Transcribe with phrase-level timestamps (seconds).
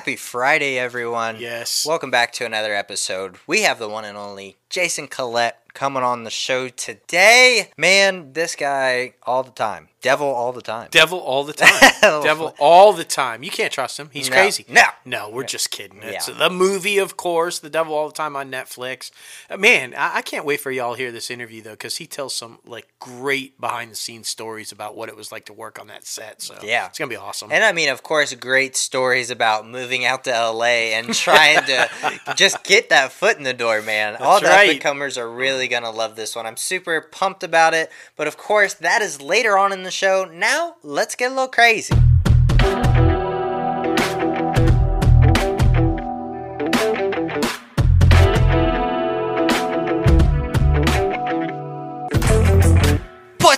[0.00, 1.36] Happy Friday, everyone.
[1.38, 1.84] Yes.
[1.86, 3.36] Welcome back to another episode.
[3.46, 7.70] We have the one and only Jason Collette coming on the show today.
[7.76, 9.89] Man, this guy all the time.
[10.02, 10.88] Devil all the time.
[10.90, 11.92] Devil all the time.
[12.22, 13.42] Devil all the time.
[13.42, 14.08] You can't trust him.
[14.12, 14.36] He's No.
[14.36, 14.64] crazy.
[14.68, 14.82] No.
[15.04, 16.00] No, we're just kidding.
[16.02, 16.34] It's Yeah.
[16.34, 19.10] the movie, of course, The Devil All the Time on Netflix.
[19.50, 22.06] Uh, Man, I, I can't wait for y'all to hear this interview, though, because he
[22.06, 25.78] tells some, like, great behind the scenes stories about what it was like to work
[25.78, 26.40] on that set.
[26.42, 26.86] So, Yeah.
[26.86, 27.50] It's going to be awesome.
[27.52, 31.88] And I mean, of course, great stories about moving out to LA and trying to
[32.36, 34.16] just get that foot in the door, man.
[34.16, 34.68] All the right.
[34.68, 36.46] up and comers are really going to love this one.
[36.46, 37.90] I'm super pumped about it.
[38.16, 40.24] But of course, that is later on in the show.
[40.24, 41.94] Now, let's get a little crazy.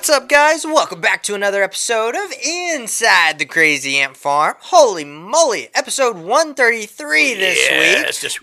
[0.02, 0.64] What's up, guys?
[0.64, 4.56] Welcome back to another episode of Inside the Crazy Ant Farm.
[4.58, 8.08] Holy moly, episode 133 this yeah, week.
[8.08, 8.40] It's just,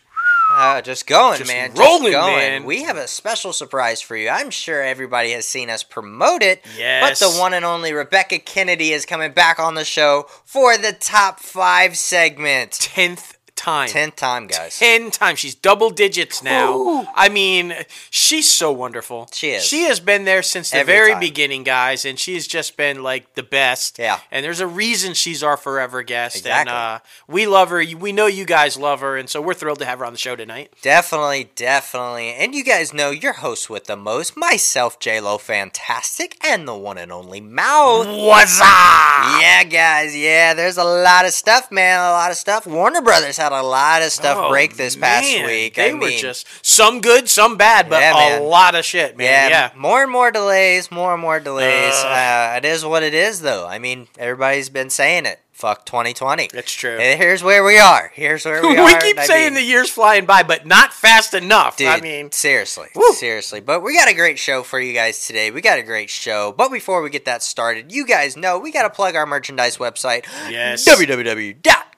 [0.52, 1.72] Uh, just going, Just man.
[1.76, 2.36] rolling, just going.
[2.38, 2.64] man.
[2.64, 4.30] We have a special surprise for you.
[4.30, 6.66] I'm sure everybody has seen us promote it.
[6.78, 7.20] Yes.
[7.22, 10.94] But the one and only Rebecca Kennedy is coming back on the show for the
[10.94, 12.72] top five segment.
[12.72, 13.90] 10th time.
[13.90, 14.80] Tenth time, guys.
[14.80, 15.40] 10 times.
[15.40, 16.74] She's double digits now.
[16.76, 17.06] Ooh.
[17.14, 17.74] I mean,
[18.10, 19.28] she's so wonderful.
[19.34, 19.64] She is.
[19.66, 21.20] She has been there since the Every very time.
[21.20, 24.00] beginning, guys, and she's just been like the best.
[24.00, 24.20] Yeah.
[24.32, 26.38] And there's a reason she's our forever guest.
[26.38, 26.60] Exactly.
[26.60, 27.84] And uh, we love her.
[27.98, 30.20] We know you guys love her, and so we're thrilled to have her on the
[30.20, 30.74] show tonight.
[30.82, 32.30] Definitely, definitely.
[32.34, 36.98] And you guys know your host with the most, myself, J-Lo Fantastic, and the one
[36.98, 38.08] and only Mouth.
[38.08, 38.68] What's up?
[39.42, 40.16] Yeah, guys.
[40.16, 42.00] Yeah, there's a lot of stuff, man.
[42.00, 42.66] A lot of stuff.
[42.66, 45.46] Warner Brothers had a lot of stuff Oh, break this past man.
[45.48, 45.76] week.
[45.76, 49.18] They I were mean, just some good, some bad, but Yeah, a lot of shit,
[49.18, 49.50] man.
[49.50, 49.70] yeah, Yeah.
[49.76, 51.94] more and more delays, more and more delays.
[51.96, 52.06] Ugh.
[52.06, 53.68] Uh, it is what it is, though.
[53.68, 55.40] I mean, everybody's been saying it.
[55.52, 56.48] Fuck 2020.
[56.54, 56.98] That's true.
[56.98, 58.12] And here's where we are.
[58.16, 58.86] Here's where we, We, are.
[58.86, 61.76] We keep saying mean, the years flying by, but not fast enough.
[61.76, 63.12] Dude, I mean, seriously, Woo.
[63.12, 63.60] seriously.
[63.60, 65.52] But we got a great show for you guys today.
[65.52, 66.54] We got a great show.
[66.58, 69.78] But before we get that started, you guys know we got to plug our merchandise
[69.78, 70.24] website.
[70.50, 70.86] Yes.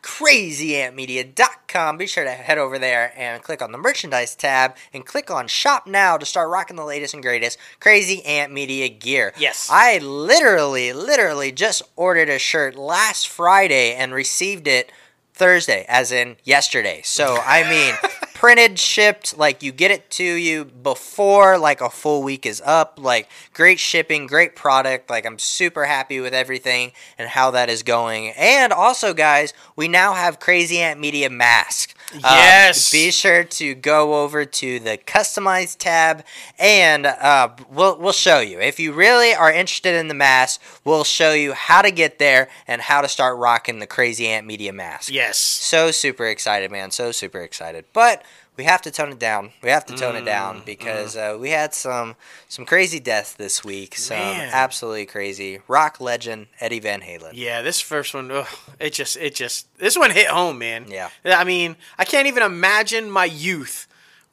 [0.02, 1.98] www.crazyantmedia.com.
[1.98, 5.48] Be sure to head over there and click on the merchandise tab and click on
[5.48, 9.34] shop now to start rocking the latest and greatest Crazy Ant Media gear.
[9.38, 9.70] Yes.
[9.72, 14.92] I literally, literally just ordered a shirt last Friday and received it
[15.34, 17.02] Thursday, as in yesterday.
[17.04, 17.96] So, I mean,
[18.42, 22.98] printed, shipped, like you get it to you before like a full week is up.
[23.00, 25.12] Like, great shipping, great product.
[25.12, 28.30] Like, I'm super happy with everything and how that is going.
[28.30, 31.96] And also, guys, we now have Crazy Ant Media mask.
[32.14, 32.92] Uh, Yes.
[32.92, 36.24] be sure to go over to the customize tab
[36.60, 38.60] and uh, we'll, we'll show you.
[38.60, 42.50] If you really are interested in the mask, we'll show you how to get there
[42.68, 45.12] and how to start rocking the Crazy Ant Media mask.
[45.12, 45.38] yes.
[45.38, 46.92] So super excited, man.
[46.92, 47.86] So super excited.
[47.94, 48.24] But
[48.62, 49.52] we have to tone it down.
[49.64, 52.16] We have to tone it Mm, down because uh, we had some
[52.48, 53.96] some crazy deaths this week.
[53.98, 54.50] Some Man.
[54.54, 55.62] absolutely crazy.
[55.68, 57.32] Rock legend Eddie Van Halen.
[57.34, 58.46] Yeah, this first one, ugh,
[58.80, 60.86] it just, it just, this one hit home, man.
[60.90, 61.10] Yeah.
[61.26, 63.88] I mean, I can't even imagine my youth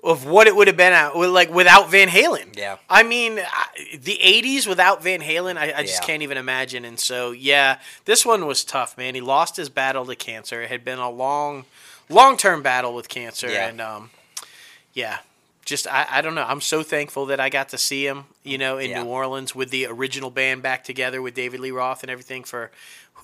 [0.04, 2.54] of what it would have been at, like without Van Halen.
[2.56, 2.76] Yeah.
[2.90, 6.06] I mean, the '80s without Van Halen, I, I just Yeah.
[6.06, 6.84] can't even imagine.
[6.84, 9.14] And so, yeah, this one was tough, man.
[9.14, 10.60] He lost his battle to cancer.
[10.62, 11.64] It had been a long,
[12.08, 13.68] long-term battle with cancer, Yeah.
[13.68, 14.10] and um,
[14.94, 15.18] yeah.
[15.64, 16.44] Just I, I don't know.
[16.48, 19.02] I'm so thankful that I got to see him, you know, in Yeah.
[19.02, 22.70] New Orleans with the original band back together with David Lee Roth and everything for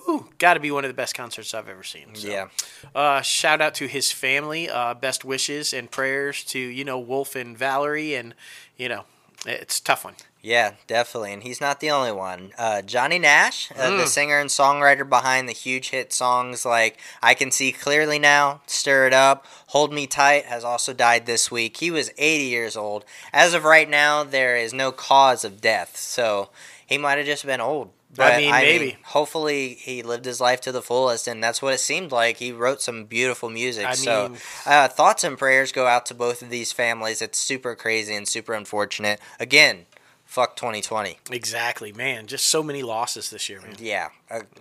[0.05, 2.15] whew, got to be one of the best concerts I've ever seen.
[2.15, 2.49] So, Yeah.
[2.95, 4.69] Uh, shout out to his family.
[4.69, 8.35] Uh, best wishes and prayers to you know Wolf and Valerie, and
[8.77, 9.05] you know
[9.47, 10.15] it's a tough one.
[10.43, 11.33] Yeah, definitely.
[11.33, 12.53] And he's not the only one.
[12.59, 13.97] Uh, Johnny Nash, uh, Mm.
[13.99, 18.61] the singer and songwriter behind the huge hit songs like I Can See Clearly Now,
[18.67, 21.79] Stir It Up, Hold Me Tight, has also died this week.
[21.79, 23.07] He was 80 years old.
[23.33, 25.97] As of right now, there is no cause of death.
[25.97, 26.51] So
[26.87, 27.91] he might have just been old.
[28.17, 28.97] But, I mean, maybe.
[29.05, 32.37] hopefully, he lived his life to the fullest, and that's what it seemed like.
[32.37, 33.87] He wrote some beautiful music.
[33.87, 37.21] I so, mean- uh, thoughts and prayers go out to both of these families.
[37.21, 39.21] It's super crazy and super unfortunate.
[39.41, 39.87] Again,
[40.25, 41.19] fuck 2020.
[41.31, 42.27] Exactly, man.
[42.27, 43.77] Just so many losses this year, man.
[43.79, 44.09] Yeah,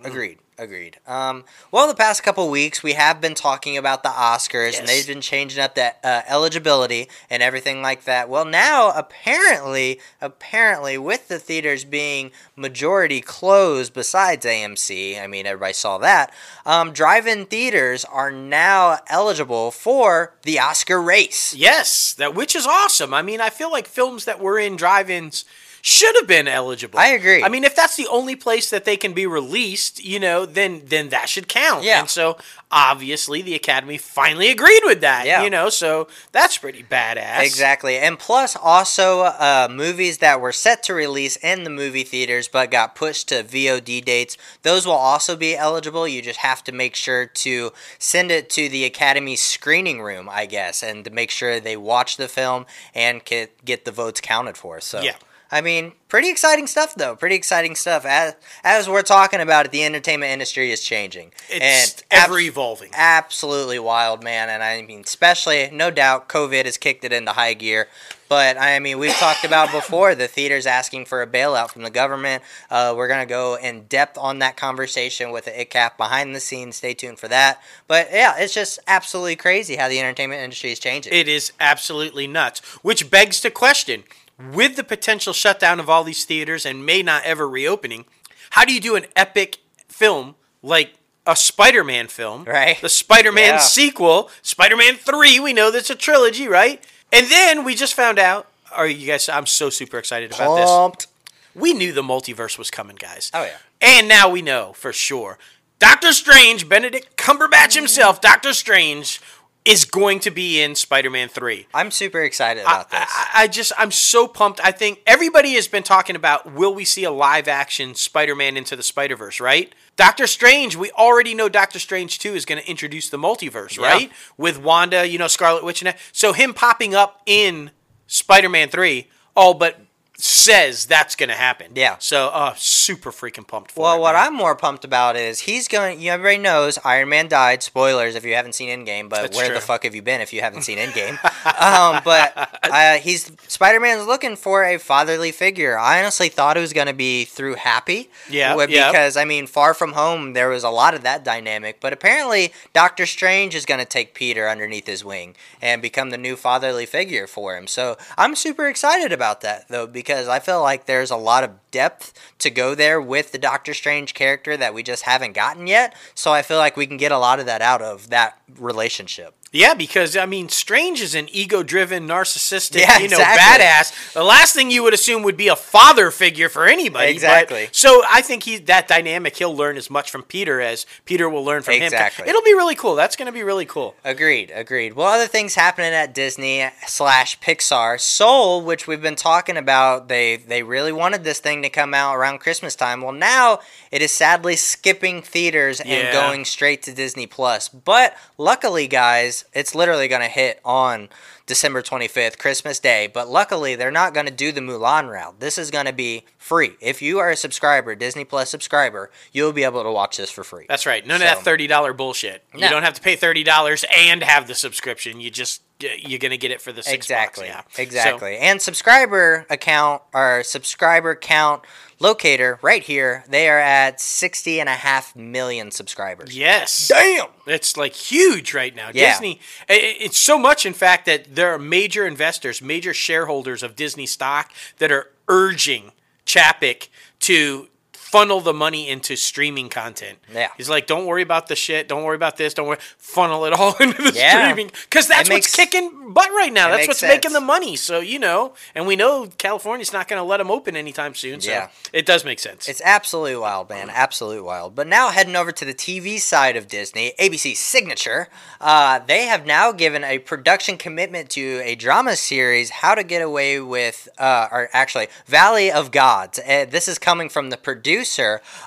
[0.04, 0.98] agreed, agreed.
[1.06, 5.06] Um, well, the past couple weeks we have been talking about the Oscars, and they've
[5.06, 8.28] been changing up the uh, eligibility and everything like that.
[8.28, 15.72] Well, now apparently, apparently, with the theaters being majority closed, besides AMC, I mean everybody
[15.72, 16.32] saw that.
[16.66, 21.54] Um, drive-in theaters are now eligible for the Oscar race.
[21.54, 23.12] Yes, that which is awesome.
[23.14, 25.44] I mean, I feel like films that were in drive-ins
[25.86, 26.98] should have been eligible.
[26.98, 27.42] I agree.
[27.42, 30.80] I mean, if that's the only place that they can be released, you know, then
[30.86, 31.84] then that should count.
[31.84, 32.00] Yeah.
[32.00, 32.38] And so
[32.70, 35.26] obviously the Academy finally agreed with that.
[35.26, 35.42] Yeah.
[35.44, 37.42] You know, so that's pretty badass.
[37.42, 37.98] Exactly.
[37.98, 42.70] And plus, also, uh, movies that were set to release in the movie theaters but
[42.70, 46.08] got pushed to VOD dates, those will also be eligible.
[46.08, 50.46] You just have to make sure to send it to the Academy screening room, I
[50.46, 52.64] guess, and to make sure they watch the film
[52.94, 54.80] and get, get the votes counted for.
[54.80, 55.16] So, Yeah.
[55.54, 57.14] I mean, pretty exciting stuff, though.
[57.14, 58.04] Pretty exciting stuff.
[58.04, 58.34] As,
[58.64, 61.30] as we're talking about it, the entertainment industry is changing.
[61.48, 62.90] It's and ever abs- evolving.
[62.92, 64.48] absolutely wild, man.
[64.48, 67.86] And I mean, especially, no doubt, COVID has kicked it into high gear.
[68.28, 71.90] But I mean, we've talked about before the theaters asking for a bailout from the
[71.90, 72.42] government.
[72.68, 76.74] Uh, we're gonna go in depth on that conversation with the ICAP behind the scenes.
[76.74, 77.62] Stay tuned for that.
[77.86, 81.12] But yeah, it's just absolutely crazy how the entertainment industry is changing.
[81.12, 82.60] It is absolutely nuts.
[82.82, 84.02] Which begs to question
[84.38, 88.04] with the potential shutdown of all these theaters and may not ever reopening,
[88.50, 89.58] how do you do an epic
[89.88, 90.94] film like
[91.26, 92.44] a Spider Man film?
[92.44, 92.80] Right.
[92.80, 93.58] The Spider Man Yeah.
[93.58, 96.82] sequel, Spider Man 3, we know that's a trilogy, right?
[97.12, 98.48] And then we just found out.
[98.72, 99.28] Are you guys?
[99.28, 100.68] I'm so super excited about this.
[100.68, 101.06] Pumped.
[101.54, 103.30] We knew the multiverse was coming, guys.
[103.32, 103.56] Oh, yeah.
[103.80, 105.38] And now we know for sure.
[105.78, 109.20] Doctor Strange, Benedict Cumberbatch himself, Doctor Strange,
[109.64, 111.66] is going to be in Spider Man 3.
[111.72, 113.00] I'm super excited about this.
[113.10, 114.60] I, I just I'm so pumped.
[114.62, 118.76] I think everybody has been talking about will we see a live action Spider-Man into
[118.76, 119.74] the Spider-Verse, right?
[119.96, 123.86] Doctor Strange, we already know Doctor Strange 2 is going to introduce the multiverse, Yeah.
[123.86, 124.12] right?
[124.36, 125.98] With Wanda, you know, Scarlet Witch and that.
[126.12, 127.70] So him popping up in
[128.06, 129.80] Spider-Man 3 all but
[130.16, 131.72] says that's going to happen.
[131.74, 131.96] Yeah.
[131.98, 134.26] So, uh super freaking pumped for Well, it, what man.
[134.26, 136.00] I'm more pumped about is he's going.
[136.00, 137.62] You everybody knows Iron Man died.
[137.62, 139.54] Spoilers if you haven't seen Endgame, but That's where true.
[139.56, 141.18] the fuck have you been if you haven't seen Endgame?
[141.60, 145.76] um, but uh, he's Spider Man's looking for a fatherly figure.
[145.78, 148.08] I honestly thought it was going to be through Happy.
[148.30, 148.90] Yeah, Wh- yeah.
[148.92, 152.52] Because I mean, Far From Home, there was a lot of that dynamic, but apparently
[152.72, 156.86] Doctor Strange is going to take Peter underneath his wing and become the new fatherly
[156.86, 157.66] figure for him.
[157.66, 161.50] So I'm super excited about that though because I feel like there's a lot of
[161.70, 165.94] depth to go there with the Doctor Strange character that we just haven't gotten yet.
[166.14, 169.34] So I feel like we can get a lot of that out of that relationship.
[169.54, 173.64] Yeah, because I mean, Strange is an ego-driven, narcissistic, Yeah, you know, exactly.
[173.64, 174.12] badass.
[174.12, 177.06] The last thing you would assume would be a father figure for anybody.
[177.06, 177.68] but- Exactly.
[177.70, 181.44] so I think he that dynamic he'll learn as much from Peter as Peter will
[181.44, 181.84] learn from him.
[181.84, 182.28] Exactly.
[182.28, 182.96] It'll be really cool.
[182.96, 183.94] That's going to be really cool.
[184.04, 184.94] Agreed, agreed.
[184.94, 188.00] Well, other things happening at Disney slash Pixar.
[188.00, 192.16] Soul, which we've been talking about, they they really wanted this thing to come out
[192.16, 193.00] around Christmas time.
[193.02, 193.60] Well, now
[193.92, 196.12] it is sadly skipping theaters and Yeah.
[196.12, 197.68] going straight to Disney Plus.
[197.68, 201.08] But luckily, guys, it's literally going to hit on
[201.46, 203.06] December 25th, Christmas Day.
[203.12, 205.40] But luckily, they're not going to do the Mulan route.
[205.40, 206.76] This is going to be free.
[206.80, 210.42] If you are a subscriber, Disney Plus subscriber, you'll be able to watch this for
[210.44, 210.66] free.
[210.68, 211.06] That's right.
[211.06, 212.44] None So- of that thirty dollar bullshit.
[212.54, 215.20] You don't have to pay thirty dollars and have the subscription.
[215.20, 215.60] You just
[215.98, 217.76] you're going to get it for the six exactly bucks.
[217.78, 217.82] Yeah.
[217.82, 221.62] exactly and subscriber account or subscriber count
[222.00, 226.88] locator right here they are at 60 and a half million subscribers yes.
[226.88, 228.90] damn It's like huge right now.
[228.92, 229.12] Yeah.
[229.12, 233.62] Disney, i- i- it's so much, in fact, that there are major investors, major shareholders
[233.62, 235.92] of Disney stock that are urging
[236.26, 236.88] Chapek
[237.20, 237.68] to
[238.14, 240.18] funnel the money into streaming content.
[240.32, 240.48] Yeah.
[240.56, 241.88] He's like, don't worry about the shit.
[241.88, 242.54] Don't worry about this.
[242.54, 242.78] Don't worry.
[242.96, 244.38] Funnel it all into the Yeah.
[244.52, 244.70] streaming.
[244.84, 246.68] Because that's It makes- what's kicking butt right now.
[246.70, 247.74] That's what's making the money.
[247.74, 251.40] So, you know, and we know California's not going to let them open anytime soon.
[251.40, 251.68] So Yeah.
[251.92, 252.68] it does make sense.
[252.68, 253.90] It's absolutely wild, man.
[253.90, 254.76] Absolute wild.
[254.76, 258.28] But now heading over to the TV side of Disney, ABC Signature,
[258.60, 263.22] uh, they have now given a production commitment to a drama series, How to Get
[263.22, 266.38] Away with, uh, or actually, Valley of Gods.
[266.38, 268.03] Uh, this is coming from the producer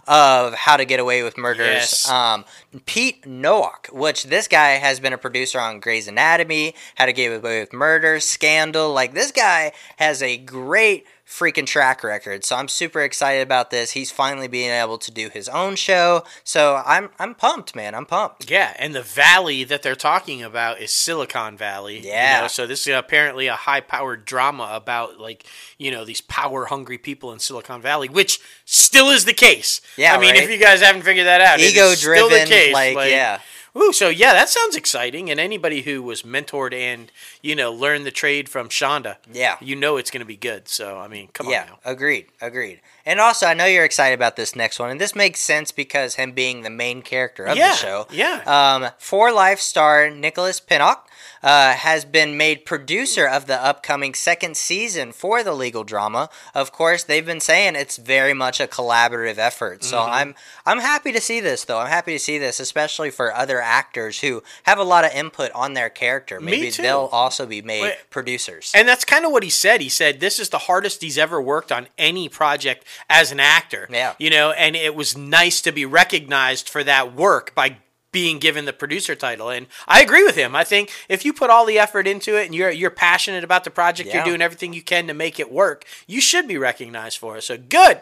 [0.08, 2.10] of How to Get Away with Murders, Yes.
[2.10, 2.46] um,
[2.86, 7.32] Pete Nowalk, which this guy has been a producer on Grey's Anatomy, How to Get
[7.32, 8.92] Away with Murder, Scandal.
[8.94, 12.46] Like, this guy has a great freaking track record.
[12.46, 13.92] So I'm super excited about this.
[13.92, 16.24] He's finally being able to do his own show.
[16.44, 17.94] So I'm I'm pumped, man.
[17.96, 18.50] I'm pumped.
[18.50, 22.00] Yeah, and the valley that they're talking about is Silicon Valley.
[22.00, 22.42] you Yeah.
[22.42, 25.46] know, so this is apparently a high-powered drama about like
[25.78, 29.82] you know these power-hungry people in Silicon Valley, which still is the case.
[29.98, 30.44] Yeah, I mean, right?
[30.44, 32.74] if you guys haven't figured that out, Ego driven, case.
[32.74, 33.40] like, yeah.
[33.78, 35.30] Ooh, so yeah, that sounds exciting.
[35.30, 39.58] And anybody who was mentored and you know learned the trade from Shonda, Yeah.
[39.62, 40.68] you know it's going to be good.
[40.68, 41.80] So I mean, come yeah, on now.
[41.86, 42.82] agreed, agreed.
[43.06, 46.16] And also, I know you're excited about this next one, and this makes sense because
[46.16, 48.08] him being the main character of Yeah, the show.
[48.12, 48.42] yeah.
[48.46, 51.07] Um, for life star Nicholas Pinnock
[51.44, 56.30] uh, has been made producer of the upcoming second season for the legal drama.
[56.56, 59.84] Of course, they've been saying it's very much a collaborative effort.
[59.84, 60.14] So Mm-hmm.
[60.14, 61.80] I'm I'm happy to see this though.
[61.80, 65.52] I'm happy to see this, especially for other actors who have a lot of input
[65.54, 66.40] on their character.
[66.40, 67.96] Maybe they'll also be made Wait.
[68.10, 68.72] producers.
[68.76, 69.82] And that's kind of what he said.
[69.82, 73.88] He said this is the hardest he's ever worked on any project as an actor.
[73.92, 74.14] Yeah.
[74.20, 77.78] You know, and it was nice to be recognized for that work by
[78.18, 79.50] being given the producer title.
[79.52, 80.56] And I agree with him.
[80.56, 83.64] I think if you put all the effort into it and you're you're passionate about
[83.64, 84.16] the project, Yeah.
[84.16, 87.44] you're doing everything you can to make it work, you should be recognized for it.
[87.44, 88.00] So good.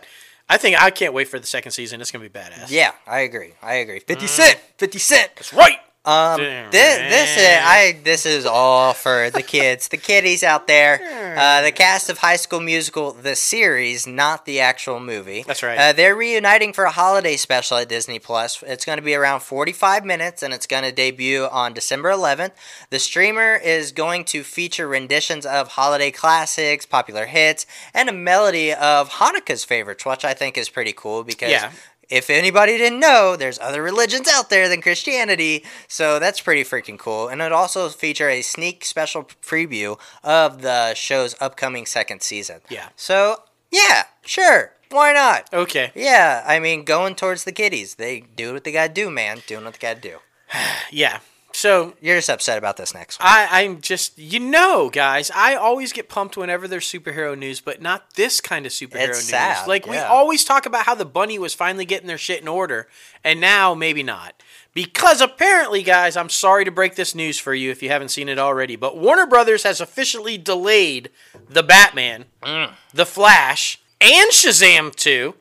[0.48, 2.00] I think I can't wait for the second season.
[2.00, 2.68] It's gonna be badass.
[2.70, 3.56] yeah, I agree.
[3.62, 4.00] I agree.
[4.00, 4.30] Fifty mm.
[4.30, 4.58] Cent.
[4.78, 5.32] Fifty Cent.
[5.36, 5.80] That's right.
[6.06, 7.60] Um, this this is.
[7.64, 11.00] I this is all for the kids, the kiddies out there.
[11.36, 15.44] Uh, the cast of High School Musical, the series, not the actual movie.
[15.46, 15.78] That's right.
[15.78, 18.64] Uh, they're reuniting for a holiday special at Disney Plus.
[18.66, 22.52] It's going to be around 45 minutes, and it's going to debut on December 11th.
[22.90, 28.72] The streamer is going to feature renditions of holiday classics, popular hits, and a melody
[28.74, 31.72] of Hanukkah's favorites, which I think is pretty cool because Yeah.
[32.10, 36.98] If anybody didn't know, there's other religions out there than Christianity, so that's pretty freaking
[36.98, 37.28] cool.
[37.28, 42.62] And it also feature a sneak special preview of the show's upcoming second season.
[42.70, 42.90] Yeah.
[42.96, 45.52] So yeah, sure, why not?
[45.54, 45.92] Okay.
[45.96, 49.42] Yeah, I mean, going towards the kiddies, they do what they gotta do, man.
[49.48, 50.18] Doing what they gotta do.
[50.92, 51.20] Yeah.
[51.56, 53.30] So You're just upset about this next one.
[53.30, 57.82] I, I'm just, you know, guys, I always get pumped whenever there's superhero news, but
[57.82, 59.30] not this kind of superhero It's news.
[59.30, 60.08] sad, like, we yeah.
[60.08, 62.88] always talk about how the bunny was finally getting their shit in order,
[63.24, 64.44] and now maybe not.
[64.74, 68.28] Because apparently, guys, I'm sorry to break this news for you if you haven't seen
[68.28, 71.10] it already, but Warner Brothers has officially delayed
[71.50, 72.72] The Batman, Mm.
[72.94, 75.34] The Flash, and Shazam 2,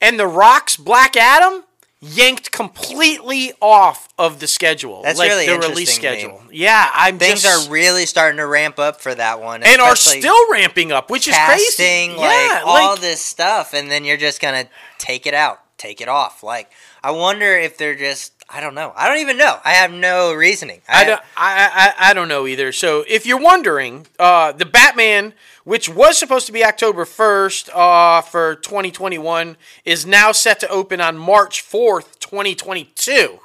[0.00, 1.64] and The Rock's Black Adam
[2.00, 5.02] yanked completely off of the schedule.
[5.02, 6.18] That's like really the release interesting to me.
[6.20, 6.42] schedule.
[6.52, 9.96] Yeah, I'm Things just, are really starting to ramp up for that one, and are
[9.96, 12.20] still ramping up, which is casting, crazy.
[12.20, 16.00] like yeah, all like, this stuff, and then you're just gonna take it out, take
[16.00, 16.42] it off.
[16.42, 16.70] Like,
[17.02, 18.32] I wonder if they're just.
[18.50, 18.94] I don't know.
[18.96, 19.58] I don't even know.
[19.62, 20.80] I have no reasoning.
[20.88, 22.72] I don't, I, I, I don't know either.
[22.72, 28.22] So if you're wondering, uh, the Batman, which was supposed to be October 1st uh,
[28.22, 33.38] for 2021, is now set to open on March 4th, 2022.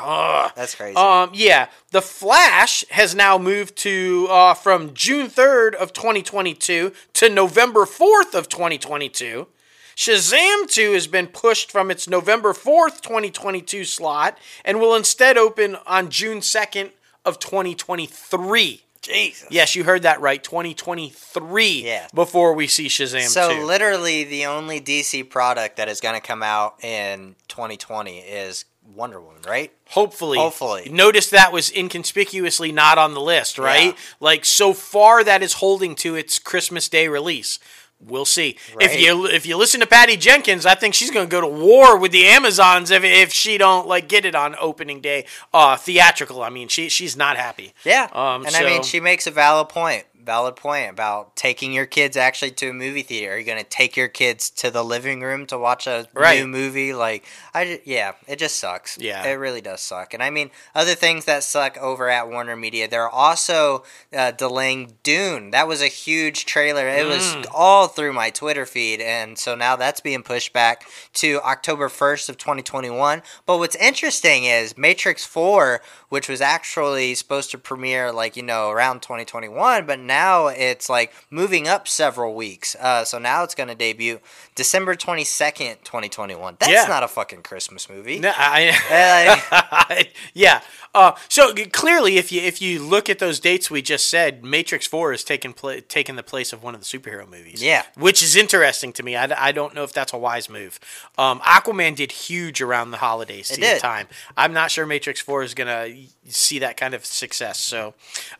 [0.56, 0.96] That's crazy.
[0.96, 7.30] Um, yeah, the Flash has now moved to uh, from June 3rd of 2022 to
[7.30, 9.48] November 4th of 2022.
[9.96, 15.78] Shazam 2 has been pushed from its November 4th, 2022 slot and will instead open
[15.88, 16.92] on June 2nd
[17.24, 18.82] of 2023.
[19.02, 19.48] Jesus.
[19.52, 20.44] Yes, you heard that right.
[20.44, 22.08] 2023 Yeah.
[22.14, 23.64] before we see Shazam So 2.
[23.64, 29.20] literally, the only DC product that is going to come out in 2020 is Wonder
[29.22, 29.72] Woman, right?
[29.90, 30.38] Hopefully.
[30.40, 30.90] Hopefully.
[30.92, 33.94] Notice that was inconspicuously not on the list, right?
[33.94, 34.00] Yeah.
[34.20, 37.60] Like so far that is holding to its Christmas Day release.
[38.00, 38.58] We'll see.
[38.80, 41.48] If you if you listen to Patty Jenkins, I think she's going to go to
[41.48, 45.75] war with the Amazons if, if she don't like get it on opening day uh
[45.75, 46.44] theatrical.
[46.44, 47.74] I mean, she she's not happy.
[47.84, 48.10] Yeah.
[48.12, 50.06] Um, and I mean, she makes a valid point.
[50.25, 53.34] Valid point about taking your kids actually to a movie theater.
[53.34, 56.39] Are you going to take your kids to the living room to watch a Right.
[56.39, 56.94] new movie?
[56.94, 58.98] Like, I yeah, it just sucks.
[58.98, 59.24] Yeah.
[59.25, 60.13] it really does suck.
[60.15, 62.88] And I mean, other things that suck over at Warner Media.
[62.88, 63.84] They're also
[64.15, 65.51] uh, delaying Dune.
[65.51, 66.88] That was a huge trailer.
[66.88, 67.10] It Mm.
[67.10, 71.88] was all through my Twitter feed, and so now that's being pushed back to October
[71.89, 73.22] first of 2021.
[73.46, 75.82] But what's interesting is Matrix Four,
[76.15, 81.12] which was actually supposed to premiere like you know around 2021, but now it's like
[81.29, 82.74] moving up several weeks.
[82.79, 84.22] Uh, so now it's going to debut
[84.55, 86.55] December 22nd, 2021.
[86.62, 86.86] That's Yeah.
[86.88, 88.19] not a fucking Christmas movie.
[88.19, 90.62] No, I, yeah.
[90.93, 94.88] Uh, so clearly, if you if you look at those dates we just said, Matrix
[94.88, 97.62] Four is taking pla- taken the place of one of the superhero movies.
[97.62, 97.84] Yeah.
[97.98, 99.17] which is interesting to me.
[99.17, 100.79] I, I don't know if that's a wise move.
[101.17, 104.07] Um, Aquaman did huge around the holidays time.
[104.38, 105.89] I'm not sure Matrix Four is gonna
[106.28, 107.60] see that kind of success.
[107.60, 107.94] So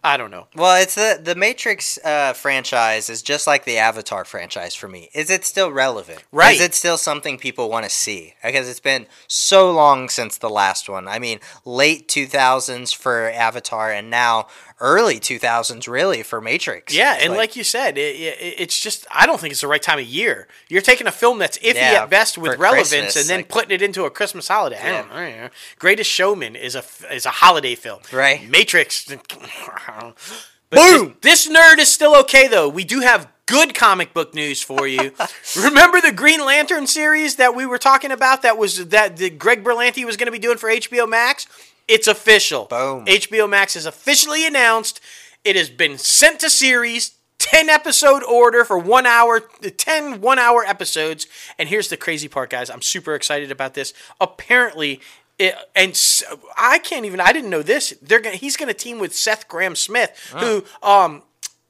[0.04, 0.48] I don't know.
[0.56, 5.10] Well, it's the the Matrix uh, franchise is just like the Avatar franchise for me.
[5.14, 6.24] Is it still relevant?
[6.32, 6.56] Right.
[6.56, 8.34] Is it still something people want to see?
[8.44, 11.08] Because it's been so long since the last one.
[11.08, 14.48] I mean, late two thousands for Avatar, and now
[14.79, 16.94] early two thousands really for Matrix.
[16.94, 19.82] Yeah, and like, you said, it, it, it's just I don't think it's the right
[19.82, 20.48] time of year.
[20.70, 23.50] You're taking a film that's iffy Yeah, at best with relevance, Christmas, and then like-
[23.50, 24.79] putting it into a Christmas holiday.
[24.82, 25.50] I, don't, I don't know.
[25.79, 28.01] Greatest Showman is a is a holiday film.
[28.12, 28.50] Right.
[28.50, 29.05] Matrix.
[30.72, 31.15] Boom!
[31.22, 32.67] This, this nerd is still okay though.
[32.67, 35.12] We do have good comic book news for you.
[35.63, 38.41] Remember the Green Lantern series that we were talking about?
[38.41, 41.48] That was that the Greg Berlanti was going to be doing for HBO Max.
[41.88, 42.65] It's official.
[42.65, 43.06] Boom.
[43.06, 45.00] HBO Max has officially announced
[45.44, 47.12] it has been sent to series.
[47.38, 51.27] 10 episode order for one hour 10 one hour episodes
[51.60, 55.01] and here's the crazy part guys i'm super excited about this apparently
[55.38, 56.00] it, and
[56.58, 57.20] I can't even.
[57.20, 57.94] I didn't know this.
[58.01, 58.38] They're gonna.
[58.38, 61.24] He's gonna team with Seth Grahame-Smith, who um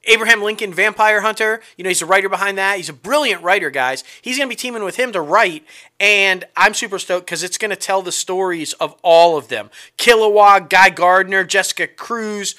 [0.06, 1.60] Abraham Lincoln Vampire Hunter.
[1.76, 2.76] You know, he's a writer behind that.
[2.76, 4.04] He's a brilliant writer, guys.
[4.22, 5.64] He's gonna be teaming with him to write,
[6.00, 10.70] and I'm super stoked because it's gonna tell the stories of all of them: Kilowog,
[10.70, 12.54] Guy Gardner, Jessica Cruz,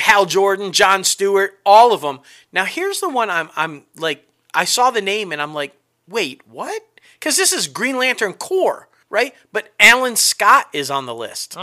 [0.00, 2.20] Hal Jordan, John Stewart, all of them.
[2.52, 4.26] Now, here's the one I'm I'm like.
[4.56, 5.74] I saw the name and I'm like,
[6.08, 6.80] wait, what?
[7.14, 9.32] Because this is Green Lantern Corps right?
[9.52, 11.56] But Alan Scott is on the list.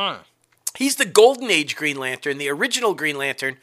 [0.77, 3.58] He's the Golden Age Green Lantern, the original Green Lantern.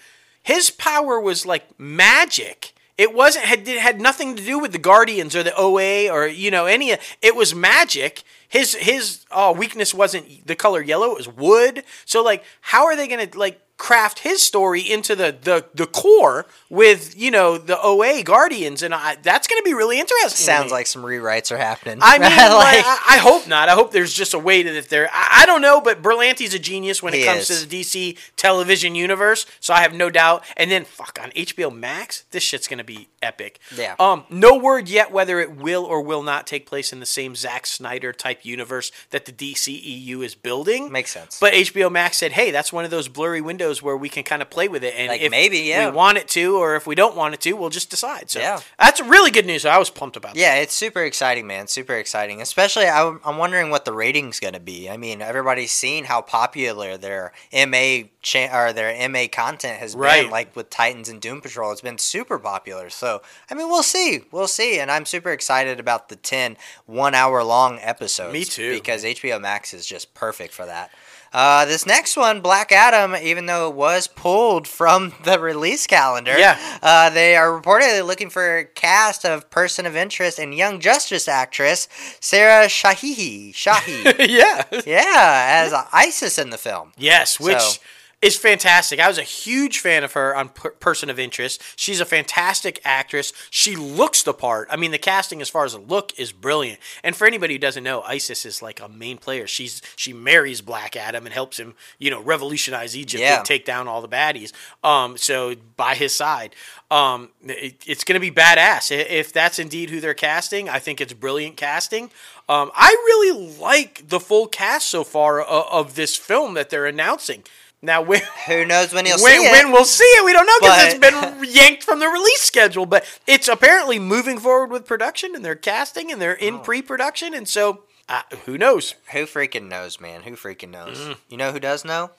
[0.48, 2.72] His power was like magic.
[2.96, 6.26] It wasn't had it had nothing to do with the Guardians or the OA or
[6.26, 6.96] you know any.
[7.20, 8.22] It was magic.
[8.48, 11.10] His his uh, weakness wasn't the color yellow.
[11.10, 11.84] It was wood.
[12.06, 16.46] So like, how are they gonna like craft his story into the the the Corps
[16.68, 18.82] with you know the OA Guardians?
[18.82, 20.44] And I, that's gonna be really interesting.
[20.44, 21.98] Sounds like some rewrites are happening.
[22.02, 23.68] I mean, Like- like, I, I hope not.
[23.68, 25.08] I hope there's just a way that they're.
[25.12, 27.62] I, I don't know, but Berlanti's a genius when it comes is.
[27.62, 30.44] to the DC television universe, so I have no doubt.
[30.56, 33.58] And then, fuck on HBO Max, this shit's gonna be epic.
[33.76, 33.94] Yeah.
[33.98, 37.34] Um, no word yet whether it will or will not take place in the same
[37.36, 40.90] Zack Snyder type universe that the DCEU is building.
[40.92, 41.38] Makes sense.
[41.40, 44.42] But HBO Max said, "Hey, that's one of those blurry windows where we can kind
[44.42, 45.90] of play with it, and Like, if maybe, yeah.
[45.90, 48.40] we want it to, or if we don't want it to, we'll just decide." So
[48.40, 48.60] Yeah.
[48.78, 49.64] that's really good news.
[49.66, 50.34] I was pumped about.
[50.34, 50.40] that.
[50.40, 51.66] Yeah, it's super exciting, man.
[51.68, 52.40] Super exciting.
[52.40, 54.88] Especially, I'm, I'm wondering what the rating's going to be.
[54.90, 60.22] I mean, everybody's seen how popular their MA cha- or their MA content has Right.
[60.22, 60.30] been.
[60.30, 62.90] Like with Titans and Doom Patrol, it's been super popular.
[62.90, 64.22] So, I mean, we'll see.
[64.30, 64.78] We'll see.
[64.80, 66.56] And I'm super excited about the 10
[66.86, 68.32] one hour long episodes.
[68.32, 68.72] Me too.
[68.72, 70.90] Because HBO Max is just perfect for that.
[71.32, 76.36] Uh, this next one, Black Adam, even though it was pulled from the release calendar,
[76.38, 76.58] Yeah.
[76.82, 81.28] uh, they are reportedly looking for a cast of person of interest and young justice
[81.28, 81.88] actress
[82.20, 83.52] Sarah Shahihi.
[83.52, 84.28] Shahi.
[84.28, 84.64] yeah.
[84.86, 86.92] yeah, as Isis in the film.
[86.96, 87.80] Yes, which So-
[88.20, 88.98] is fantastic.
[88.98, 91.62] I was a huge fan of her on per- Person of Interest.
[91.76, 93.32] She's a fantastic actress.
[93.50, 94.66] She looks the part.
[94.72, 96.80] I mean, the casting as far as the look is brilliant.
[97.04, 99.46] And for anybody who doesn't know, Isis is like a main player.
[99.46, 103.36] She's she marries Black Adam and helps him, you know, revolutionize Egypt Yeah.
[103.36, 104.52] and take down all the baddies.
[104.82, 106.56] Um, so by his side,
[106.90, 110.68] um, it- it's going to be badass if that's indeed who they're casting.
[110.68, 112.10] I think it's brilliant casting.
[112.48, 116.86] Um, I really like the full cast so far of, of this film that they're
[116.86, 117.44] announcing.
[117.80, 119.52] Now, when, Who knows when he'll when, see it?
[119.52, 122.86] when we'll see it, we don't know because it's been yanked from the release schedule.
[122.86, 126.44] But it's apparently moving forward with production, and they're casting, and they're Oh.
[126.46, 128.94] in pre-production, and so uh, who knows?
[129.12, 130.22] Who freaking knows, man?
[130.22, 131.14] Who freaking knows?
[131.28, 132.10] You know who does know?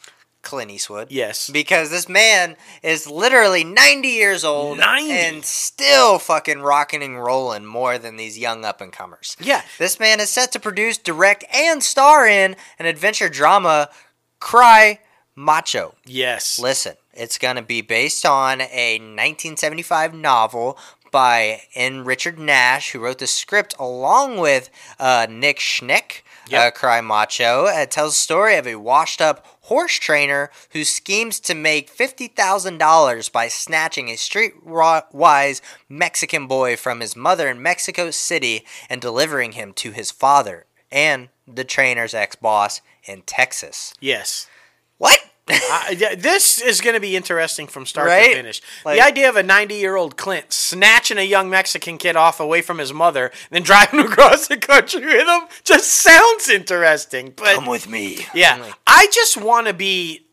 [0.42, 1.10] Clint Eastwood.
[1.10, 1.14] Mm.
[1.14, 1.50] Yes.
[1.50, 5.12] Because this man is literally 90 years old 90.
[5.12, 9.36] and still fucking rocking and rolling more than these young up and comers.
[9.42, 9.64] Yeah.
[9.80, 13.90] This man is set to produce, direct, and star in an adventure drama,
[14.40, 15.00] Cry
[15.40, 15.96] Macho.
[16.06, 16.60] Yes.
[16.60, 20.78] Listen, it's going to be based on a 1975 novel
[21.12, 22.04] by N.
[22.04, 26.62] Richard Nash, who wrote the script along with uh, Nick Schenk, Yep.
[26.62, 27.66] uh, Cry Macho.
[27.68, 33.32] It tells the story of a washed up horse trainer who schemes to make $50,000
[33.32, 39.74] by snatching a streetwise Mexican boy from his mother in Mexico City and delivering him
[39.74, 43.94] to his father and the trainer's ex boss in Texas.
[44.00, 44.48] yes.
[45.00, 45.18] What?
[45.52, 48.30] I, yeah, this is going to be interesting from start Right?
[48.30, 48.62] to finish.
[48.86, 52.40] Like- the idea of a 90 year old Clint snatching a young Mexican kid off
[52.40, 57.34] away from his mother and then driving across the country with him just sounds interesting.
[57.36, 58.20] But come with me.
[58.36, 60.28] yeah, I just want to be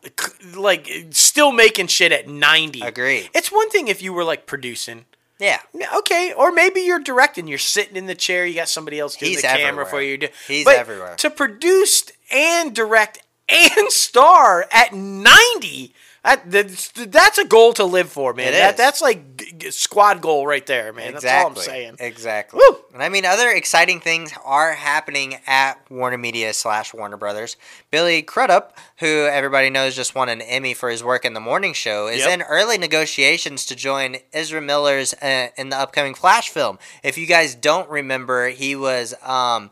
[0.55, 2.81] like still making shit at 90.
[2.81, 3.27] Agree.
[3.33, 5.05] It's one thing if you were like producing.
[5.39, 5.59] Yeah.
[5.73, 7.47] Yeah, Okay, or maybe you're directing.
[7.47, 8.45] You're sitting in the chair.
[8.45, 9.85] You got somebody else doing He's the camera everywhere.
[9.85, 10.29] for you.
[10.47, 11.15] He's but everywhere.
[11.17, 13.19] To produce and direct
[13.49, 18.49] and star at 90, that, that's, that's a goal to live for, man.
[18.49, 18.77] It That, is.
[18.77, 19.21] that's like
[19.69, 21.13] squad goal right there, man.
[21.15, 21.29] Exactly.
[21.29, 21.95] That's all I'm saying.
[21.99, 22.59] Exactly.
[22.67, 22.77] Woo!
[22.93, 27.55] And I mean, other exciting things are happening at Warner Media slash Warner Brothers.
[27.91, 31.73] Billy Crudup, who everybody knows just won an Emmy for his work in the morning
[31.73, 32.29] show, is Yep.
[32.31, 36.79] in early negotiations to join Ezra Miller's uh, in the upcoming Flash film.
[37.03, 39.69] If you guys don't remember, he was um,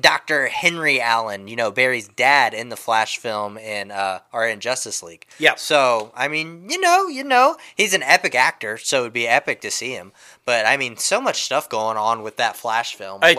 [0.00, 0.46] Dr.
[0.48, 5.02] Henry Allen, you know, Barry's dad in the Flash film in uh, or in Justice
[5.02, 5.26] League.
[5.38, 5.58] Yep.
[5.58, 9.60] So, I mean, you know, you know, he's an epic actor, so it'd be epic
[9.62, 10.12] to see him.
[10.46, 13.20] But I mean, so much stuff going on with that Flash film.
[13.20, 13.36] Like,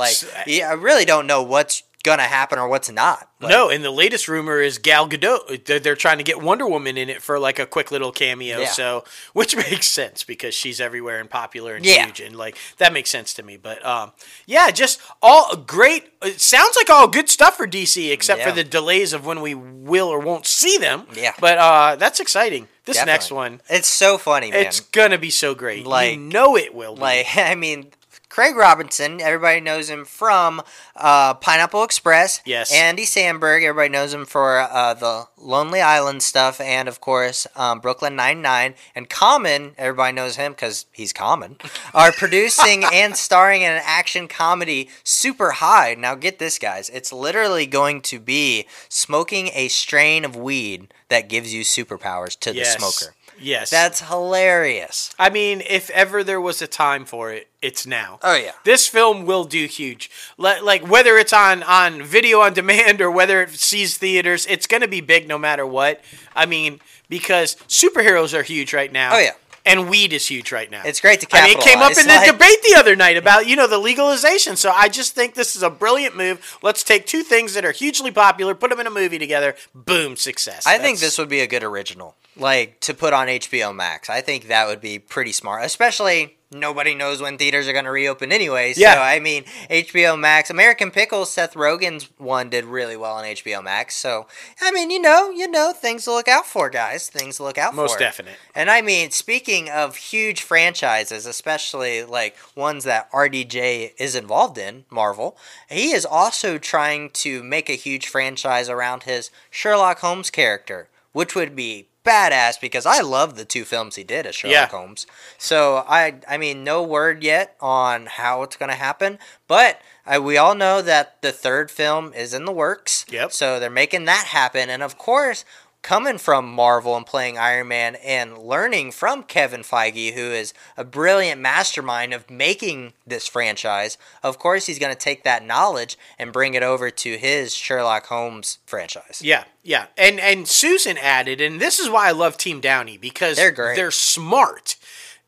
[0.47, 3.29] yeah, I really don't know what's gonna happen or what's not.
[3.39, 5.65] Like, no, and the latest rumor is Gal Gadot.
[5.65, 8.59] They're, they're trying to get Wonder Woman in it for like a quick little cameo.
[8.59, 8.67] Yeah.
[8.67, 12.05] So, which makes sense because she's everywhere and popular and Yeah.
[12.05, 13.57] huge, and like that makes sense to me.
[13.57, 14.11] But um,
[14.45, 16.11] yeah, just all great.
[16.21, 19.53] It sounds like all good stuff for DC, except for the delays of when we
[19.55, 21.07] will or won't see them.
[21.15, 21.33] Yeah.
[21.39, 22.67] But uh, that's exciting.
[22.85, 23.13] This definitely.
[23.13, 24.65] next one, it's so funny, man.
[24.65, 25.85] it's gonna be so great.
[25.85, 26.95] Like- you know it will.
[26.95, 27.01] Be.
[27.01, 27.91] Like, I mean,
[28.33, 30.63] Craig Robinson, everybody knows him from
[30.95, 32.41] uh, Pineapple Express.
[32.45, 32.73] Yes.
[32.73, 37.79] Andy Samberg, everybody knows him for uh, the Lonely Island stuff, and of course, um,
[37.79, 38.73] Brooklyn Nine-Nine.
[38.95, 41.57] And Common, everybody knows him because he's Common,
[41.93, 45.93] are producing and starring in an action comedy Super High.
[45.93, 46.89] Now, get this, guys.
[46.89, 52.55] It's literally going to be smoking a strain of weed that gives you superpowers to
[52.55, 52.73] yes.
[52.73, 53.13] the smoker.
[53.43, 53.69] Yes.
[53.69, 55.13] That's hilarious.
[55.19, 58.19] I mean, if ever there was a time for it, it's now.
[58.23, 58.51] Oh, yeah.
[58.63, 60.09] This film will do huge.
[60.37, 64.81] Like whether it's on on video on demand or whether it sees theaters, it's going
[64.81, 66.01] to be big no matter what.
[66.35, 66.79] I mean,
[67.09, 69.15] because superheroes are huge right now.
[69.15, 69.31] Oh, yeah.
[69.65, 70.81] And weed is huge right now.
[70.83, 73.15] It's great to I mean, it came up in the like- debate the other night
[73.15, 74.57] about you know the legalization.
[74.57, 76.57] So I just think this is a brilliant move.
[76.61, 79.55] Let's take two things that are hugely popular, put them in a movie together.
[79.73, 80.67] Boom, success.
[80.67, 84.09] I think this would be a good original, like to put on HBO Max.
[84.09, 87.91] I think that would be pretty smart, especially nobody knows when theaters are going to
[87.91, 88.73] reopen anyway.
[88.73, 89.01] So Yeah.
[89.01, 93.95] I mean, HBO Max, American Pickles, Seth Rogen's one did really well on HBO Max.
[93.95, 94.27] So
[94.61, 97.09] I mean, you know, you know, things to look out for, guys.
[97.09, 97.77] Things to look out for.
[97.77, 98.35] most definite.
[98.55, 104.85] And I mean, speaking of huge franchises, especially like ones that RDJ is involved in,
[104.89, 105.37] Marvel,
[105.69, 111.35] he is also trying to make a huge franchise around his Sherlock Holmes character, which
[111.35, 114.67] would be badass because I love the two films he did as Sherlock Yeah.
[114.67, 115.07] Holmes.
[115.37, 120.19] So I I mean, no word yet on how it's going to happen, but I,
[120.19, 123.05] we all know that the third film is in the works.
[123.09, 123.31] Yep.
[123.31, 125.45] So they're making that happen, and of course,
[125.83, 130.83] coming from Marvel and playing Iron Man and learning from Kevin Feige, who is a
[130.83, 136.33] brilliant mastermind of making this franchise, of course, he's going to take that knowledge and
[136.33, 139.21] bring it over to his Sherlock Holmes franchise.
[139.23, 139.87] Yeah, yeah.
[139.97, 143.75] And and Susan added, and this is why I love Team Downey because They're great.
[143.75, 144.77] They're smart.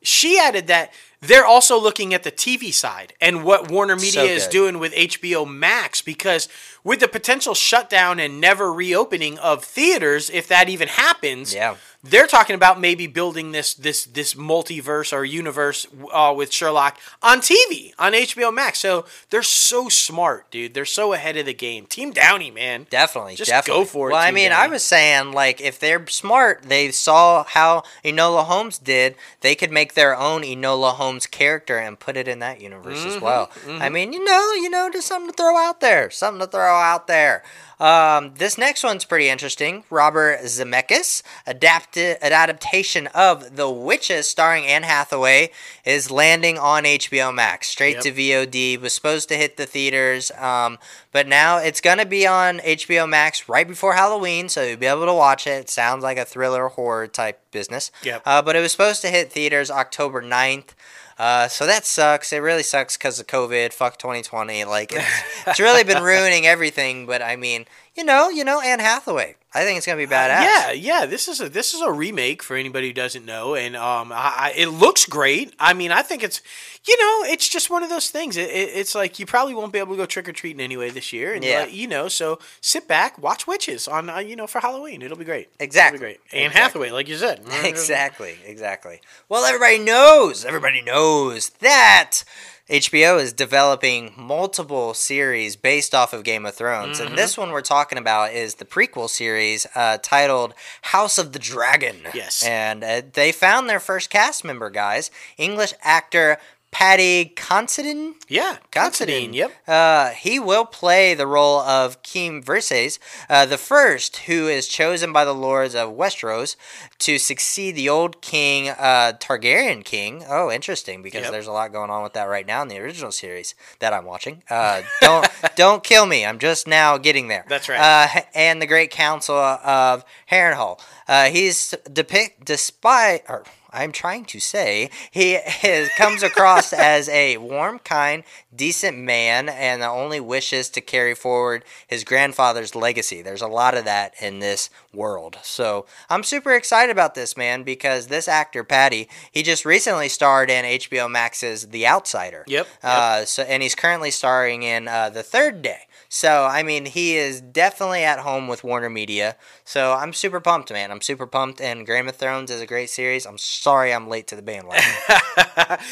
[0.02, 4.23] She added that they're also looking at the TV side and what Warner Media So
[4.25, 6.47] is doing with HBO Max because
[6.84, 11.75] with the potential shutdown and never reopening of theaters, if that even happens, Yeah.
[12.06, 17.39] They're talking about maybe building this this this multiverse or universe uh, with Sherlock on
[17.41, 18.80] TV on HBO Max.
[18.80, 20.74] So they're so smart, dude.
[20.74, 21.86] They're so ahead of the game.
[21.88, 22.88] Team Downey, man.
[22.89, 23.84] Definitely, Just definitely.
[23.84, 26.91] go for it, Well, I Team mean, I was saying like if they're smart, they
[26.91, 29.15] saw how Enola Holmes did.
[29.41, 33.08] They could make their own Enola Holmes character and put it in that universe Mm-hmm,
[33.10, 33.50] as well.
[33.68, 36.10] I mean, you know, you know, just something to throw out there.
[36.12, 37.44] Something to throw out there.
[37.78, 39.84] Um, this next one's pretty interesting.
[39.89, 45.51] Robert Zemeckis, adapted an adaptation of The Witches, starring Anne Hathaway,
[45.86, 48.03] is landing on HBO Max, straight Yep.
[48.03, 48.77] to VOD.
[48.81, 50.77] Was supposed to hit the theaters, um,
[51.12, 55.05] but now it's gonna be on HBO Max right before Halloween, so you'll be able
[55.05, 55.51] to watch it.
[55.62, 57.91] It sounds like a thriller horror type business.
[58.03, 58.21] Yep.
[58.25, 60.69] Uh, but it was supposed to hit theaters October 9th.
[61.17, 62.34] Uh, so that sucks.
[62.34, 63.71] It really sucks because of COVID.
[63.71, 64.65] Fuck 2020.
[64.65, 65.05] Like it's,
[65.47, 67.05] it's really been ruining everything.
[67.05, 69.38] But I mean, you know, you know, Anne Hathaway.
[69.56, 70.41] I think it's gonna be badass.
[70.44, 71.06] Yeah, yeah.
[71.06, 74.15] This is a this is a remake for anybody who doesn't know, and um, I,
[74.38, 75.54] I, it looks great.
[75.58, 76.41] I mean, I think it's,
[76.86, 78.36] you know, it's just one of those things.
[78.36, 80.89] It, it, it's like you probably won't be able to go trick or treating anyway
[80.89, 81.62] this year, and Yeah.
[81.62, 85.02] like, you know, so sit back, watch Witches on, uh, you know, for Halloween.
[85.02, 85.48] It'll be great.
[85.60, 85.96] Exactly.
[85.96, 86.20] It'll be great.
[86.34, 86.62] Anne Exactly.
[86.62, 87.41] Hathaway, like you said.
[87.63, 89.00] exactly, exactly.
[89.30, 92.24] Well, everybody knows, everybody knows that
[92.69, 97.10] HBO is developing multiple series based off of Game of Thrones, Mm-hmm.
[97.10, 101.38] and this one we're talking about is the prequel series uh, titled House of the
[101.39, 101.97] Dragon.
[102.15, 102.41] Yes.
[102.43, 105.12] and uh, they found their first cast member, guys.
[105.38, 106.38] English actor
[106.77, 108.15] Paddy Considine.
[108.27, 109.31] Yeah, Considine.
[109.31, 109.51] Yep.
[109.65, 115.13] Uh, he will play the role of King Viserys, uh, the first who is chosen
[115.13, 116.57] by the lords of Westeros
[116.99, 120.25] to succeed the old king, uh, Targaryen king.
[120.27, 121.31] Oh, interesting, because Yep.
[121.31, 124.03] there's a lot going on with that right now in the original series that I'm
[124.03, 124.43] watching.
[124.49, 126.25] Uh, don't don't kill me.
[126.25, 127.45] I'm just now getting there.
[127.47, 127.79] That's right.
[127.79, 130.81] Uh, and the Great Council of Harrenhal.
[131.07, 133.23] Uh, he's depict despite.
[133.29, 135.33] Or, I'm trying to say he
[135.63, 138.23] is, comes across as a warm, kind,
[138.55, 143.21] decent man, and only wishes to carry forward his grandfather's legacy.
[143.21, 147.63] There's a lot of that in this world, so I'm super excited about this man
[147.63, 152.45] because this actor Paddy, he just recently starred in HBO Max's The Outsider.
[152.47, 155.81] Yep, Uh, so and he's currently starring in uh, The Third Day.
[156.15, 159.36] So, I mean, he is definitely at home with Warner Media.
[159.65, 160.89] So, I'm super pumped, man.
[160.89, 161.60] I'm super pumped.
[161.60, 163.25] And Game of Thrones is a great series.
[163.25, 164.82] I'm sorry I'm late to the bandwagon.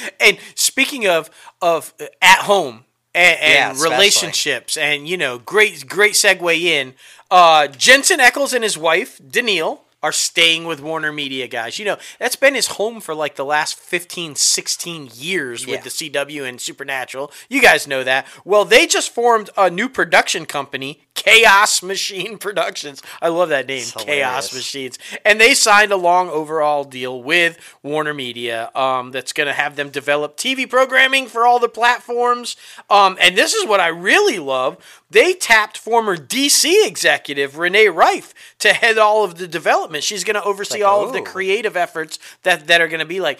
[0.21, 1.29] and speaking of
[1.61, 3.95] of uh, at home and, and especially.
[3.95, 6.93] relationships, and you know, great great segue in.
[7.29, 11.79] Uh, Jensen Ackles and his wife Danneel are staying with Warner Media, guys.
[11.79, 15.89] You know, that's been his home for like the last 15, 16 years with the
[15.89, 17.31] CW and Supernatural.
[17.49, 18.27] You guys know that.
[18.43, 23.01] Well, they just formed a new production company, Chaos Machine Productions.
[23.21, 24.53] I love that name, Chaos.
[24.53, 24.99] Machines.
[25.23, 29.77] And they signed a long overall deal with Warner Media um, that's going to have
[29.77, 32.57] them develop TV programming for all the platforms.
[32.89, 34.77] Um, and this is what I really love.
[35.09, 39.92] They tapped former DC executive Renee Rife to head all of the development.
[40.01, 41.23] She's going to oversee Like, all of the oh.
[41.23, 43.39] creative efforts that, that are going to be like.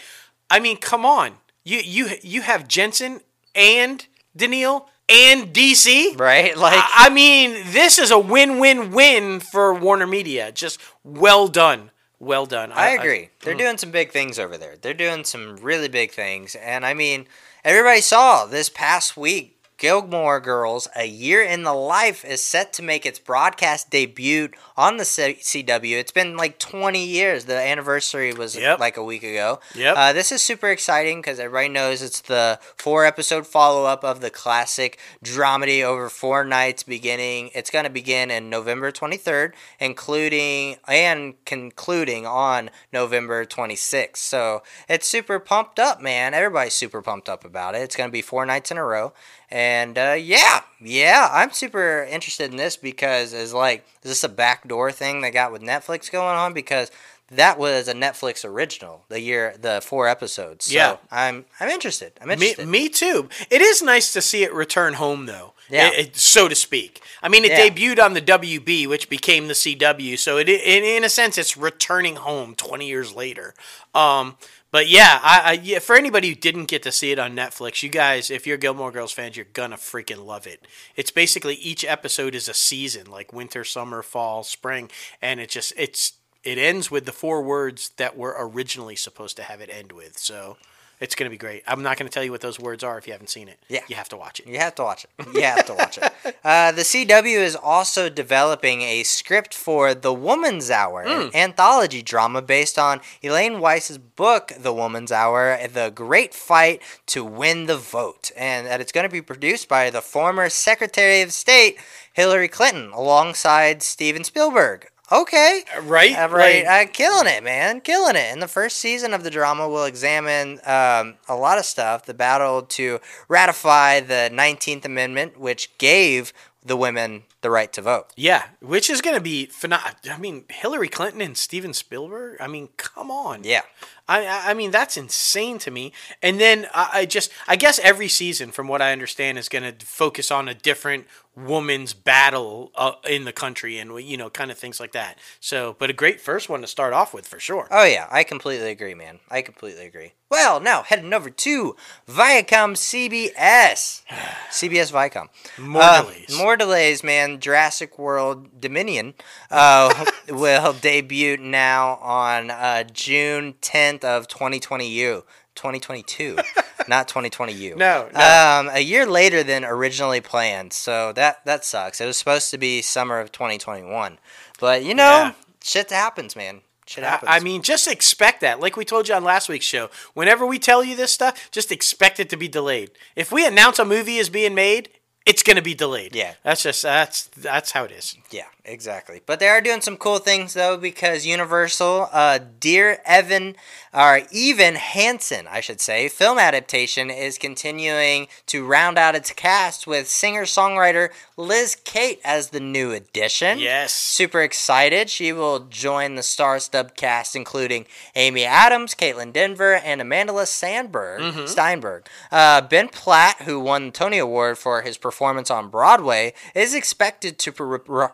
[0.50, 1.34] I mean, come on.
[1.64, 3.22] You you you have Jensen
[3.56, 4.06] and
[4.38, 6.20] Danneel and DC.
[6.20, 6.56] right?
[6.58, 10.52] Like, I I mean, this is a win-win-win for Warner Media.
[10.52, 12.72] Just well done, well done.
[12.72, 13.30] I agree.
[13.42, 13.60] They're mm.
[13.60, 14.76] doing some big things over there.
[14.80, 16.56] They're doing some really big things.
[16.56, 17.28] And I mean,
[17.64, 22.82] everybody saw this past week Gilmore Girls, A Year in the Life, is set to
[22.82, 26.00] make its broadcast debut on the CW.
[26.00, 27.44] It's been like 20 years.
[27.44, 28.80] The anniversary was Yep.
[28.80, 29.60] like a week ago.
[29.76, 29.96] Yep.
[29.98, 34.22] Uh, this is super exciting because everybody knows it's the four episode follow up of
[34.22, 37.50] the classic dramedy over four nights beginning.
[37.54, 44.16] It's going to begin in November 23rd, including and concluding on November 26th.
[44.16, 46.34] So it's super pumped up, man.
[46.34, 47.80] Everybody's super pumped up about it.
[47.80, 49.12] It's going to be four nights in a row.
[49.52, 54.30] And uh, yeah, yeah, I'm super interested in this because it's like, is this a
[54.30, 56.54] backdoor thing they got with Netflix going on?
[56.54, 56.92] Because
[57.32, 60.66] that was a Netflix original, the year, the four episodes.
[60.66, 60.98] So Yeah.
[61.10, 62.14] I'm, I'm interested.
[62.22, 62.68] I'm Me, interested.
[62.68, 63.30] me too.
[63.50, 65.54] It is nice to see it return home, though.
[65.70, 65.88] Yeah.
[65.88, 67.02] It- it- so to speak.
[67.24, 67.70] I mean, it Yeah.
[67.70, 70.18] debuted on the WB, which became the CW.
[70.18, 73.56] So it, in, in a sense, it's returning home 20 years later.
[73.96, 74.38] Um,
[74.74, 77.84] but yeah, I, I yeah, for anybody who didn't get to see it on Netflix,
[77.84, 80.66] you guys, if you're Gilmore Girls fans, you're gonna freaking love it.
[80.96, 84.90] It's basically each episode is a season, like winter, summer, fall, spring,
[85.22, 89.44] and it just it's it ends with the four words that were originally supposed to
[89.44, 90.18] have it end with.
[90.18, 90.58] So
[91.04, 91.64] it's gonna be great.
[91.68, 93.60] I'm not gonna tell you what those words are if you haven't seen it.
[93.68, 93.82] Yeah.
[93.88, 94.48] you have to watch it.
[94.48, 95.10] You have to watch it.
[95.34, 96.12] You have to watch it.
[96.44, 102.42] Uh, the CW is also developing a script for The Woman's Hour, an anthology drama
[102.42, 108.30] based on Elaine Weiss's book, The Woman's Hour The Great Fight to Win the Vote.
[108.36, 111.78] And that it's going to be produced by the former Secretary of State,
[112.12, 114.90] Hillary Clinton, alongside Steven Spielberg.
[115.12, 115.64] Okay.
[115.82, 116.66] Right, Uh, right.
[116.66, 117.82] Like, Uh, killing it, man.
[117.82, 118.32] Killing it.
[118.32, 122.06] And the first season of the drama will examine um, a lot of stuff.
[122.06, 126.34] The battle to ratify the 19th Amendment, which gave
[126.66, 128.08] the women the right to vote.
[128.16, 129.98] yeah, which is gonna be phenomenal.
[130.10, 132.38] I mean, Hillary Clinton and Steven Spielberg.
[132.40, 133.44] I mean, come on.
[133.44, 133.64] Yeah.
[134.08, 135.94] I, I mean that's insane to me.
[136.22, 139.64] And then I, I just I guess every season, from what I understand, is going
[139.78, 144.52] to focus on a different woman's battle uh, in the country and you know kind
[144.52, 145.18] of things like that.
[145.40, 147.68] So, but a great first one to start off with for sure.
[147.72, 148.08] Oh, yeah.
[148.12, 149.20] I completely agree, man.
[149.32, 150.14] I completely agree.
[150.30, 151.76] Well, now heading over to
[152.08, 154.04] Viacom CBS.
[154.50, 155.28] CBS Viacom.
[155.58, 156.38] More Uh, delays.
[156.38, 157.40] More delays, man.
[157.40, 159.14] Jurassic World Dominion
[159.52, 165.24] uh, will debut now on uh, June 10th of 2020U.
[165.56, 166.38] 2022,
[166.88, 167.78] not 2020U.
[167.78, 168.20] No, no.
[168.20, 172.02] Um, a year later than originally planned, so that that sucks.
[172.02, 174.18] It was supposed to be summer of 2021,
[174.60, 175.32] but you know, Yeah.
[175.64, 176.62] shit happens, man.
[176.88, 177.30] Shit I- happens.
[177.32, 178.60] I mean, just expect that.
[178.60, 181.72] Like we told you on last week's show, whenever we tell you this stuff, just
[181.72, 182.90] expect it to be delayed.
[183.16, 184.90] If we announce a movie is being made,
[185.28, 186.16] it's going to be delayed.
[186.16, 186.34] Yeah.
[186.42, 188.18] that's just that's that's how it is.
[188.32, 189.22] Yeah, exactly.
[189.26, 193.56] But they are doing some cool things though because Universal, uh, Dear Evan,
[193.94, 199.86] or even Hansen, I should say, film adaptation is continuing to round out its cast
[199.86, 203.60] with singer-songwriter Liz Kate as the new addition.
[203.60, 203.94] Yes.
[203.94, 205.10] Super excited.
[205.10, 212.08] She will join the star-studded cast, including Amy Adams, Kaitlyn Dever, and Amanda Sandberg Steinberg.
[212.32, 217.38] Uh, ben Platt, who won the Tony Award for his performance on Broadway, is expected
[217.40, 217.52] to.
[217.52, 218.08] Pre-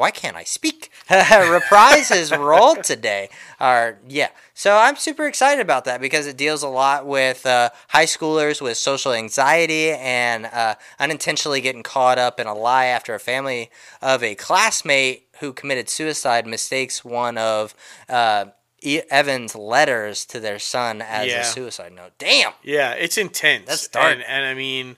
[0.00, 0.90] why can't I speak?
[1.10, 3.28] Reprise his role today.
[3.60, 7.68] Or yeah, so I'm super excited about that because it deals a lot with uh,
[7.88, 13.14] high schoolers with social anxiety and uh, unintentionally getting caught up in a lie after
[13.14, 17.74] a family of a classmate who committed suicide mistakes one of
[18.08, 18.46] uh,
[18.82, 21.40] E- Evan's letters to their son as Yeah.
[21.40, 22.12] a suicide note.
[22.18, 22.52] Damn.
[22.62, 23.66] Yeah, it's intense.
[23.66, 24.12] That's dark.
[24.14, 24.96] And, and I mean,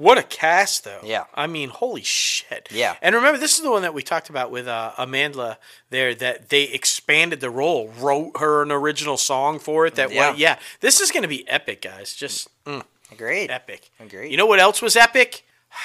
[0.00, 1.00] What a cast, though.
[1.04, 1.24] Yeah.
[1.34, 2.68] I mean, holy shit.
[2.70, 2.96] Yeah.
[3.02, 5.58] And remember, this is the one that we talked about with uh, Amanda
[5.90, 9.96] there that they expanded the role, wrote her an original song for it.
[9.96, 10.30] That Yeah.
[10.30, 10.34] yeah.
[10.38, 10.58] yeah.
[10.80, 12.14] This is going to be epic, guys.
[12.14, 12.82] Just mm,
[13.12, 13.50] Agreed.
[13.50, 13.90] epic.
[14.00, 14.30] Agreed.
[14.30, 15.44] You know what else was epic?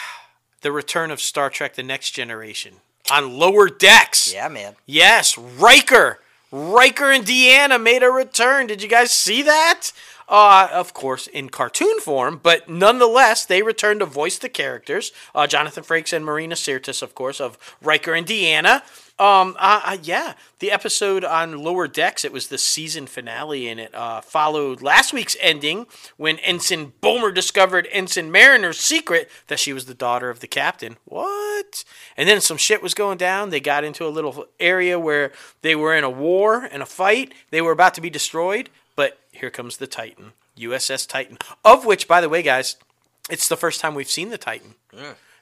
[0.61, 2.77] The return of Star Trek: The Next Generation
[3.11, 4.33] on lower decks.
[4.33, 4.75] Yeah, man.
[4.87, 6.21] Yes, Riker.
[6.51, 8.65] Riker and Deanna made a return.
[8.65, 9.91] Did you guys see that?
[10.27, 15.11] Uh, of course, in cartoon form, but nonetheless, they returned to voice the characters.
[15.35, 18.81] Uh, Jonathan Frakes and Marina Sirtis, of course, of Riker and Deanna.
[19.17, 23.79] Um, uh, uh, yeah, the episode on Lower Decks, it was the season finale, and
[23.79, 29.71] it uh, followed last week's ending when Ensign Boimler discovered Ensign Mariner's secret that she
[29.71, 30.97] was the daughter of the captain.
[31.05, 31.85] What?
[32.17, 33.51] And then some shit was going down.
[33.51, 37.33] They got into a little area where they were in a war and a fight.
[37.51, 42.07] They were about to be destroyed, but here comes the Titan, USS Titan, of which,
[42.07, 42.75] by the way, guys,
[43.29, 44.75] it's the first time we've seen the Titan.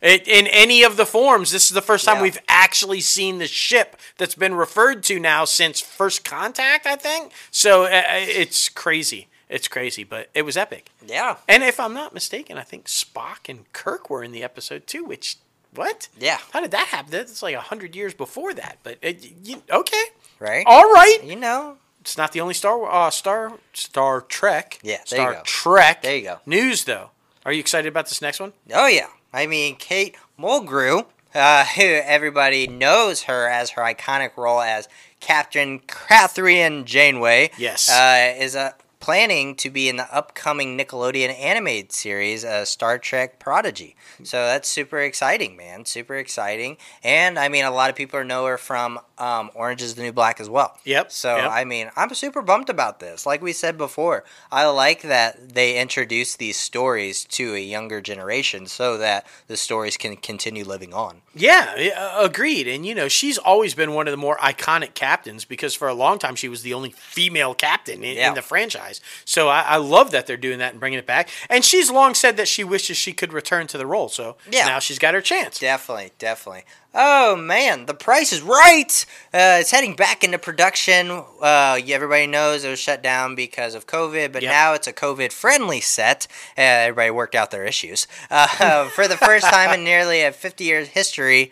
[0.02, 2.24] It, in any of the forms, this is the first time Yeah.
[2.24, 7.32] we've actually seen the ship that's been referred to now since First Contact, I think.
[7.52, 9.28] So uh, it's crazy.
[9.50, 10.90] It's crazy, but it was epic.
[11.06, 11.38] Yeah.
[11.48, 15.06] And if I'm not mistaken, I think Spock and Kirk were in the episode too.
[15.06, 15.38] Which
[15.74, 16.10] what?
[16.20, 16.40] Yeah.
[16.52, 17.12] How did that happen?
[17.12, 18.80] That's like a hundred years before that.
[18.84, 20.04] But it, you, okay,
[20.40, 20.66] Right?
[20.68, 21.20] all right.
[21.24, 21.78] You know.
[22.04, 24.78] It's not the only Star uh, Star Star Trek.
[24.84, 25.42] Yeah, there you Star go.
[25.46, 26.02] Trek.
[26.02, 26.40] There you go.
[26.46, 27.12] News though.
[27.46, 28.52] Are you excited about this next one?
[28.74, 29.08] Oh yeah.
[29.32, 34.90] I mean, Kate Mulgrew, uh, who everybody knows her as her iconic role as
[35.22, 37.52] Captain Catherine Janeway.
[37.58, 37.90] Yes.
[37.90, 38.72] Uh, is uh,
[39.08, 43.98] planning to be in the upcoming Nickelodeon animated series, uh, Star Trek Prodigy.
[44.24, 45.84] So that's super exciting, man.
[45.84, 46.78] Super exciting.
[47.04, 50.14] And I mean, a lot of people know her from um, Orange is the New
[50.14, 50.78] Black as well.
[50.86, 51.52] Yep, So yep.
[51.52, 53.26] I mean, I'm super bummed about this.
[53.26, 58.68] Like we said before, I like that they introduce these stories to a younger generation
[58.68, 61.24] so that the stories can continue living on.
[61.36, 62.70] Yeah, yeah, agreed.
[62.70, 65.94] And you know, she's always been one of the more iconic captains because for a
[65.94, 68.30] long time she was the only female captain in, Yeah.
[68.30, 68.93] in the franchise.
[69.26, 71.30] So I, I love that they're doing that and bringing it back.
[71.50, 74.10] And she's long said that she wishes she could return to the role.
[74.10, 74.66] So Yeah.
[74.66, 75.60] now she's got her chance.
[75.60, 76.64] Definitely, definitely.
[76.96, 79.06] Oh man, the price is right.
[79.34, 81.10] Uh, it's heading back into production.
[81.42, 84.52] Uh, everybody knows it was shut down because of COVID, but Yep.
[84.52, 86.28] now it's a COVID-friendly set.
[86.56, 88.06] Uh, everybody worked out their issues.
[88.30, 91.52] Uh, for the first time in nearly a 50 years history,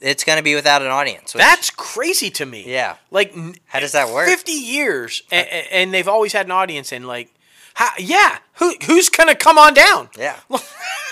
[0.00, 1.34] it's going to be without an audience.
[1.34, 2.64] which- That's crazy to me.
[2.66, 2.96] Yeah.
[3.10, 3.34] Like,
[3.66, 4.28] How does that work?
[4.28, 7.32] Fifty years, and, and they've always had an audience, and like,
[7.74, 10.08] how, yeah, who who's gonna come on down?
[10.18, 10.36] yeah.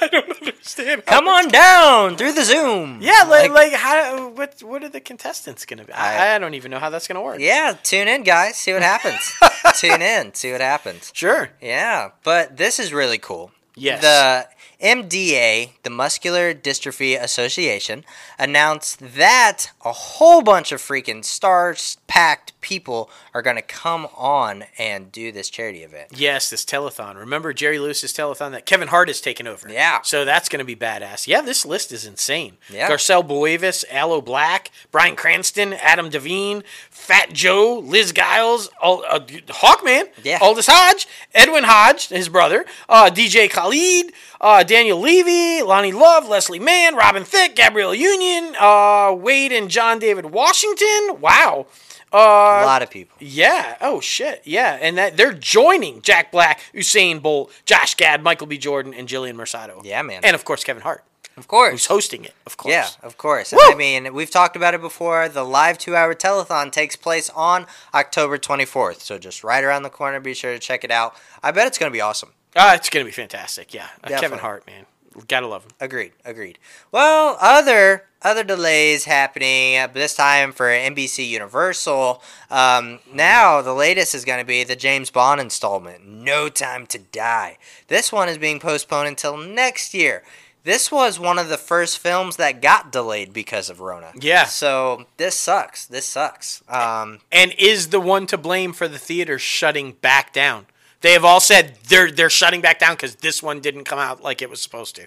[0.01, 1.05] I don't understand.
[1.07, 2.99] Come on down through the Zoom.
[3.03, 4.29] Yeah, like, like how?
[4.31, 5.93] What what are the contestants gonna be?
[5.93, 7.39] I, I- don't even know how that's gonna work.
[7.41, 7.77] yeah.
[7.83, 8.57] Tune in, guys.
[8.57, 9.33] See what happens.
[9.79, 10.33] tune in.
[10.35, 11.11] See what happens.
[11.15, 11.51] Sure.
[11.61, 13.51] Yeah, but this is really cool.
[13.77, 14.01] Yes.
[14.01, 14.49] The
[14.85, 18.05] MDA, the Muscular Dystrophy Association,
[18.39, 24.65] announced that a whole bunch of freaking stars packed people are going to come on
[24.79, 26.09] and do this charity event.
[26.15, 27.17] Yes, this telethon.
[27.17, 29.69] Remember Jerry Lewis's telethon that Kevin Hart has taken over.
[29.71, 30.03] Yeah.
[30.03, 31.27] So that's going to be badass.
[31.27, 32.59] Yeah, this list is insane.
[32.71, 32.91] Yeah.
[32.91, 40.39] Garcelle Beauvais, Aloe Blacc, Bryan Cranston, Adam Devine, Fat Joe, Liz Gillies, uh, Hawkman, Yeah.
[40.43, 44.13] Aldis Hodge, Edwin Hodge, his brother, uh, DJ Khaled,
[44.45, 49.99] uh, Daniel Levy, Loni Love, Leslie Mann, Robin Thicke, Gabrielle Union, uh, Wade and John
[49.99, 51.19] David Washington.
[51.21, 51.67] Wow.
[52.13, 53.17] A Uh, lot of people.
[53.19, 53.77] yeah.
[53.81, 54.43] Oh shit.
[54.45, 58.57] Yeah, and that they're joining Jack Black, Usain Bolt, Josh Gad, Michael B.
[58.59, 59.81] Jordan, and Jillian Mercado.
[59.85, 60.21] Yeah, man.
[60.23, 61.03] And of course Kevin Hart,
[61.37, 61.73] Of course.
[61.73, 62.35] who's hosting it.
[62.47, 62.71] Of course.
[62.73, 63.51] Yeah, of course.
[63.53, 65.29] And I mean, we've talked about it before.
[65.29, 69.01] The live two hour telethon takes place on October 24th.
[69.01, 70.21] So just right around the corner.
[70.21, 71.17] Be sure to check it out.
[71.43, 72.31] I bet it's going to be awesome.
[72.57, 73.75] Uh, it's gonna be fantastic.
[73.75, 73.89] Yeah.
[74.03, 74.87] Uh, Kevin Hart, man,
[75.29, 75.71] gotta love him.
[75.81, 76.13] Agreed.
[76.25, 76.59] Agreed.
[76.93, 82.23] Well, other other delays happening, uh, but this time for NBC Universal.
[82.51, 86.99] Um, now the latest is going to be the James Bond installment, No Time to
[86.99, 87.59] Die.
[87.89, 90.23] This one is being postponed until next year.
[90.63, 94.13] This was one of the first films that got delayed because of Rona.
[94.19, 94.45] Yeah.
[94.47, 95.85] So this sucks.
[95.85, 96.63] This sucks.
[96.67, 100.65] Um, And is the one to blame for the theater shutting back down?
[101.05, 104.23] They have all said they're they're shutting back down because this one didn't come out
[104.23, 105.07] like it was supposed to.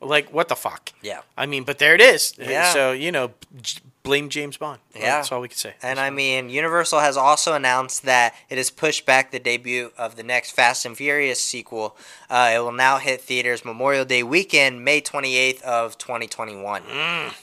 [0.00, 0.92] Like what the fuck?
[1.02, 1.20] Yeah.
[1.36, 2.34] I mean, but there it is.
[2.36, 2.72] Yeah.
[2.72, 3.30] So you know,
[4.02, 4.80] blame James Bond.
[4.92, 5.02] Yeah.
[5.02, 5.74] That's all we can say.
[5.84, 10.16] And I mean, Universal has also announced that it has pushed back the debut of
[10.16, 11.96] the next Fast and Furious sequel.
[12.28, 16.82] Uh, it will now hit theaters Memorial Day weekend, May 28th of 2021.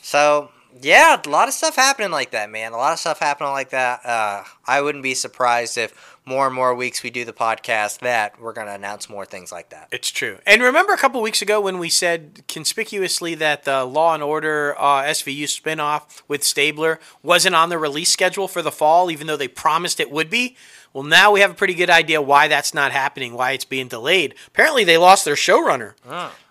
[0.01, 0.49] So,
[0.81, 2.73] yeah, a lot of stuff happening like that, man.
[2.73, 4.05] A lot of stuff happening like that.
[4.05, 8.39] Uh, I wouldn't be surprised if more and more weeks we do the podcast that
[8.39, 9.87] we're going to announce more things like that.
[9.91, 10.39] It's true.
[10.45, 14.75] And remember a couple weeks ago when we said conspicuously that the Law and Order
[14.79, 19.37] uh, SVU spinoff with Stabler wasn't on the release schedule for the fall, even though
[19.37, 20.55] they promised it would be?
[20.93, 23.87] Well, now we have a pretty good idea why that's not happening, why it's being
[23.87, 24.35] delayed.
[24.47, 25.93] Apparently, they lost their showrunner.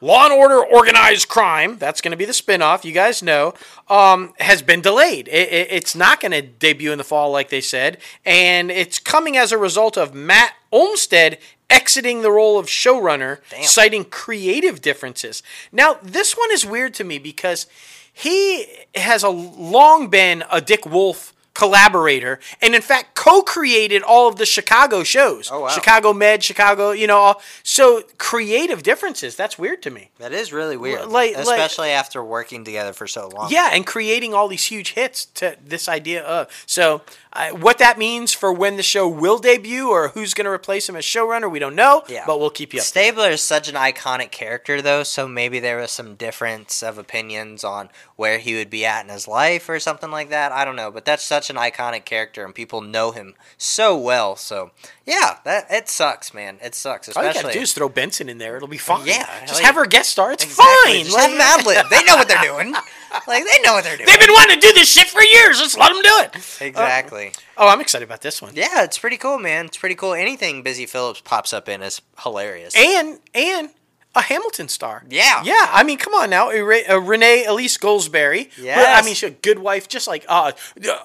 [0.01, 3.55] Law and Order Organized Crime, that's going to be the spinoff, you guys know,
[3.89, 5.29] um, has been delayed.
[5.29, 8.99] It, it, it's not going to debut in the fall, like they said, and it's
[8.99, 11.39] coming as a result of Matt Olmstead
[11.71, 15.43] exiting the role of showrunner, citing creative differences.
[15.71, 17.67] Now, this one is weird to me because
[18.13, 24.37] he has a long been a Dick Wolf collaborator and in fact co-created all of
[24.37, 25.49] the Chicago shows.
[25.53, 25.69] Oh, wow.
[25.69, 29.37] Chicago Med, Chicago, you know, all, so creative differences.
[29.37, 30.11] That's weird to me.
[30.19, 33.51] That is really weird, Like- like- especially after working together for so long.
[33.51, 36.49] Yeah, and creating all these huge hits to this idea of.
[36.67, 37.03] So,
[37.35, 40.89] uh, what that means for when the show will debut or who's going to replace
[40.89, 42.03] him as showrunner, we don't know.
[42.09, 42.25] Yeah.
[42.27, 42.87] but we'll keep you up.
[42.87, 47.65] Stabler is such an iconic character, though, so maybe there was some difference of opinions
[47.65, 50.53] on where he would be at in his life or something like that.
[50.53, 54.37] I don't know, but that's such an iconic character, and people know him so well.
[54.37, 54.71] So,
[55.07, 56.59] yeah, that it sucks, man.
[56.63, 59.07] It sucks, All you gotta do is throw Benson in there; it'll be fine.
[59.07, 60.33] Yeah, just like- have her guest star.
[60.33, 61.05] It's Exactly, fine.
[61.05, 61.87] Just Like- have Lib.
[61.91, 62.75] They know what they're doing.
[63.29, 64.07] Like they know what they're doing.
[64.07, 65.61] They've been wanting to do this shit for years.
[65.61, 66.63] Let's let them do it.
[66.67, 67.33] exactly.
[67.59, 68.53] Oh, oh, I'm excited about this one.
[68.55, 69.67] yeah, it's pretty cool, man.
[69.67, 70.15] It's pretty cool.
[70.15, 72.75] Anything Busy Phillips pops up in is hilarious.
[72.75, 73.69] And and
[74.15, 75.05] a Hamilton star.
[75.09, 75.43] Yeah.
[75.45, 75.69] Yeah.
[75.71, 78.51] I mean, come on now, uh, uh, Renee Elise Goldsberry.
[78.59, 79.03] Yes.
[79.03, 80.53] I mean, she's a good wife, just like uh,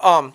[0.02, 0.34] um.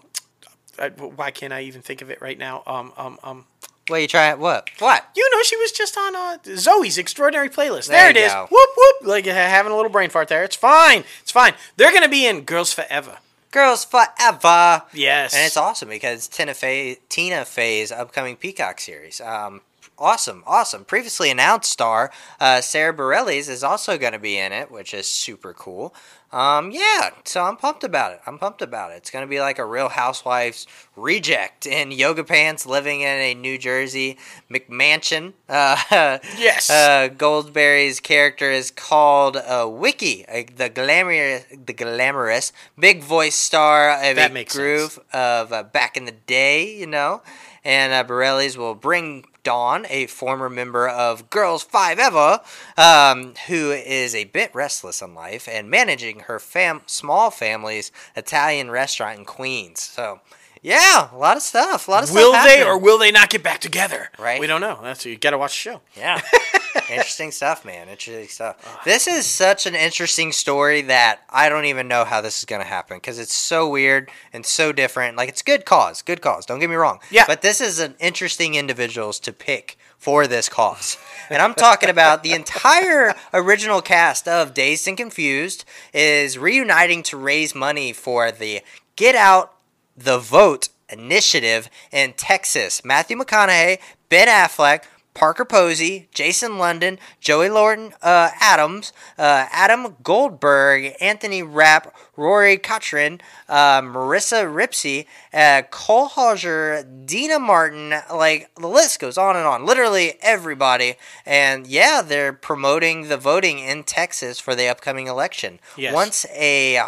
[0.79, 2.63] uh, Why can't I even think of it right now?
[2.65, 3.45] Um, um, um.
[3.89, 4.39] What you trying?
[4.39, 4.69] What?
[4.79, 5.05] What?
[5.15, 7.87] You know, she was just on uh, Zoey's Extraordinary Playlist.
[7.89, 8.31] There There, it is.
[8.31, 8.47] go.
[8.49, 9.07] Whoop whoop.
[9.09, 10.43] Like uh, having a little brain fart there.
[10.45, 11.03] It's fine.
[11.21, 11.53] It's fine.
[11.75, 13.17] They're gonna be in Girls Forever.
[13.51, 14.83] Girls Forever.
[14.93, 15.33] Yes.
[15.35, 19.19] And it's awesome because Tina Fey, Tina Fey's upcoming Peacock series.
[19.21, 19.61] Um,
[19.97, 20.85] awesome, awesome.
[20.85, 25.07] Previously announced star uh, Sara Bareilles is also going to be in it, which is
[25.07, 25.93] super cool.
[26.31, 28.21] Um, yeah, so I'm pumped about it.
[28.25, 28.95] I'm pumped about it.
[28.95, 30.65] It's going to be like a Real Housewives
[30.95, 34.17] reject in yoga pants, living in a New Jersey
[34.49, 35.33] McMansion.
[35.47, 35.77] Uh,
[36.35, 36.71] Yes.
[36.71, 43.91] Uh, Goldsberry's character is called uh, Wickie, uh, the glamorous, the glamorous big voice star
[43.91, 47.21] of That a groove of uh, back in the day, you know.
[47.63, 52.39] And uh, Bareilles will bring Dawn, a former member of Girls Five Ever,
[52.77, 58.71] um, who is a bit restless in life and managing her fam- small family's Italian
[58.71, 59.81] restaurant in Queens.
[59.81, 60.21] So,
[60.63, 61.89] yeah, a lot of stuff.
[61.89, 62.45] A lot of will stuff.
[62.45, 64.09] they or will they not get back together?
[64.17, 64.39] Right.
[64.39, 64.79] We don't know.
[64.81, 65.81] That's you got to watch the show.
[65.97, 66.21] Yeah.
[66.89, 67.89] interesting stuff, man.
[67.89, 68.83] Interesting stuff.
[68.85, 72.61] This is such an interesting story that I don't even know how this is going
[72.61, 75.17] to happen because it's so weird and so different.
[75.17, 76.01] Like, it's good cause.
[76.01, 76.45] Good cause.
[76.45, 76.99] Don't get me wrong.
[77.11, 77.25] Yeah.
[77.27, 80.97] But this is an interesting individuals to pick for this cause.
[81.29, 87.17] And I'm talking about the entire original cast of Dazed and Confused is reuniting to
[87.17, 88.61] raise money for the
[88.95, 89.53] Get Out
[89.95, 92.83] the Vote initiative in Texas.
[92.85, 93.79] Matthew McConaughey,
[94.09, 94.83] Ben Affleck,
[95.13, 103.21] Parker Posey, Jason London, Joey Lauren uh, Adams, uh, Adam Goldberg, Anthony Rapp, Rory Cochrane,
[103.47, 107.93] uh, Marissa Ribisi, uh, Cole Hauser, Deena Martin.
[108.11, 109.65] Like the list goes on and on.
[109.65, 110.95] Literally everybody.
[111.25, 115.59] And yeah, they're promoting the voting in Texas for the upcoming election.
[115.77, 115.93] Yes.
[115.93, 116.79] Once a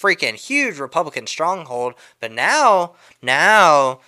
[0.00, 4.00] freaking huge Republican stronghold, but now, now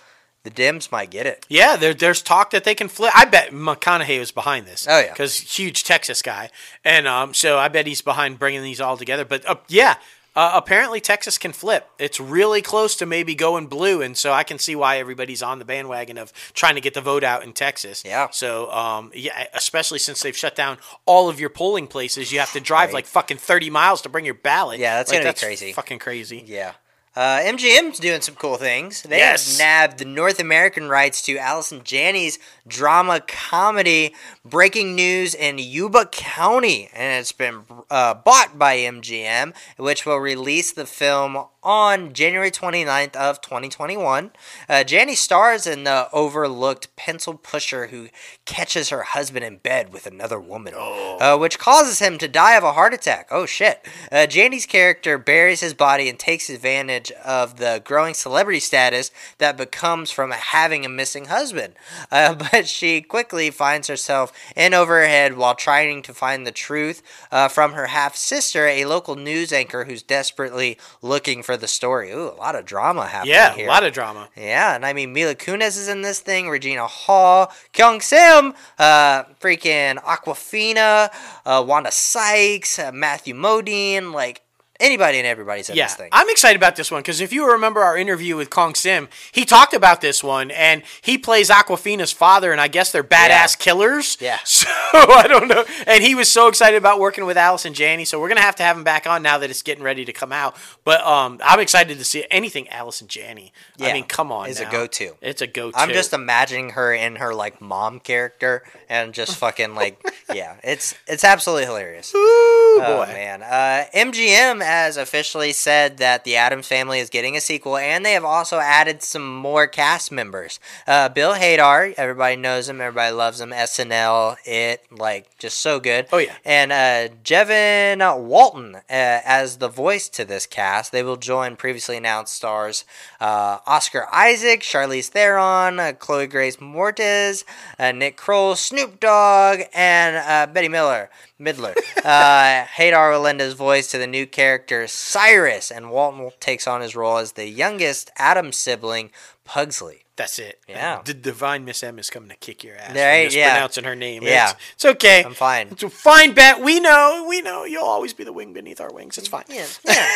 [0.43, 1.45] the Dems might get it.
[1.49, 3.11] Yeah, there, there's talk that they can flip.
[3.15, 4.87] I bet McConaughey was behind this.
[4.89, 5.11] Oh, yeah.
[5.11, 6.49] because huge Texas guy,
[6.83, 9.25] and um, so I bet he's behind bringing these all together.
[9.25, 9.95] But uh, yeah,
[10.35, 11.87] uh, apparently Texas can flip.
[11.99, 15.59] It's really close to maybe going blue, and so I can see why everybody's on
[15.59, 18.03] the bandwagon of trying to get the vote out in Texas.
[18.05, 18.29] Yeah.
[18.31, 22.51] So um, yeah, especially since they've shut down all of your polling places, you have
[22.53, 22.95] to drive Right.
[22.95, 24.79] like fucking thirty miles to bring your ballot.
[24.79, 25.73] Yeah, that's Like, gonna be crazy.
[25.73, 26.43] Fucking crazy.
[26.45, 26.73] Yeah.
[27.15, 29.03] Uh, MGM's doing some cool things.
[29.03, 29.51] They Yes.
[29.51, 36.07] have nabbed the North American rights to Allison Janney's drama comedy Breaking News in Yuba
[36.07, 42.51] County, and it's been uh, bought by MGM, which will release the film on January
[42.51, 44.31] 29th of 2021.
[44.67, 44.83] Uh,
[45.15, 48.09] stars in the overlooked pencil pusher who
[48.45, 52.63] catches her husband in bed with another woman, uh, which causes him to die of
[52.63, 53.27] a heart attack.
[53.31, 53.85] Oh shit!
[54.11, 54.25] Uh,
[54.65, 60.31] character buries his body and takes advantage of the growing celebrity status that becomes from
[60.31, 61.73] having a missing husband.
[62.11, 66.51] Uh, but she quickly finds herself in over her head while trying to find the
[66.51, 67.01] truth
[67.31, 71.67] uh, from her half sister, a local news anchor who's desperately looking for for the
[71.67, 72.11] story.
[72.11, 73.67] Ooh, a lot of drama happening Yeah, here.
[73.67, 74.27] a lot of drama.
[74.35, 79.23] Yeah, and I mean Mila Kunis is in this thing, Regina Hall, Keong Sim, uh,
[79.39, 81.09] freaking Awkwafina,
[81.45, 84.41] uh, Wanda Sykes, uh, Matthew Modine, like
[84.83, 86.09] anybody and everybody's in Yeah, this thing.
[86.11, 89.45] I'm excited about this one because if you remember our interview with Keong Sim, he
[89.45, 94.17] talked about this one, and he plays Awkwafina's father, and I guess they're badass killers.
[94.19, 94.37] Yeah.
[94.93, 98.05] So I don't know, and he was so excited about working with Allison Janney.
[98.05, 100.13] So we're gonna have to have him back on now that it's getting ready to
[100.13, 100.55] come out.
[100.83, 103.51] But um, I'm excited to see anything Allison Janney.
[103.79, 105.15] I Yeah, mean, come on, is a go-to.
[105.19, 105.77] It's a go-to.
[105.79, 109.99] I'm just imagining her in her like mom character and just fucking like
[110.33, 112.13] yeah, it's it's absolutely hilarious.
[112.13, 113.11] Ooh, Oh boy.
[113.13, 118.05] man, uh, MGM has officially said that the Addams Family is getting a sequel, and
[118.05, 120.59] they have also added some more cast members.
[120.87, 123.51] Uh, Bill Hader, everybody knows him, everybody loves him.
[123.51, 126.07] SNL, it like just so good.
[126.11, 126.35] Oh, yeah.
[126.43, 130.91] And uh, Javon Walton uh, as the voice to this cast.
[130.91, 132.85] They will join previously announced stars
[133.19, 137.43] uh, Oscar Isaac, Charlize Theron, uh, Chloe Grace Moretz,
[137.79, 141.09] uh, Nick Kroll, Snoop Dogg, and uh, Betty Miller.
[141.39, 141.75] Midler.
[142.03, 146.81] Uh, Hader will lend his voice to the new character Cyrus, and Walton takes on
[146.81, 149.11] his role as the youngest Addams sibling,
[149.43, 150.03] Pugsley.
[150.15, 150.59] That's it.
[150.69, 151.01] Yeah.
[151.03, 152.89] The divine Miss M is coming to kick your ass.
[152.95, 153.47] Right, yeah.
[153.47, 154.21] mispronouncing her name.
[154.21, 154.51] Yeah.
[154.51, 155.23] It's, it's okay.
[155.23, 155.69] I'm fine.
[155.71, 156.61] It's a fine bet.
[156.61, 157.25] We know.
[157.27, 157.63] We know.
[157.63, 159.17] You'll always be the wing beneath our wings.
[159.17, 159.45] It's fine.
[159.49, 160.07] Yeah, yeah.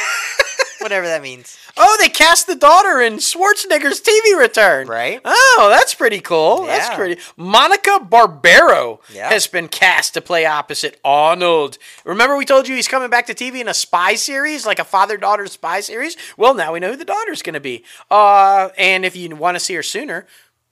[0.88, 1.58] Whatever that means.
[1.76, 4.88] Oh, they cast the daughter in Schwarzenegger's TV return.
[4.88, 5.20] Right.
[5.26, 6.64] Oh, that's pretty cool.
[6.66, 7.20] That's pretty.
[7.36, 9.28] Monica Barbaro Yeah.
[9.28, 11.78] has been cast to play opposite Arnold.
[12.06, 14.86] Remember, we told you he's coming back to TV in a spy series, like a
[14.86, 16.16] father-daughter spy series.
[16.38, 17.84] Well, now we know who the daughter's going to be.
[18.10, 20.26] Uh, and if you want to see her sooner.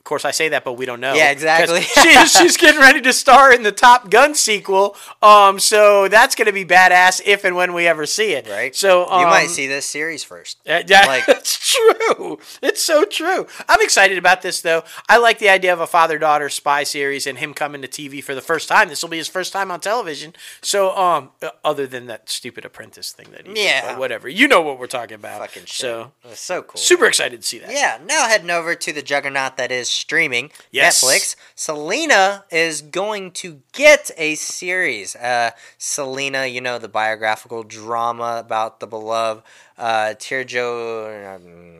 [0.05, 1.15] Of course, I say that, but we don't know.
[1.15, 1.81] Yeah, exactly.
[2.03, 4.95] she, she's getting ready to star in the Top Gun sequel.
[5.23, 8.47] Um, so that's going to be badass if and when we ever see it.
[8.47, 8.75] Right.
[8.75, 10.59] So um, you might see this series first.
[10.69, 12.37] uh, yeah, Like- it's true.
[12.61, 13.47] It's so true.
[13.67, 14.83] I'm excited about this though.
[15.09, 18.35] I like the idea of a father-daughter spy series and him coming to TV for
[18.35, 18.89] the first time.
[18.89, 20.33] This will be his first time on television.
[20.61, 23.93] So, um, uh, other than that stupid Apprentice thing that he did, Yeah.
[23.93, 24.29] but whatever.
[24.29, 25.39] You know what we're talking about.
[25.39, 25.69] Fucking shit.
[25.69, 26.77] So, so cool.
[26.79, 27.71] super excited to see that.
[27.71, 31.03] Yeah, now heading over to the juggernaut that is streaming Yes.
[31.03, 31.35] Netflix.
[31.55, 35.15] Selena is going to get a series.
[35.15, 39.43] Uh, Selena, you know the biographical drama about the beloved
[39.77, 41.39] uh, Tirjo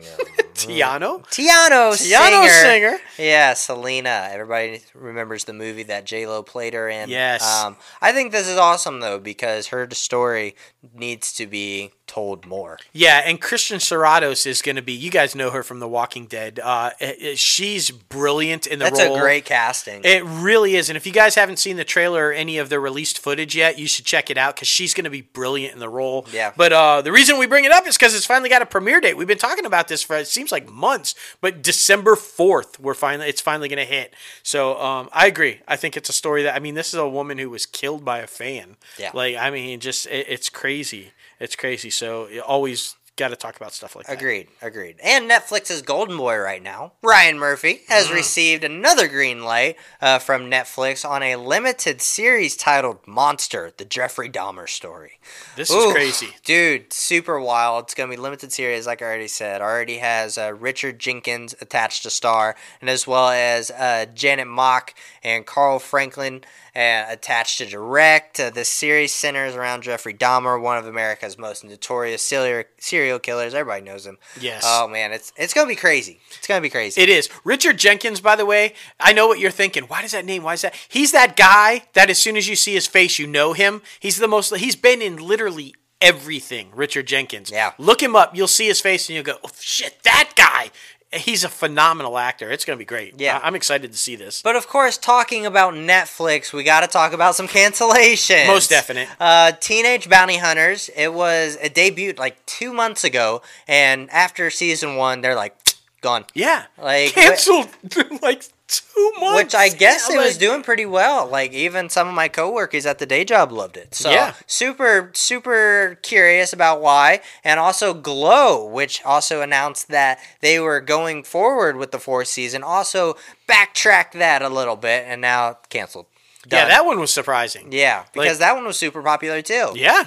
[0.54, 1.22] Tiano.
[1.28, 2.48] Tiano, Tiano singer.
[2.50, 2.98] singer.
[3.18, 4.28] Yeah, Selena.
[4.32, 7.10] Everybody remembers the movie that J Lo played her in.
[7.10, 7.44] Yes.
[7.64, 10.56] Um, I think this is awesome though because her story
[10.94, 12.78] needs to be told more.
[12.92, 14.92] Yeah, and Christian Serratos is going to be.
[14.92, 16.58] You guys know her from The Walking Dead.
[16.62, 16.90] Uh,
[17.34, 19.16] she's brilliant in the That's role.
[19.16, 20.02] a great casting.
[20.04, 20.88] It really is.
[20.88, 23.78] And if you guys haven't seen the trailer or any of the released footage yet,
[23.78, 26.26] you should check it out because she's going to be brilliant in the role.
[26.32, 26.52] Yeah.
[26.56, 29.00] But uh, the reason we bring it up is because it's finally got a premiere
[29.00, 29.16] date.
[29.16, 33.28] We've been talking about this for it seems like months, but December fourth, we're finally
[33.28, 34.14] it's finally going to hit.
[34.42, 35.60] So um, I agree.
[35.66, 38.04] I think it's a story that I mean, this is a woman who was killed
[38.04, 38.76] by a fan.
[38.98, 39.10] Yeah.
[39.14, 41.12] Like I mean, just it, it's crazy.
[41.40, 41.90] It's crazy.
[41.90, 44.12] So always got to talk about stuff like that.
[44.16, 44.96] Agreed, agreed.
[45.02, 50.50] And Netflix's golden boy right now, Ryan Murphy, has received another green light uh, from
[50.50, 55.18] Netflix on a limited series titled Monster: The Jeffrey Dahmer Story.
[55.56, 56.28] This is crazy.
[56.44, 56.92] dude.
[56.92, 57.84] Super wild.
[57.84, 59.60] It's gonna be limited series, like I already said.
[59.60, 64.94] Already has uh, Richard Jenkins attached to star, and as well as uh, Janet Mock
[65.26, 68.38] and Carl Franklin uh, attached to direct.
[68.38, 73.52] Uh, this series centers around Jeffrey Dahmer, one of America's most notorious serial serial killers.
[73.52, 74.18] Everybody knows him.
[74.40, 74.62] Yes.
[74.64, 76.20] Oh man, it's it's gonna be crazy.
[76.38, 77.00] It's gonna be crazy.
[77.00, 77.28] It is.
[77.44, 79.84] Richard Jenkins, by the way, I know what you're thinking.
[79.84, 80.44] Why does that name?
[80.44, 80.74] Why is that?
[80.88, 83.82] He's that guy that as soon as you see his face, you know him.
[83.98, 87.50] He's the most, he's been in literally everything, Richard Jenkins.
[87.50, 87.72] Yeah.
[87.78, 88.36] Look him up.
[88.36, 90.70] You'll see his face and you'll go, oh, shit, that guy.
[91.16, 92.50] He's a phenomenal actor.
[92.50, 93.20] It's going to be great.
[93.20, 93.38] Yeah.
[93.42, 94.42] I- I'm excited to see this.
[94.42, 98.46] But of course, talking about Netflix, we got to talk about some cancellations.
[98.46, 99.08] Most definite.
[99.20, 100.90] Uh, Teenage Bounty Hunters.
[100.96, 105.56] It was a debut like two months ago, and after season one, they're like
[106.00, 106.24] gone.
[106.34, 106.64] Yeah.
[106.78, 107.68] Like, Canceled
[108.22, 109.36] like two months.
[109.42, 111.26] Which I guess Yeah, it was doing pretty well.
[111.26, 113.94] Like even some of my coworkers at the day job loved it.
[113.94, 114.34] So Yeah.
[114.46, 117.20] super super curious about why.
[117.44, 122.62] And also Glow, which also announced that they were going forward with the fourth season,
[122.62, 126.06] also backtracked that a little bit and now canceled.
[126.50, 127.68] Yeah, that one was surprising.
[127.72, 129.72] Yeah, because Like- that one was super popular too.
[129.74, 130.04] Yeah.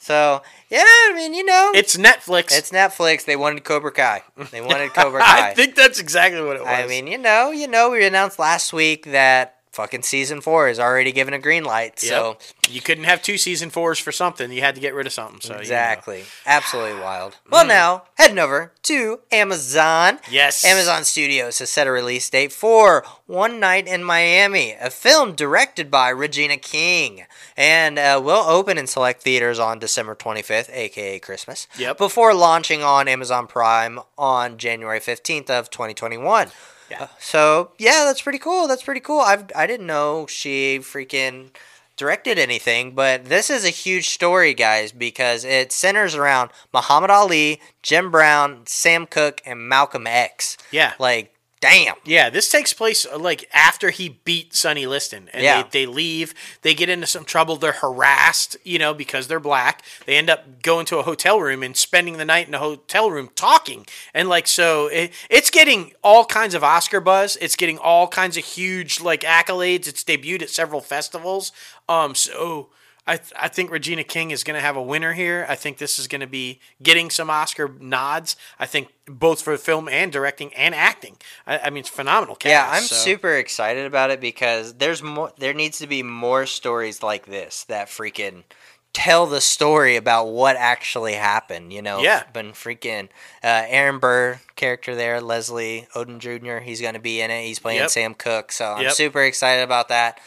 [0.00, 2.56] So yeah, I mean you know, It's Netflix.
[2.56, 3.24] it's Netflix.
[3.26, 4.22] They wanted Cobra Kai.
[4.50, 5.50] They wanted Cobra Kai.
[5.50, 6.68] I think that's exactly what it was.
[6.70, 10.80] I mean, you know, you know, we announced last week that fucking season four is
[10.80, 12.00] already given a green light.
[12.00, 12.74] So Yep.
[12.74, 14.50] you couldn't have two season fours for something.
[14.50, 15.40] You had to get rid of something.
[15.40, 15.60] So you know.
[15.60, 17.36] exactly, absolutely wild.
[17.50, 17.68] Well, hmm.
[17.68, 20.18] now heading over to Amazon.
[20.30, 20.64] Yes.
[20.64, 25.90] Amazon Studios has set a release date for One Night in Miami, a film directed
[25.90, 27.26] by Regina King,
[27.60, 31.68] and uh, will open in select theaters on December 25th, aka Christmas.
[31.78, 31.98] Yep.
[31.98, 36.48] Before launching on Amazon Prime on January 15th of 2021.
[36.90, 37.08] Yeah.
[37.18, 38.66] So yeah, that's pretty cool.
[38.66, 39.20] That's pretty cool.
[39.20, 41.50] I've I didn't know she freaking
[41.98, 47.60] directed anything, but this is a huge story, guys, because it centers around Muhammad Ali,
[47.82, 50.56] Jim Brown, Sam Cooke, and Malcolm X.
[50.70, 50.94] Yeah.
[50.98, 51.94] Like, damn.
[52.04, 55.62] Yeah, this takes place uh, like after he beat Sonny Liston, and Yeah.
[55.62, 56.34] they, they leave.
[56.62, 57.56] They get into some trouble.
[57.56, 59.82] They're harassed, you know, because they're black.
[60.06, 63.10] They end up going to a hotel room and spending the night in a hotel
[63.10, 67.36] room talking, and like so, it, it's getting all kinds of Oscar buzz.
[67.40, 69.86] It's getting all kinds of huge like accolades.
[69.88, 71.52] It's debuted at several festivals.
[71.88, 72.70] Um, so.
[73.06, 75.46] I, th- I think Regina King is going to have a winner here.
[75.48, 78.36] I think this is going to be getting some Oscar nods.
[78.58, 81.16] I think both for film and directing and acting.
[81.46, 82.36] I, I mean, it's phenomenal.
[82.36, 85.32] Cast, Yeah, I'm so- super excited about it because there's more.
[85.38, 88.44] There needs to be more stories like this that freaking
[88.92, 91.72] tell the story about what actually happened.
[91.72, 92.24] You know, Yeah.
[92.32, 93.04] Been freaking
[93.42, 96.58] uh, Aaron Burr character there, Leslie Odom Jr.
[96.62, 97.44] He's going to be in it.
[97.44, 97.90] He's playing Yep.
[97.90, 98.92] Sam Cooke, so I'm Yep.
[98.92, 100.20] super excited about that.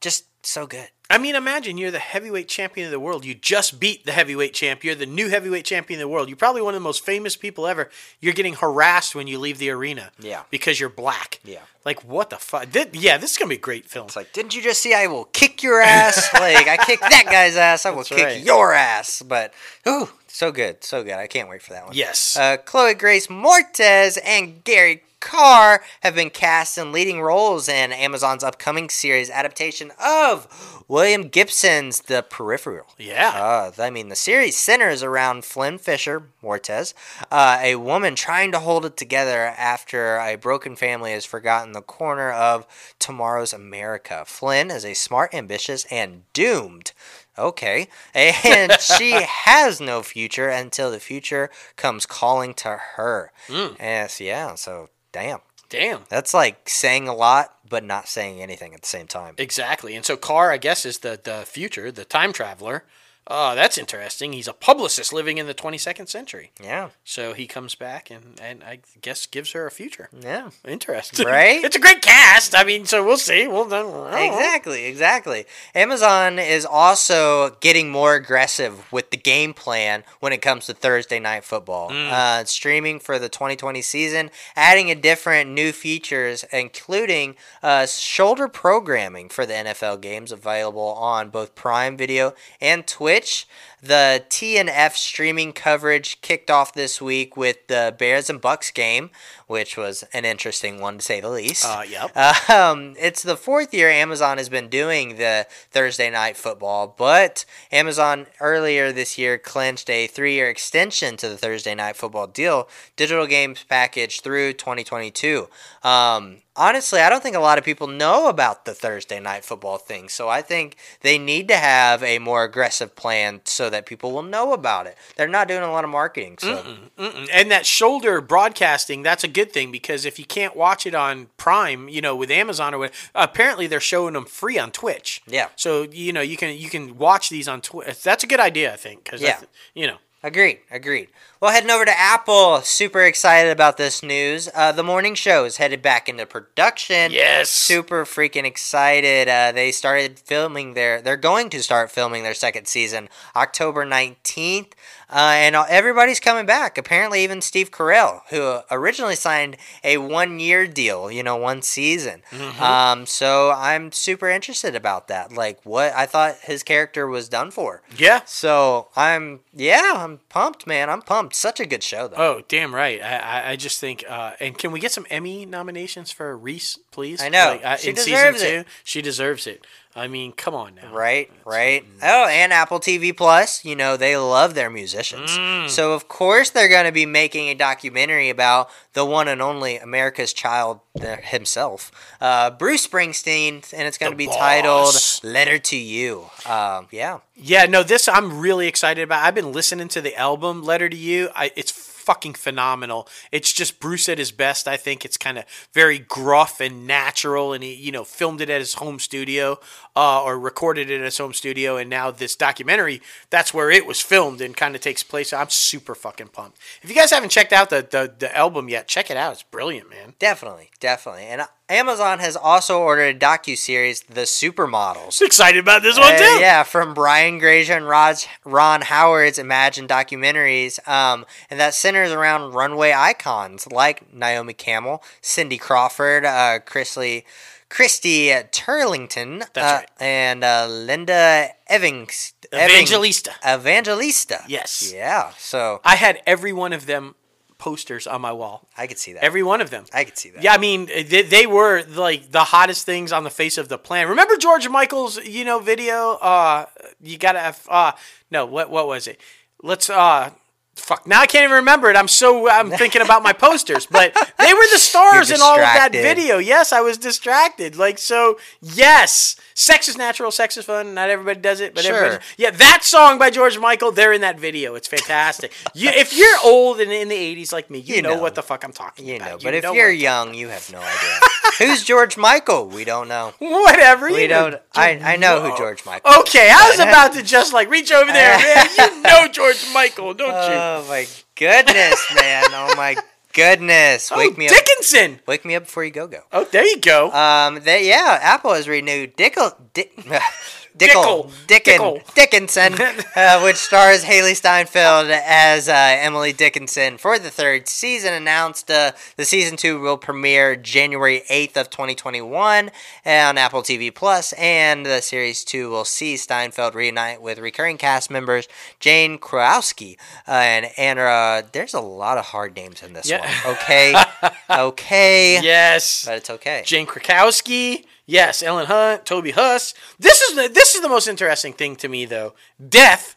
[0.00, 0.88] Just so good.
[1.10, 3.24] I mean, imagine you're the heavyweight champion of the world.
[3.24, 4.84] You just beat the heavyweight champ.
[4.84, 6.28] You're the new heavyweight champion of the world.
[6.28, 7.88] You're probably one of the most famous people ever.
[8.20, 10.10] You're getting harassed when you leave the arena.
[10.18, 10.42] Yeah.
[10.50, 11.40] Because you're black.
[11.44, 11.60] Yeah.
[11.82, 12.68] Like, what the fuck?
[12.92, 14.06] Yeah, this is going to be a great film.
[14.08, 14.92] It's like, didn't you just see?
[14.92, 16.28] I will kick your ass.
[16.34, 17.86] like I kicked that guy's ass.
[17.86, 18.44] I will That's kick right.
[18.44, 19.22] your ass.
[19.22, 19.54] But
[19.88, 21.14] ooh, so good, so good.
[21.14, 21.94] I can't wait for that one.
[21.96, 22.36] Yes.
[22.36, 28.44] Uh, Chloe Grace Moretz and Gary Carr have been cast in leading roles in Amazon's
[28.44, 32.86] upcoming series adaptation of William Gibson's The Peripheral.
[32.98, 33.32] yeah.
[33.34, 36.94] Uh, I mean, the series centers around Flynn Fisher, Moretz,
[37.30, 41.82] uh, a woman trying to hold it together after a broken family has forgotten the
[41.82, 42.66] corner of
[42.98, 44.24] tomorrow's America.
[44.26, 46.92] Flynn is a smart, ambitious, and doomed.
[47.36, 47.88] Okay.
[48.14, 53.32] And she has no future until the future comes calling to her.
[53.48, 54.88] Yes, yeah, so
[55.18, 55.40] damn.
[55.68, 56.04] Damn.
[56.08, 59.34] That's like saying a lot, but not saying anything at the same time.
[59.36, 59.94] Exactly.
[59.94, 62.84] And so Carr, I guess, is the, the future, the time traveler.
[63.30, 64.32] Oh, that's interesting.
[64.32, 66.50] He's a publicist living in the 22nd century.
[66.62, 66.88] Yeah.
[67.04, 70.08] So he comes back and, and I guess gives her a future.
[70.18, 70.48] Yeah.
[70.66, 71.26] Interesting.
[71.26, 71.62] Right?
[71.64, 72.54] it's a great cast.
[72.56, 73.46] I mean, so we'll see.
[73.46, 73.84] We'll then.
[73.84, 74.16] I don't know.
[74.16, 75.44] Exactly, exactly.
[75.74, 81.18] Amazon is also getting more aggressive with the game plan when it comes to Thursday
[81.20, 81.90] night football.
[81.92, 89.28] Uh, streaming for the 2020 season, adding a different new features, including uh, shoulder programming
[89.28, 93.17] for the NFL games available on both Prime Video and Twitch.
[93.18, 93.48] Switch
[93.82, 99.10] the TNF streaming coverage kicked off this week with the Bears and Bucs game,
[99.46, 101.64] which was an interesting one to say the least.
[101.64, 102.12] Uh, yep.
[102.48, 108.26] Um, it's the fourth year Amazon has been doing the Thursday night football, but Amazon
[108.40, 113.26] earlier this year clinched a three year extension to the Thursday night football deal, digital
[113.26, 115.48] games package through 2022.
[115.82, 119.78] Um, honestly, I don't think a lot of people know about the Thursday night football
[119.78, 124.12] thing, so I think they need to have a more aggressive plan so that people
[124.12, 124.96] will know about it.
[125.16, 126.62] They're not doing a lot of marketing, so
[126.98, 127.28] Mm-mm.
[127.32, 131.28] And that shoulder broadcasting, that's a good thing because if you can't watch it on
[131.36, 135.22] Prime, you know, with Amazon or what, apparently they're showing them free on Twitch.
[135.26, 135.48] Yeah.
[135.56, 138.02] So you know you can you can watch these on Twitch.
[138.02, 139.40] That's a good idea, I think, because Yeah.
[139.74, 139.96] you know.
[140.20, 141.10] Agreed, agreed.
[141.40, 144.48] Well, heading over to Apple, super excited about this news.
[144.52, 147.12] Uh, the morning show is headed back into production.
[147.12, 147.50] Yes.
[147.50, 149.28] Super freaking excited.
[149.28, 154.72] Uh, they started filming their, they're going to start filming their second season October 19th.
[155.10, 156.76] Uh, and everybody's coming back.
[156.76, 162.22] Apparently, even Steve Carell, who originally signed a one year deal, you know, one season.
[162.60, 165.32] Um, so I'm super interested about that.
[165.32, 167.82] Like, what I thought his character was done for.
[167.96, 168.20] Yeah.
[168.26, 170.90] So I'm yeah, I'm pumped, man.
[170.90, 171.34] I'm pumped.
[171.34, 172.16] Such a good show though.
[172.18, 173.02] Oh, damn right.
[173.02, 176.78] I, I, I just think, uh, and can we get some Emmy nominations for Reese,
[176.90, 177.22] please?
[177.22, 177.58] I know.
[177.64, 178.62] uh, She in deserves season it.
[178.64, 179.66] two, she deserves it.
[179.98, 180.92] I mean, come on now.
[180.92, 181.84] Right, right.
[182.02, 185.30] Oh, and Apple TV Plus, you know, they love their musicians.
[185.30, 185.68] Mm.
[185.68, 189.76] So of course they're going to be making a documentary about the one and only
[189.76, 191.90] America's child himself,
[192.20, 194.36] uh, Bruce Springsteen, and it's going to be boss.
[194.36, 199.24] titled "Letter to You." Um, yeah, Yeah, no, this I'm really excited about.
[199.24, 201.30] I've been listening to the album Letter to You.
[201.34, 201.70] I, it's
[202.08, 203.06] fucking phenomenal.
[203.30, 204.66] It's just Bruce at his best.
[204.66, 205.44] I think it's kind of
[205.74, 209.60] very gruff and natural, and he you know filmed it at his home studio
[209.94, 213.84] uh, or recorded it at his home studio, and now this documentary that's where it
[213.86, 215.34] was filmed and kind of takes place.
[215.34, 216.56] I'm super fucking pumped.
[216.80, 219.34] If you guys haven't checked out the, the the album yet, check it out.
[219.34, 220.14] It's brilliant, man.
[220.18, 221.24] Definitely, definitely.
[221.24, 225.20] And Amazon has also ordered a docu series, The Supermodels.
[225.28, 226.24] Excited about this one Uh, too.
[226.40, 232.52] yeah, from Brian Grazer and Raj, Ron Howard's Imagine documentaries, um, and that centers around
[232.54, 237.24] runway icons like Naomi Campbell, Cindy Crawford, uh, Chrisley,
[237.68, 239.86] Christy Turlington, uh, right.
[240.00, 243.32] and uh, Linda Evans, Evangelista.
[243.46, 244.42] Evangelista.
[244.48, 244.90] Yes.
[244.94, 245.32] Yeah.
[245.36, 247.14] So I had every one of them
[247.58, 248.68] posters on my wall.
[248.76, 249.24] I could see that.
[249.24, 249.84] Every one of them.
[249.92, 250.42] I could see that.
[250.42, 253.78] Yeah, I mean, they, they were like the hottest things on the face of the
[253.78, 254.08] planet.
[254.08, 256.12] Remember George Michael's, you know, video?
[256.20, 256.66] Uh,
[257.02, 257.92] you gotta have, uh,
[258.30, 259.20] no, what, what was it?
[259.62, 260.30] Let's, uh,
[260.78, 261.96] fuck, now I can't even remember it.
[261.96, 265.60] I'm so, I'm thinking about my posters, but they were the stars in all of
[265.60, 266.38] that video.
[266.38, 267.76] Yes, I was distracted.
[267.76, 270.94] Like, so, yes, sex is natural, sex is fun.
[270.94, 271.96] Not everybody does it, but Sure.
[271.96, 274.74] everybody, yeah, that song by George Michael, they're in that video.
[274.74, 275.52] It's fantastic.
[275.74, 278.22] you, if you're old and in the 80s like me, you, You know, know.
[278.22, 279.28] what the fuck I'm talking You about.
[279.30, 281.18] know, but if know you're young, you have no idea.
[281.58, 282.68] Who's George Michael?
[282.68, 283.34] We don't know.
[283.38, 284.06] Whatever.
[284.12, 284.56] We don't.
[284.74, 286.20] I, I know who George Michael.
[286.20, 288.66] Okay, I was about to just like reach over there, man.
[288.78, 290.32] You know George Michael, don't you?
[290.70, 292.44] Oh my goodness, man!
[292.48, 292.94] Oh my
[293.32, 294.10] goodness!
[294.10, 294.52] Wake oh, me up!
[294.52, 295.18] Dickinson.
[295.26, 296.20] Wake me up before you go go.
[296.30, 297.10] Oh, there you go.
[297.10, 299.92] Um, they, yeah, Apple has renewed Dickle, Dick,
[300.78, 301.30] Dickle.
[301.46, 302.14] Dickle, Dickin.
[302.14, 302.74] Dickinson,
[303.16, 308.12] uh, which stars Hailee Steinfeld as uh, Emily Dickinson for the third season.
[308.14, 312.70] Announced uh, the season two will premiere January eighth of twenty twenty one
[313.04, 318.10] on Apple TV Plus, and the series two will see Steinfeld reunite with recurring cast
[318.10, 318.46] members
[318.80, 321.42] Jane Krowski uh, and Anna.
[321.52, 323.20] There's a lot of hard names in this Yeah.
[323.44, 323.56] one.
[323.56, 323.94] Okay,
[324.50, 326.04] okay, yes.
[326.04, 326.62] but it's okay.
[326.64, 327.84] Jane Krakowski.
[328.10, 329.74] Yes, Ellen Hunt, Toby Huss.
[329.98, 332.34] This is the, this is the most interesting thing to me though.
[332.58, 333.16] Death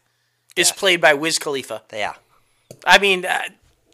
[0.58, 0.78] is Death.
[0.78, 1.82] played by Wiz Khalifa.
[1.94, 2.16] Yeah.
[2.86, 3.42] I mean, uh,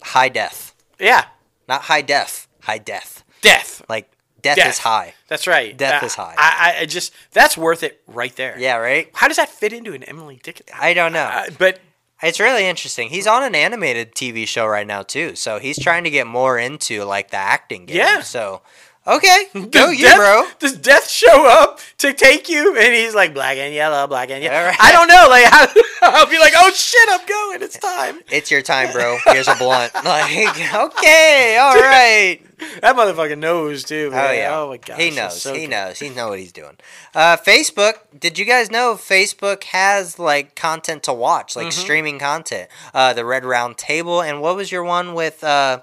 [0.02, 1.26] high death, yeah,
[1.68, 2.48] not high death.
[2.62, 3.24] high death.
[3.42, 3.84] death.
[3.88, 4.10] Like
[4.42, 4.70] death, Death.
[4.70, 5.14] is high.
[5.28, 5.78] That's right.
[5.78, 6.34] Death Uh, is high.
[6.38, 8.56] I, I, I just that's worth it right there.
[8.58, 9.10] Yeah, right.
[9.14, 10.76] How does that fit into an Emily Dickinson?
[10.80, 11.24] I don't know.
[11.26, 11.80] Uh, but
[12.24, 13.10] It's really interesting.
[13.10, 16.58] He's on an animated TV show right now too, so he's trying to get more
[16.58, 17.98] into like the acting game.
[17.98, 18.22] Yeah.
[18.22, 18.62] So
[19.08, 20.46] okay, go you, Death- bro.
[20.60, 22.76] Does Death show up to take you?
[22.78, 24.68] And he's like black and yellow, black and yellow.
[24.68, 24.78] Right.
[24.80, 25.28] I don't know.
[25.30, 25.46] Like
[26.02, 27.62] I'll be like, oh shit, I'm going.
[27.64, 28.20] It's time.
[28.32, 29.18] It's your time, bro.
[29.28, 29.92] Here's a blunt.
[30.04, 30.32] Like
[30.74, 32.40] okay, all right.
[32.82, 34.10] That motherfucker knows too.
[34.12, 34.26] Man.
[34.30, 34.58] Oh yeah.
[34.60, 35.00] Oh my god.
[35.00, 35.44] He knows.
[35.44, 36.00] he knows.
[36.00, 36.78] He knows what he's doing.
[37.14, 37.94] Uh, Facebook.
[38.18, 41.80] Did you guys know Facebook has like content to watch, like Mm-hmm.
[41.82, 42.70] streaming content?
[42.94, 45.82] Uh, the Red Round Table, and what was your one with uh,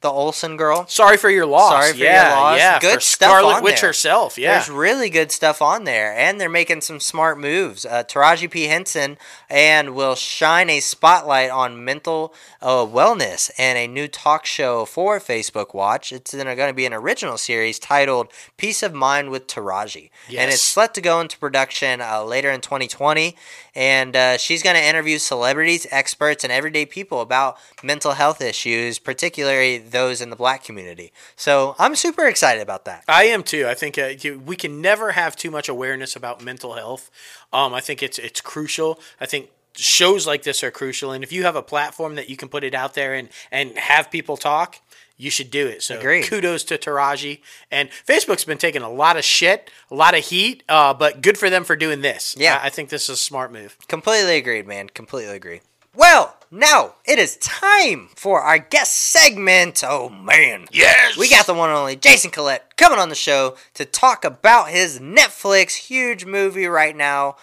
[0.00, 0.86] the Olsen girl?
[0.88, 1.72] Sorry for your loss.
[1.72, 2.58] Sorry for your loss.
[2.58, 3.90] Yeah, Good stuff Scarlet on Witch there.
[3.90, 4.38] herself.
[4.38, 4.54] Yeah.
[4.54, 7.84] There's really good stuff on there, and they're making some smart moves.
[7.84, 8.64] Uh, Taraji P.
[8.64, 9.18] Henson
[9.50, 12.32] and will shine a spotlight on mental
[12.62, 16.12] uh, wellness and a new talk show for Facebook Watch.
[16.12, 20.54] It's going to be an original series titled "Peace of Mind with Taraji," and it's
[20.54, 20.60] Yes.
[20.62, 23.36] set to go into production uh, later in 2020.
[23.74, 28.98] And uh, she's going to interview celebrities, experts, and everyday people about mental health issues,
[28.98, 31.12] particularly those in the Black community.
[31.36, 33.04] So I'm super excited about that.
[33.08, 33.66] I am too.
[33.68, 34.10] I think uh,
[34.44, 37.10] we can never have too much awareness about mental health.
[37.52, 39.00] Um, I think it's it's crucial.
[39.20, 42.36] I think shows like this are crucial, and if you have a platform that you
[42.36, 44.76] can put it out there and and have people talk,
[45.20, 45.82] you should do it.
[45.82, 46.24] So Agreed.
[46.24, 47.40] kudos to Taraji
[47.70, 51.36] and Facebook's been taking a lot of shit, a lot of heat, uh, but good
[51.38, 52.34] for them for doing this.
[52.38, 52.58] Yeah.
[52.62, 53.76] I, I think this is a smart move.
[53.88, 54.88] Completely agreed, man.
[54.88, 55.60] Completely agree.
[55.94, 59.82] Well, now it is time for our guest segment.
[59.84, 60.66] Oh man.
[60.70, 64.24] Yes, We got the one and only Jason Collette coming on the show to talk
[64.24, 67.36] about his Netflix huge movie right now,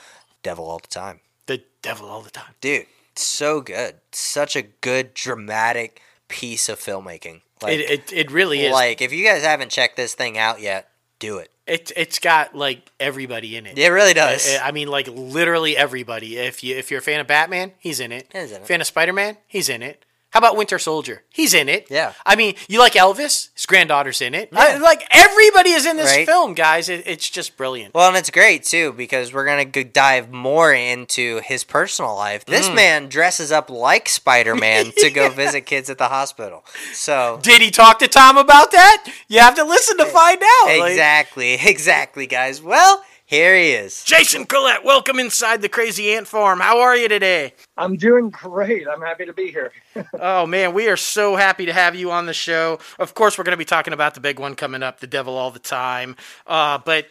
[0.43, 1.19] Devil All the Time.
[1.45, 2.53] the devil all the time.
[2.61, 3.95] Dude, so good.
[4.13, 7.41] Such a good dramatic piece of filmmaking.
[7.61, 8.71] Like, it, it it really is.
[8.71, 10.89] like if you guys haven't checked this thing out yet,
[11.19, 11.49] do it.
[11.65, 13.77] it it's got like everybody in it.
[13.77, 14.55] It really does.
[14.57, 16.37] I I mean, like literally everybody.
[16.37, 18.27] If you if you're a fan of Batman, he's in it.
[18.31, 18.67] He's in it.
[18.67, 20.05] Fan of Spider Man, he's in it.
[20.31, 21.23] How about Winter Soldier?
[21.29, 21.87] He's in it.
[21.89, 22.13] Yeah.
[22.25, 23.49] I mean, you like Elvis?
[23.55, 24.49] His granddaughter's in it.
[24.53, 26.25] I- like everybody is in this Right.
[26.27, 26.89] film, guys.
[26.89, 27.93] It, it's just brilliant.
[27.93, 32.45] Well, and it's great too because we're gonna dive more into his personal life.
[32.45, 32.51] Mm.
[32.51, 36.65] This man dresses up like Spider Man to go visit kids at the hospital.
[36.93, 39.05] So Did he talk to Tom about that?
[39.29, 40.77] You have to listen to find out.
[40.79, 42.61] Like, exactly, exactly, guys.
[42.61, 44.05] Well, Here he is.
[44.05, 46.61] Jason Collette, welcome inside the Crazy Ant Farm.
[46.61, 47.55] How are you today?
[47.75, 48.87] I'm doing great.
[48.87, 49.73] I'm happy to be here.
[50.21, 52.79] oh man, we are so happy to have you on the show.
[52.97, 55.35] Of course, we're going to be talking about the big one coming up, The Devil
[55.35, 56.15] All the Time.
[56.45, 57.07] Uh, but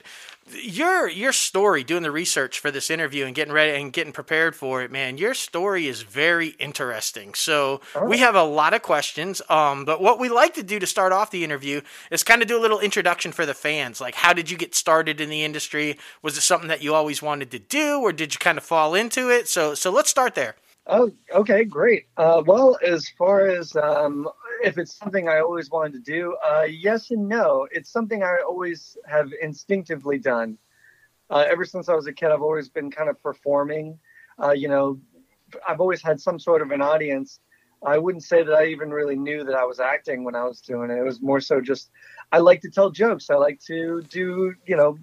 [0.52, 4.54] your your story doing the research for this interview and getting ready and getting prepared
[4.54, 7.34] for it man your story is very interesting.
[7.34, 8.06] So oh.
[8.06, 11.12] we have a lot of questions um, but what we like to do to start
[11.12, 11.80] off the interview
[12.10, 14.00] is kind of do a little introduction for the fans.
[14.00, 15.98] Like how did you get started in the industry?
[16.22, 18.94] Was it something that you always wanted to do or did you kind of fall
[18.94, 19.48] into it?
[19.48, 20.56] So so let's start there.
[20.88, 22.06] Oh, okay, great.
[22.16, 24.28] Uh, well, as far as um,
[24.62, 27.66] if it's something I always wanted to do, uh, yes and no.
[27.70, 30.58] It's something I always have instinctively done.
[31.30, 33.98] Uh, ever since I was a kid, I've always been kind of performing.
[34.42, 35.00] Uh, you know,
[35.68, 37.40] I've always had some sort of an audience.
[37.84, 40.60] I wouldn't say that I even really knew that I was acting when I was
[40.60, 40.98] doing it.
[40.98, 41.90] It was more so just
[42.32, 43.30] I like to tell jokes.
[43.30, 44.98] I like to do, you know,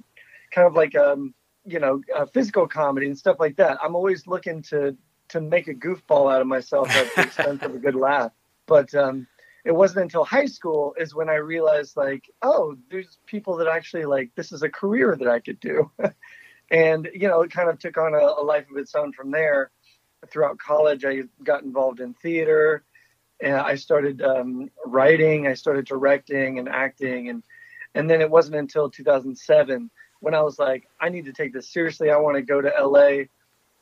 [0.52, 1.34] kind of like um,
[1.66, 3.78] you know, uh, physical comedy and stuff like that.
[3.82, 4.98] I'm always looking to
[5.30, 8.32] to make a goofball out of myself at the expense of a good laugh.
[8.66, 9.28] But um,
[9.66, 14.06] it wasn't until high school is when I realized like, oh, there's people that actually
[14.06, 15.90] like this is a career that I could do.
[16.72, 19.32] and you know, it kind of took on a, a, life of its own from
[19.32, 19.72] there.
[20.30, 22.84] Throughout college, I got involved in theater.
[23.42, 27.44] And I started um, writing, I started directing and acting, and
[27.96, 29.90] and then it wasn't until 2007
[30.22, 32.10] when I was like, I need to take this seriously.
[32.10, 33.26] I want to go to LA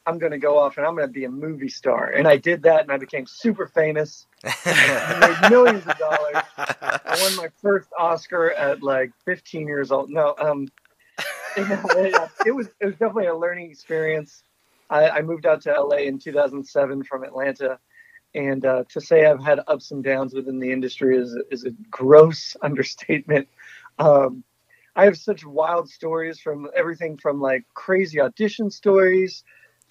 [0.05, 2.09] I'm going to go off and I'm going to be a movie star.
[2.09, 4.25] And I did that and I became super famous.
[4.43, 6.43] I made millions of dollars.
[6.57, 10.09] I won my first Oscar at like 15 years old.
[10.09, 10.67] No, um,
[11.57, 14.43] it, was it was definitely a learning experience.
[14.89, 17.77] I, I, moved out to LA in 2007 from Atlanta,
[18.33, 21.71] and uh, to say I've had ups and downs within the industry is is a
[21.89, 23.47] gross understatement.
[23.99, 24.43] Um,
[24.95, 29.43] I have such wild stories from everything from like crazy audition stories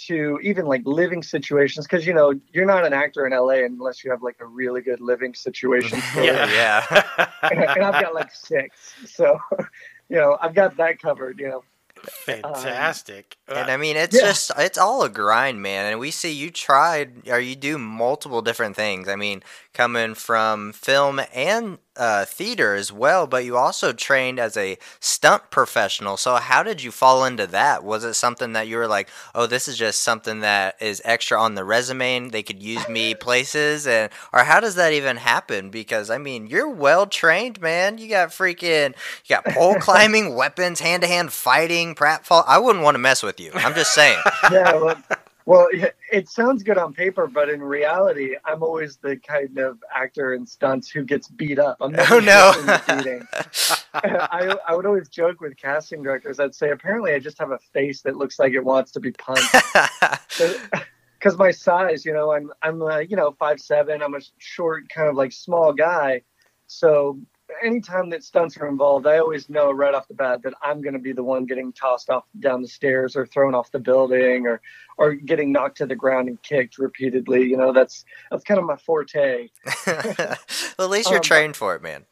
[0.07, 4.03] to even like living situations because you know you're not an actor in LA unless
[4.03, 5.99] you have like a really good living situation.
[6.17, 7.29] yeah, yeah.
[7.43, 9.39] and, and, I've got like six, so
[10.09, 11.39] you know I've got that covered.
[11.39, 11.65] You know,
[12.03, 13.37] fantastic.
[13.49, 14.23] Um, and I mean, it's yeah.
[14.23, 15.91] just it's all a grind, man.
[15.91, 19.09] And we see you tried or you do multiple different things.
[19.09, 19.43] I mean,
[19.73, 25.51] coming from film and uh, theater as well, but you also trained as a stunt
[25.51, 26.17] professional.
[26.17, 27.85] So, how did you fall into that?
[27.85, 31.39] Was it something that you were like, oh, this is just something that is extra
[31.39, 33.87] on the resume and they could use me places?
[33.87, 35.69] And, or how does that even happen?
[35.69, 37.99] Because, I mean, you're well trained, man.
[37.99, 38.95] You got freaking,
[39.27, 42.45] you got pole climbing, weapons, hand to hand fighting, pratfall.
[42.47, 43.51] I wouldn't want to mess with you.
[43.55, 44.21] I'm just saying.
[44.51, 45.03] yeah, well,
[45.47, 45.69] well,
[46.13, 50.47] it sounds good on paper, but in reality, I'm always the kind of actor in
[50.47, 51.79] stunts who gets beat up.
[51.81, 52.53] I'm never oh no!
[53.95, 56.39] I, I would always joke with casting directors.
[56.39, 59.13] I'd say, apparently, I just have a face that looks like it wants to be
[59.13, 59.55] punched.
[61.19, 64.03] Because my size, you know, I'm I'm uh, you know five seven.
[64.03, 66.23] I'm a short, kind of like small guy.
[66.67, 67.21] So
[67.63, 70.95] anytime that stunts are involved, I always know right off the bat that I'm going
[70.95, 74.47] to be the one getting tossed off down the stairs or thrown off the building
[74.47, 74.61] or
[74.99, 77.43] or getting knocked to the ground and kicked repeatedly.
[77.45, 79.49] You know, that's that's kind of my forte.
[79.87, 80.37] well,
[80.79, 82.05] at least you're um, trained for it, man.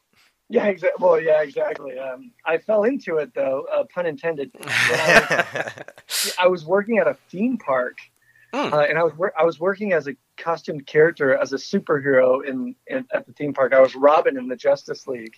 [0.49, 1.05] Yeah, exactly.
[1.05, 1.99] Well, yeah, exactly.
[1.99, 4.51] Um, I fell into it though, uh, pun intended.
[4.59, 5.45] I
[6.07, 7.97] was, I was working at a theme park
[8.53, 8.73] Mm.
[8.73, 12.43] Uh, and I was wor- I was working as a costumed character as a superhero
[12.45, 13.73] in, in, at the theme park.
[13.73, 15.35] I was Robin in the Justice League.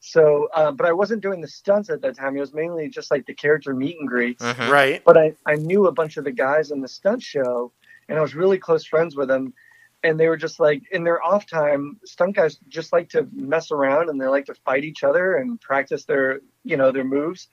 [0.00, 2.36] So, uh, but I wasn't doing the stunts at that time.
[2.36, 4.42] It was mainly just like the character meet and greets.
[4.42, 4.70] Mm-hmm.
[4.70, 5.02] Right.
[5.04, 7.72] But I, I knew a bunch of the guys in the stunt show,
[8.08, 9.52] and I was really close friends with them.
[10.02, 13.70] And they were just like in their off time, stunt guys just like to mess
[13.70, 17.48] around and they like to fight each other and practice their you know their moves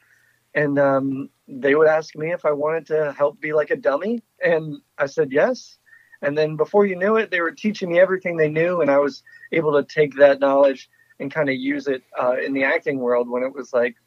[0.57, 4.23] and um, they would ask me if I wanted to help be like a dummy,
[4.43, 5.77] and I said yes.
[6.23, 8.97] And then before you knew it, they were teaching me everything they knew, and I
[8.97, 10.89] was able to take that knowledge
[11.19, 13.97] and kind of use it uh, in the acting world when it was like,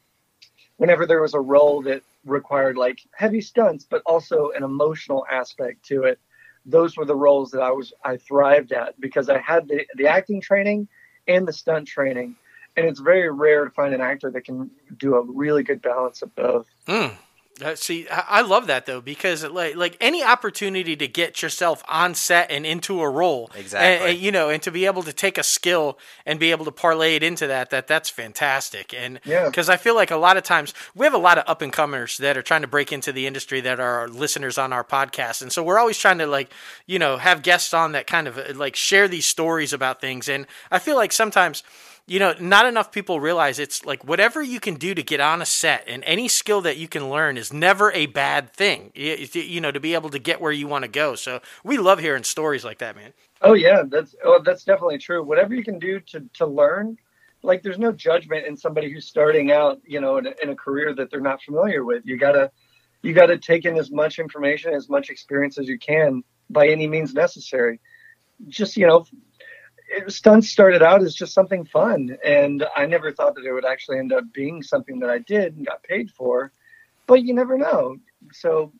[0.75, 5.85] whenever there was a role that required like heavy stunts, but also an emotional aspect
[5.85, 6.19] to it.
[6.65, 10.07] Those were the roles that I was I thrived at because I had the, the
[10.07, 10.89] acting training
[11.29, 12.35] and the stunt training
[12.75, 16.21] and it's very rare to find an actor that can do a really good balance
[16.21, 16.67] of both.
[16.87, 17.13] Mm.
[17.61, 22.15] Uh, see, I love that though because like like any opportunity to get yourself on
[22.15, 25.13] set and into a role, exactly, and, and, you know, and to be able to
[25.13, 28.93] take a skill and be able to parlay it into that, that that's fantastic.
[28.93, 29.73] And because yeah.
[29.73, 32.17] I feel like a lot of times we have a lot of up and comers
[32.17, 35.51] that are trying to break into the industry that are listeners on our podcast, and
[35.51, 36.51] so we're always trying to like
[36.87, 40.27] you know have guests on that kind of like share these stories about things.
[40.29, 41.63] And I feel like sometimes
[42.07, 45.41] you know, not enough people realize it's like whatever you can do to get on
[45.41, 48.91] a set and any skill that you can learn is never a bad thing.
[48.95, 51.15] You, know, to be able to get where you want to go.
[51.15, 53.13] So we love hearing stories like that, man.
[53.41, 55.23] Oh yeah, that's oh that's definitely true.
[55.23, 56.97] Whatever you can do to to learn,
[57.43, 60.55] like there's no judgment in somebody who's starting out, you know, in a, in a
[60.55, 62.05] career that they're not familiar with.
[62.05, 62.51] You gotta
[63.01, 66.87] you gotta take in as much information, as much experience as you can by any
[66.87, 67.79] means necessary.
[68.47, 69.05] Just you know,
[69.91, 73.65] it, stunts started out as just something fun, and I never thought that it would
[73.65, 76.51] actually end up being something that I did and got paid for.
[77.07, 77.97] But you never know.
[78.31, 78.71] So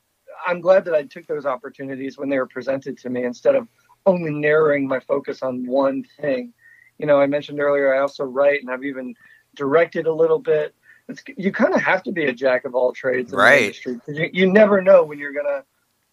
[0.45, 3.67] I'm glad that I took those opportunities when they were presented to me instead of
[4.05, 6.53] only narrowing my focus on one thing.
[6.97, 9.15] You know, I mentioned earlier I also write and I've even
[9.55, 10.73] directed a little bit.
[11.07, 13.57] It's, you kind of have to be a jack of all trades in right.
[13.57, 15.63] the industry because you, you never know when you're gonna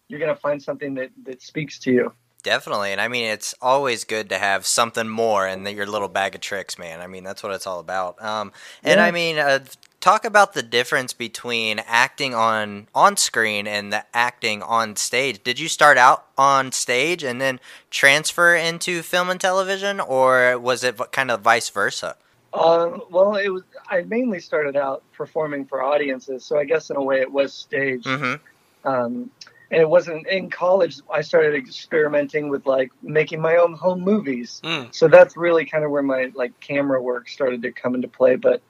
[0.07, 2.13] you're gonna find something that that speaks to you.
[2.41, 6.07] Definitely, and I mean it's always good to have something more in the, your little
[6.07, 7.01] bag of tricks, man.
[7.01, 8.21] I mean that's what it's all about.
[8.23, 9.05] Um, and Yeah.
[9.05, 9.59] I mean, uh,
[9.99, 15.43] talk about the difference between acting on on screen and the acting on stage.
[15.43, 17.59] Did you start out on stage and then
[17.89, 22.15] transfer into film and television, or was it kind of vice versa?
[22.53, 23.63] Um, well, it was.
[23.89, 27.53] I mainly started out performing for audiences, so I guess in a way it was
[27.53, 28.05] staged.
[28.05, 28.87] Mm-hmm.
[28.87, 29.29] Um,
[29.71, 30.99] and it wasn't in college.
[31.11, 34.61] I started experimenting with like making my own home movies.
[34.63, 34.93] Mm.
[34.93, 38.35] So that's really kind of where my like camera work started to come into play.
[38.35, 38.61] But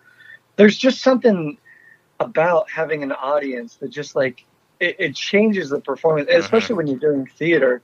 [0.58, 1.58] there's just something
[2.20, 4.44] about having an audience that just like
[4.80, 7.82] it, it changes the performance, especially when you're doing theater.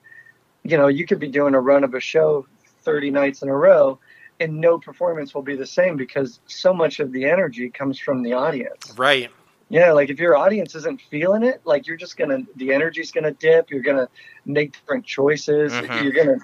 [0.63, 2.47] You know, you could be doing a run of a show
[2.83, 3.99] 30 nights in a row,
[4.39, 8.23] and no performance will be the same because so much of the energy comes from
[8.23, 8.93] the audience.
[8.97, 9.31] Right.
[9.69, 13.31] Yeah, like if your audience isn't feeling it, like you're just gonna the energy's gonna
[13.31, 13.71] dip.
[13.71, 14.09] You're gonna
[14.45, 15.73] make different choices.
[15.73, 16.03] Mhm.
[16.03, 16.37] You're gonna.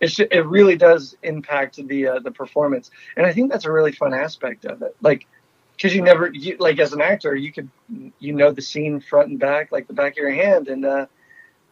[0.00, 3.92] It's it really does impact the uh, the performance, and I think that's a really
[3.92, 4.96] fun aspect of it.
[5.00, 5.26] Like,
[5.76, 7.68] because you never you like as an actor, you could
[8.18, 11.06] you know the scene front and back, like the back of your hand, and uh,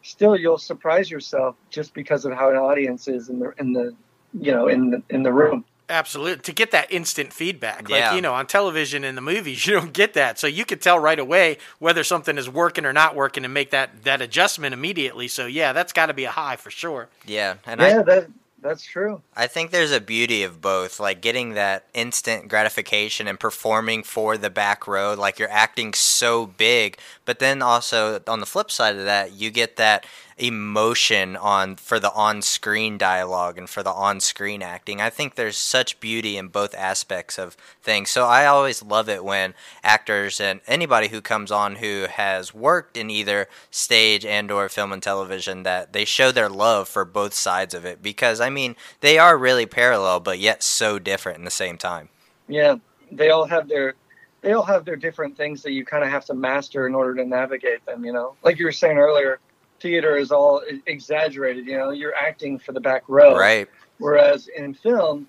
[0.02, 3.94] still you'll surprise yourself just because of how an audience is in the in the
[4.40, 5.64] you know in the in the room.
[5.92, 6.42] Absolutely.
[6.42, 7.88] To get that instant feedback.
[7.88, 8.08] Yeah.
[8.08, 10.38] Like, you know, on television and the movies, you don't get that.
[10.38, 13.70] So you could tell right away whether something is working or not working and make
[13.70, 15.28] that, that adjustment immediately.
[15.28, 17.08] So, yeah, that's got to be a high for sure.
[17.26, 18.28] Yeah, and I Yeah, that
[18.62, 19.22] that's true.
[19.36, 24.38] I think there's a beauty of both, like getting that instant gratification and performing for
[24.38, 28.96] the back row, like you're acting so big, but then also on the flip side
[28.96, 30.06] of that, you get that
[30.38, 35.00] emotion on for the on-screen dialogue and for the on-screen acting.
[35.00, 38.10] I think there's such beauty in both aspects of things.
[38.10, 42.96] So I always love it when actors and anybody who comes on who has worked
[42.96, 47.34] in either stage and or film and television that they show their love for both
[47.34, 51.44] sides of it because I mean, they are really parallel but yet so different in
[51.44, 52.08] the same time.
[52.48, 52.76] Yeah,
[53.10, 53.94] they all have their
[54.42, 57.14] they all have their different things that you kind of have to master in order
[57.14, 58.04] to navigate them.
[58.04, 59.38] You know, like you were saying earlier,
[59.82, 61.66] theater is all exaggerated.
[61.66, 63.68] You know, you're acting for the back row, Right.
[63.98, 65.28] Whereas in film,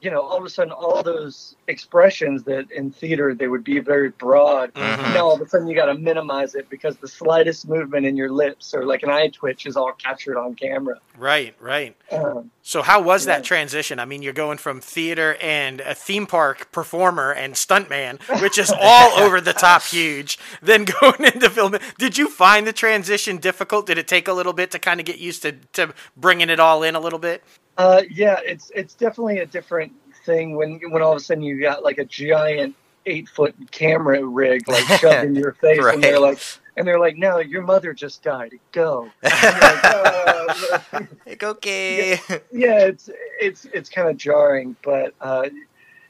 [0.00, 3.78] you know, all of a sudden, all those expressions that in theater they would be
[3.80, 4.72] very broad.
[4.74, 5.14] Mhm.
[5.14, 8.16] Now all of a sudden you got to minimize it because the slightest movement in
[8.16, 10.96] your lips or like an eye twitch is all captured on camera.
[11.18, 11.96] Right, right.
[12.10, 13.36] Um, So, how was Yeah.
[13.36, 13.98] that transition?
[13.98, 18.70] I mean, you're going from theater and a theme park performer and stuntman, which is
[18.78, 21.76] all over the top huge, then going into film.
[21.98, 23.86] Did you find the transition difficult?
[23.86, 26.60] Did it take a little bit to kind of get used to, to bringing it
[26.60, 27.42] all in a little bit?
[27.76, 29.92] Uh, yeah, it's it's definitely a different
[30.26, 32.74] thing when when all of a sudden you got like a giant
[33.06, 36.38] eight foot camera rig like shoved in your face, and they're like,
[36.76, 38.52] and they're like, no, your mother just died.
[38.72, 39.10] Go.
[39.22, 42.12] Like, "Uh, Like, okay.
[42.52, 43.08] yeah, it's
[43.40, 45.48] it's it's kind of jarring, but uh,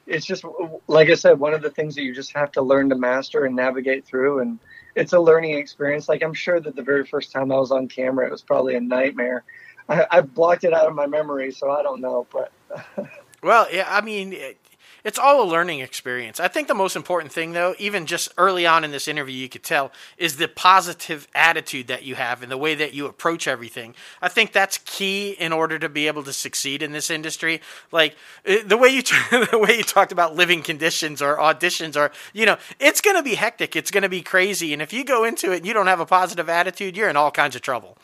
[0.07, 0.43] it's just
[0.87, 3.45] like I said, one of the things that you just have to learn to master
[3.45, 4.59] and navigate through, and
[4.95, 6.09] it's a learning experience.
[6.09, 8.75] Like I'm sure that the very first time I was on camera, it was probably
[8.75, 9.43] a nightmare.
[9.89, 12.51] I, blocked it out of my memory, so I don't know, but.
[13.43, 14.59] Well, yeah, I mean, it,
[15.03, 16.39] it's all a learning experience.
[16.39, 19.49] I think the most important thing, though, even just early on in this interview, you
[19.49, 23.47] could tell is the positive attitude that you have and the way that you approach
[23.47, 23.95] everything.
[24.21, 27.61] I think that's key in order to be able to succeed in this industry.
[27.91, 28.15] Like
[28.47, 29.01] uh, the way you
[29.31, 33.23] the way you talked about living conditions or auditions, or you know, it's going to
[33.23, 33.75] be hectic.
[33.75, 35.99] It's going to be crazy, and if you go into it and you don't have
[35.99, 37.97] a positive attitude, you're in all kinds of trouble.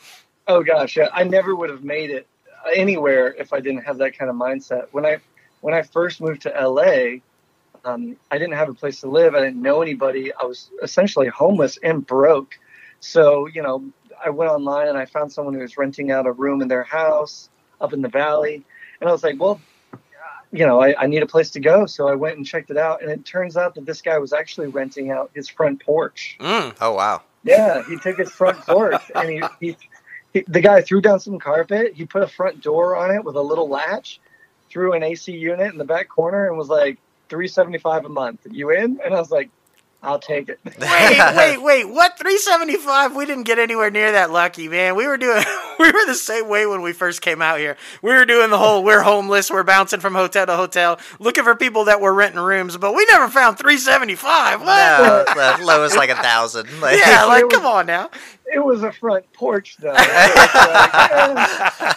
[0.48, 2.26] Oh gosh, yeah, I never would have made it
[2.74, 4.86] anywhere if I didn't have that kind of mindset.
[4.92, 5.18] When I
[5.60, 7.18] when I first moved to LA,
[7.84, 9.34] um, I didn't have a place to live.
[9.34, 10.32] I didn't know anybody.
[10.32, 12.58] I was essentially homeless and broke.
[13.00, 13.84] So you know,
[14.24, 16.82] I went online and I found someone who was renting out a room in their
[16.82, 18.64] house up in the valley,
[19.00, 19.60] and I was like, well.
[20.50, 21.84] you know, I, I need a place to go.
[21.84, 23.02] So I went and checked it out.
[23.02, 26.38] And it turns out that this guy was actually renting out his front porch.
[26.40, 26.74] Mm.
[26.80, 27.22] Oh wow.
[27.44, 29.76] Yeah, he took his front porch and he, he,
[30.32, 31.94] he, the guy threw down some carpet.
[31.94, 34.20] He put a front door on it with a little latch,
[34.70, 36.98] threw an AC unit in the back corner, and was like,
[37.28, 38.40] 375 a month.
[38.50, 39.00] You in?
[39.04, 39.50] And I was like,
[40.00, 40.60] I'll take it.
[40.64, 40.76] Wait,
[41.36, 41.84] wait, wait.
[41.88, 42.16] What?
[42.18, 43.16] 375?
[43.16, 44.94] We didn't get anywhere near that lucky, man.
[44.94, 45.42] We were doing
[45.80, 47.76] we were the same way when we first came out here.
[48.00, 51.56] We were doing the whole we're homeless, we're bouncing from hotel to hotel, looking for
[51.56, 54.60] people that were renting rooms, but we never found 375.
[54.60, 54.66] What?
[54.68, 55.24] No,
[55.58, 56.80] the lowest like a thousand.
[56.80, 58.08] Like, Yeah, like was- come on now.
[58.52, 59.92] It was a front porch, though.
[59.98, 60.06] Like,
[60.94, 61.34] eh,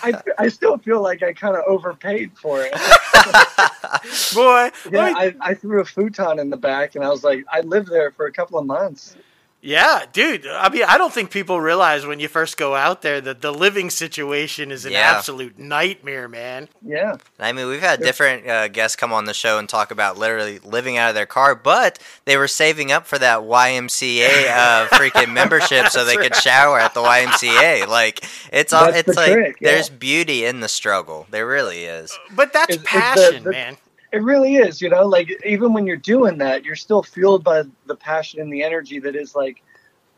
[0.04, 2.72] I, I still feel like I kind of overpaid for it.
[4.34, 7.62] Boy, Yeah, I, I threw a futon in the back, and I was like, I
[7.62, 9.16] lived there for a couple of months.
[9.64, 10.48] Yeah, dude.
[10.48, 13.54] I mean, I don't think people realize when you first go out there that the
[13.54, 15.14] living situation is an Yeah.
[15.16, 16.68] absolute nightmare, man.
[16.84, 17.18] Yeah.
[17.40, 20.58] I mean, we've had different uh, guests come on the show and talk about literally
[20.60, 25.32] living out of their car, but they were saving up for that YMCA uh, freaking
[25.32, 27.88] membership so they could shower at the YMCA.
[27.88, 29.72] Like it's all, That's it's like trick, yeah.
[29.72, 31.28] there's beauty in the struggle.
[31.30, 32.18] There really is.
[32.36, 33.78] But that's It's- it's the- passion, the- man.
[34.12, 37.64] It really is, you know, like even when you're doing that, you're still fueled by
[37.86, 39.64] the passion and the energy that is like,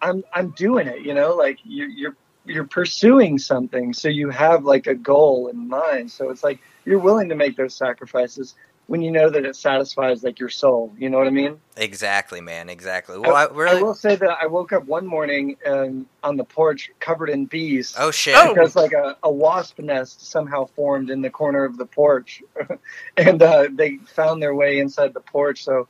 [0.02, 2.16] I'm I'm doing it, you know, like you're you're
[2.46, 6.12] you're pursuing something, so you have like a goal in mind.
[6.12, 8.56] So it's like you're willing to make those sacrifices
[8.88, 10.94] when you know that it satisfies like your soul.
[10.98, 11.60] You know what I mean?
[11.78, 12.70] Exactly, man.
[12.70, 13.18] Exactly.
[13.18, 13.82] Well, I, I, really.
[13.82, 17.96] will say that I woke up one morning um, on the porch covered in bees.
[17.98, 18.36] oh shit.
[18.38, 18.54] Oh.
[18.54, 22.44] because like a, a wasp nest somehow formed in the corner of the porch
[23.18, 25.88] and uh, they found their way inside the porch so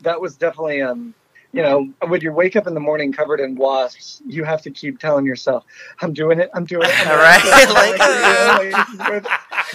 [0.00, 1.14] that was definitely um
[1.52, 4.70] you know when you wake up in the morning covered in wasps you have to
[4.70, 5.64] keep telling yourself
[6.00, 9.14] i'm doing it i'm doing it I'm All doing it." right,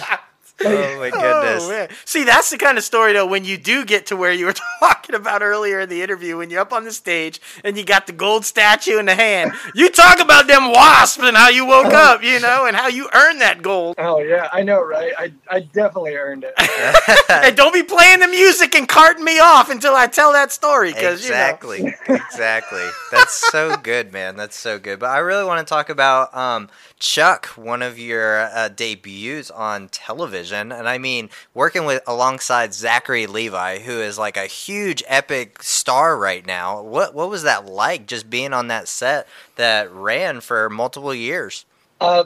[0.10, 0.20] Like,
[0.64, 1.64] Oh my goodness.
[1.64, 1.88] Oh, man.
[2.04, 3.26] See, that's the kind of story though.
[3.26, 6.50] When you do get to where you were talking about earlier in the interview, when
[6.50, 9.88] you're up on the stage and you got the gold statue in the hand, you
[9.90, 13.40] talk about them wasps and how you woke up, you know, and how you earned
[13.40, 13.94] that gold.
[13.98, 16.54] oh yeah i know right i, I definitely earned it
[17.28, 20.92] And don't be playing the music and carting me off until I tell that story,
[20.92, 25.68] because exactly exactly that's so good man that's so good but i really want to
[25.68, 26.68] talk about um,
[26.98, 33.26] chuck one of your uh, debuts on television and i mean working with alongside zachary
[33.26, 38.06] levi who is like a huge epic star right now what what was that like
[38.06, 41.66] just being on that set that ran for multiple years
[42.00, 42.24] uh,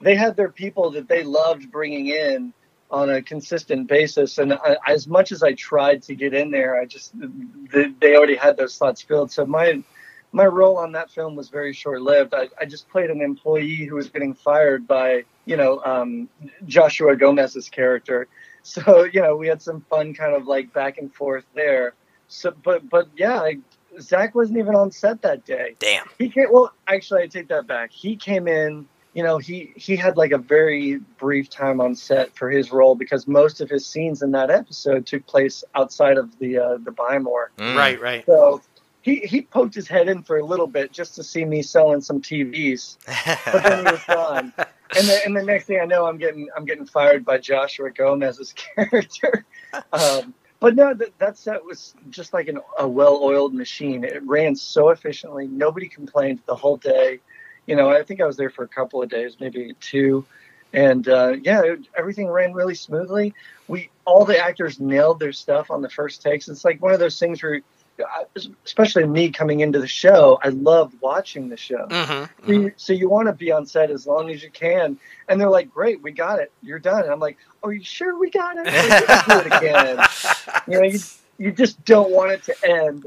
[0.00, 2.52] they had their people that they loved bringing in
[2.92, 4.38] on a consistent basis.
[4.38, 7.12] And I, as much as I tried to get in there, I just
[7.72, 9.32] they, they already had those slots filled.
[9.32, 9.82] So my
[10.32, 12.34] my role on that film was very short lived.
[12.34, 16.28] I, I just played an employee who was getting fired by you know um,
[16.66, 18.28] Joshua Gomez's character.
[18.64, 21.94] So you know we had some fun kind of like back and forth there.
[22.28, 23.40] So but but yeah.
[23.40, 23.58] I,
[24.00, 27.66] Zach wasn't even on set that day damn he came well actually i take that
[27.66, 31.94] back he came in you know he he had like a very brief time on
[31.94, 36.16] set for his role because most of his scenes in that episode took place outside
[36.16, 37.50] of the uh, the Buy More.
[37.58, 37.76] Mm.
[37.76, 38.24] Right, right.
[38.26, 38.62] So
[39.02, 42.00] he he poked his head in for a little bit just to see me selling
[42.00, 42.96] some TVs,
[43.52, 44.52] but then he was gone.
[44.94, 47.90] And then and the next thing I know, I'm getting I'm getting fired by Joshua
[47.90, 49.46] Gomez's character.
[49.90, 54.04] Um, but no, that, that set was just like an, a well-oiled machine.
[54.04, 55.48] It ran so efficiently.
[55.48, 57.20] Nobody complained the whole day.
[57.66, 60.26] You know, I think I was there for a couple of days, maybe two,
[60.72, 63.34] and uh, yeah, it, everything ran really smoothly.
[63.68, 66.48] We all the actors nailed their stuff on the first takes.
[66.48, 67.62] It's like one of those things where,
[68.64, 71.86] especially me coming into the show, I loved watching the show.
[71.88, 72.46] Mm-hmm.
[72.46, 74.98] So you, so you want to be on set as long as you can.
[75.28, 76.52] And they're like, great, we got it.
[76.62, 77.02] You're done.
[77.04, 78.66] And I'm like, are you sure we got it?
[78.66, 80.06] Like, do it again.
[80.68, 80.98] You know, you,
[81.38, 83.06] you just don't want it to end,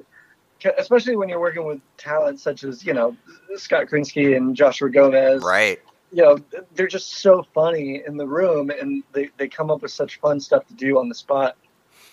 [0.77, 3.15] especially when you're working with talent such as, you know,
[3.55, 5.41] Scott Krinsky and Joshua Gomez.
[5.41, 5.79] right
[6.11, 6.39] You know,
[6.73, 10.39] they're just so funny in the room and they, they come up with such fun
[10.39, 11.55] stuff to do on the spot.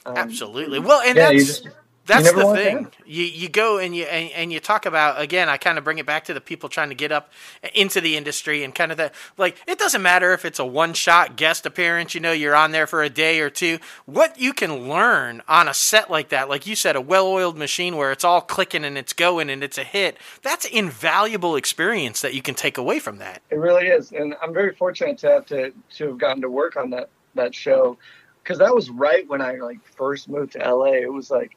[0.07, 0.79] Um, Absolutely.
[0.81, 1.69] Well, and yeah, that's just-
[2.05, 2.85] that's the thing.
[2.85, 2.93] that.
[3.07, 5.49] You you go and you and, and you talk about again.
[5.49, 7.31] I kind of bring it back to the people trying to get up
[7.63, 9.57] uh, into the industry and kind of the like.
[9.67, 12.15] It doesn't matter if it's a one shot guest appearance.
[12.15, 13.79] You know, you're on there for a day or two.
[14.07, 17.57] What you can learn on a set like that, like you said, a well oiled
[17.57, 20.19] machine where it's all clicking and it's going and it's a hit.
[20.43, 23.43] That's invaluable experience that you can take away from that.
[23.51, 26.77] It really is, and I'm very fortunate to have to to have gotten to work
[26.77, 27.97] on that that show
[28.43, 30.95] because that was right when I like first moved to LA.
[30.95, 31.57] It was like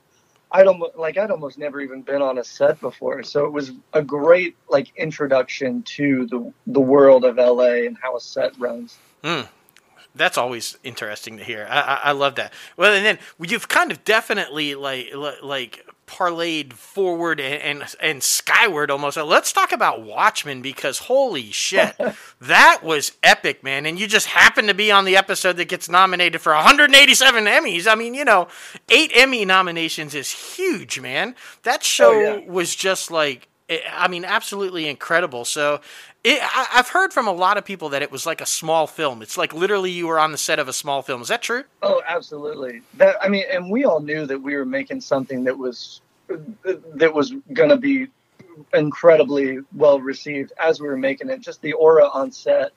[0.56, 3.74] I'd almost like I'd almost never even been on a set before, so it was
[3.92, 8.98] a great like introduction to the the world of LA and how a set runs.
[9.22, 9.42] Hmm.
[10.16, 11.68] That's always interesting to hear.
[11.70, 12.54] I, I, I love that.
[12.78, 15.10] Well, and then you've kind of definitely like
[15.44, 19.18] like parlayed forward and, and and skyward almost.
[19.18, 21.96] Let's talk about Watchmen because holy shit,
[22.42, 23.86] that was epic, man!
[23.86, 27.88] And you just happen to be on the episode that gets nominated for 187 Emmys.
[27.88, 28.48] I mean, you know,
[28.90, 31.36] eight Emmy nominations is huge, man.
[31.64, 32.50] That oh, show Oh, yeah.
[32.52, 33.48] was just like.
[33.70, 35.44] I mean, absolutely incredible.
[35.44, 35.82] So,
[36.24, 38.88] it, I, I've heard from a lot of people that it was like a small
[38.88, 39.22] film.
[39.22, 41.22] It's like literally you were on the set of a small film.
[41.22, 41.64] Is that true?
[41.84, 42.82] Oh, absolutely.
[42.96, 46.02] That I mean, and we all knew that we were making something that was
[46.96, 48.08] that was going to be
[48.74, 51.42] incredibly well received as we were making it.
[51.42, 52.72] Just the aura on set,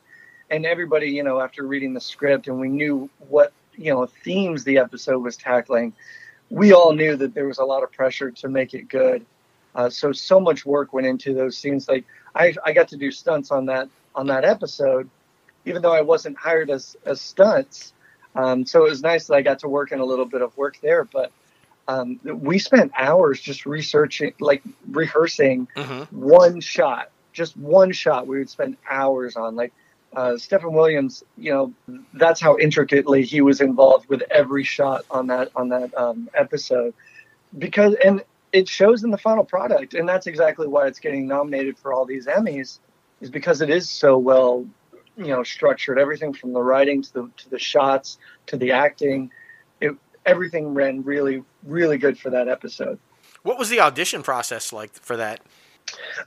[0.51, 4.65] and everybody, you know, after reading the script, and we knew what you know themes
[4.65, 5.94] the episode was tackling.
[6.51, 9.24] We all knew that there was a lot of pressure to make it good.
[9.74, 11.89] Uh, so so much work went into those scenes.
[11.89, 12.05] Like
[12.35, 15.09] I, I got to do stunts on that on that episode,
[15.65, 17.93] even though I wasn't hired as as stunts.
[18.35, 20.57] Um, so it was nice that I got to work in a little bit of
[20.57, 21.05] work there.
[21.05, 21.32] But
[21.89, 26.20] um, we spent hours just researching, like rehearsing Mm-hmm.
[26.20, 28.27] one shot, just one shot.
[28.27, 29.57] We would spend hours on.
[29.57, 29.73] Like
[30.15, 31.73] uh, Stephen Williams, you know,
[32.15, 36.95] that's how intricately he was involved with every shot on that on that um, episode.
[37.57, 41.78] Because and it shows in the final product, and that's exactly why it's getting nominated
[41.78, 42.78] for all these Emmys,
[43.20, 44.66] is because it is so well,
[45.16, 45.98] you know, structured.
[45.98, 49.30] Everything from the writing to the to the shots to the acting,
[49.80, 49.92] it
[50.26, 52.98] everything ran really really good for that episode.
[53.42, 55.40] What was the audition process like for that?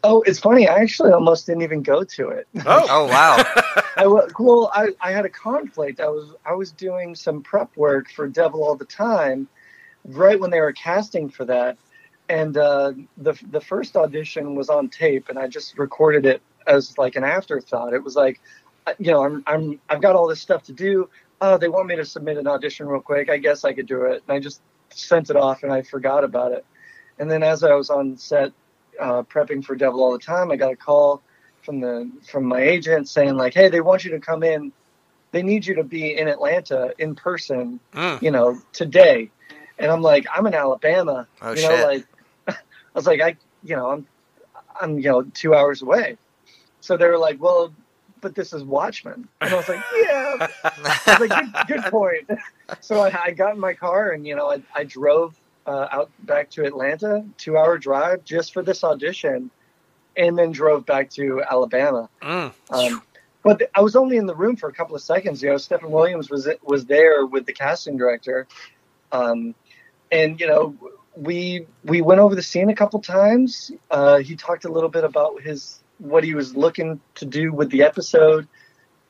[0.04, 0.68] Oh, it's funny.
[0.68, 2.48] I actually almost didn't even go to it.
[2.66, 3.38] Oh, Oh wow.
[3.96, 6.00] I wa- well, I, I had a conflict.
[6.00, 9.48] I was I was doing some prep work for Devil All the Time,
[10.06, 11.78] right when they were casting for that,
[12.32, 16.98] and uh, the the first audition was on tape, and I just recorded it as
[16.98, 17.94] like an afterthought.
[17.94, 18.40] It was like,
[19.00, 21.10] you know, I'm I'm I've got all this stuff to do.
[21.42, 23.30] Oh, they want me to submit an audition real quick.
[23.30, 24.24] I guess I could do it.
[24.28, 26.66] And I just sent it off, and I forgot about it.
[27.20, 28.52] And then as I was on set
[29.00, 31.22] uh, prepping for Devil All the Time, I got a call
[31.64, 34.72] from the from my agent saying like, "Hey, they want you to come in.
[35.32, 38.22] They need you to be in Atlanta in person, Mm.
[38.22, 39.30] you know, today."
[39.80, 41.84] And I'm like, "I'm in Alabama." Oh, you know, shit.
[41.86, 42.06] like
[42.94, 44.08] I was like, "I, you know, I'm
[44.80, 46.18] I'm you know 2 hours away."
[46.82, 47.74] So they were like, "Well,
[48.22, 52.30] but this is Watchmen." And I was like, "Yeah." I was like, good, good point.
[52.80, 55.36] So I, I got in my car and you know I, I drove
[55.66, 59.52] uh, out back to Atlanta, two hour drive just for this audition,
[60.18, 62.10] and then drove back to Alabama.
[62.22, 62.54] Mm.
[62.70, 63.02] Um,
[63.44, 65.42] but th- I was only in the room for a couple of seconds.
[65.42, 68.48] You know, Stephen Williams was was there with the casting director,
[69.12, 69.56] um,
[70.12, 70.76] and you know
[71.16, 73.72] we we went over the scene a couple times.
[73.90, 77.70] Uh, he talked a little bit about his what he was looking to do with
[77.70, 78.48] the episode,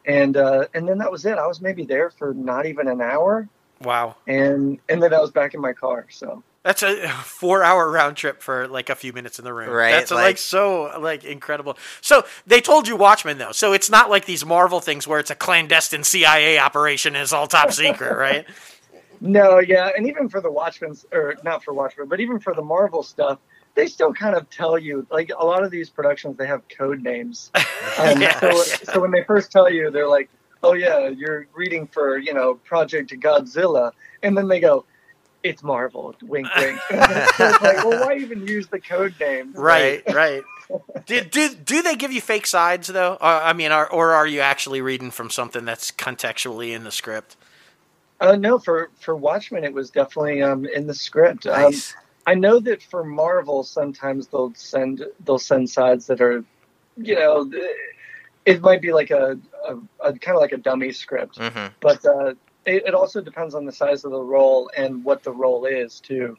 [0.06, 1.38] and uh, and then that was it.
[1.38, 3.48] I was maybe there for not even an hour,
[3.82, 4.16] Wow.
[4.28, 6.08] and and then I was back in my car.
[6.10, 9.70] So That's a four-hour round trip for like a few minutes in the room.
[9.70, 11.78] Right, That's like, like- so like incredible.
[12.02, 15.32] So they told you Watchmen though, so it's not like these Marvel things where it's
[15.32, 18.46] a clandestine CIA operation and it's all top secret, right?
[19.22, 22.62] No, yeah, and even for the Watchmen, or not for Watchmen, but even for the
[22.64, 23.40] Marvel stuff.
[23.74, 27.02] They still kind of tell you, like a lot of these productions, they have code
[27.02, 27.52] names.
[27.98, 28.40] Um, Yeah.
[28.40, 30.30] so, so when they first tell you, they're like,
[30.64, 33.92] "Oh yeah, you're reading for you know Project Godzilla,"
[34.24, 34.86] and then they go,
[35.44, 36.80] "It's Marvel." Wink, wink.
[36.90, 39.52] so like, well, why even use the code name?
[39.54, 40.44] Right, right.
[41.06, 43.14] do, do do they give you fake sides though?
[43.20, 46.92] Uh, I mean, are, or are you actually reading from something that's contextually in the
[46.92, 47.36] script?
[48.22, 51.48] Uh, no, for for Watchmen, it was definitely um, in the script.
[51.48, 51.74] Um,
[52.28, 56.46] I know that for Marvel, sometimes they'll send they'll send sides that are,
[56.98, 57.52] you know,
[58.46, 61.40] it might be like a, a, a kind of like a dummy script.
[61.40, 62.36] hmm but uh,
[62.66, 66.00] it, it also depends on the size of the role and what the role is
[66.00, 66.38] too.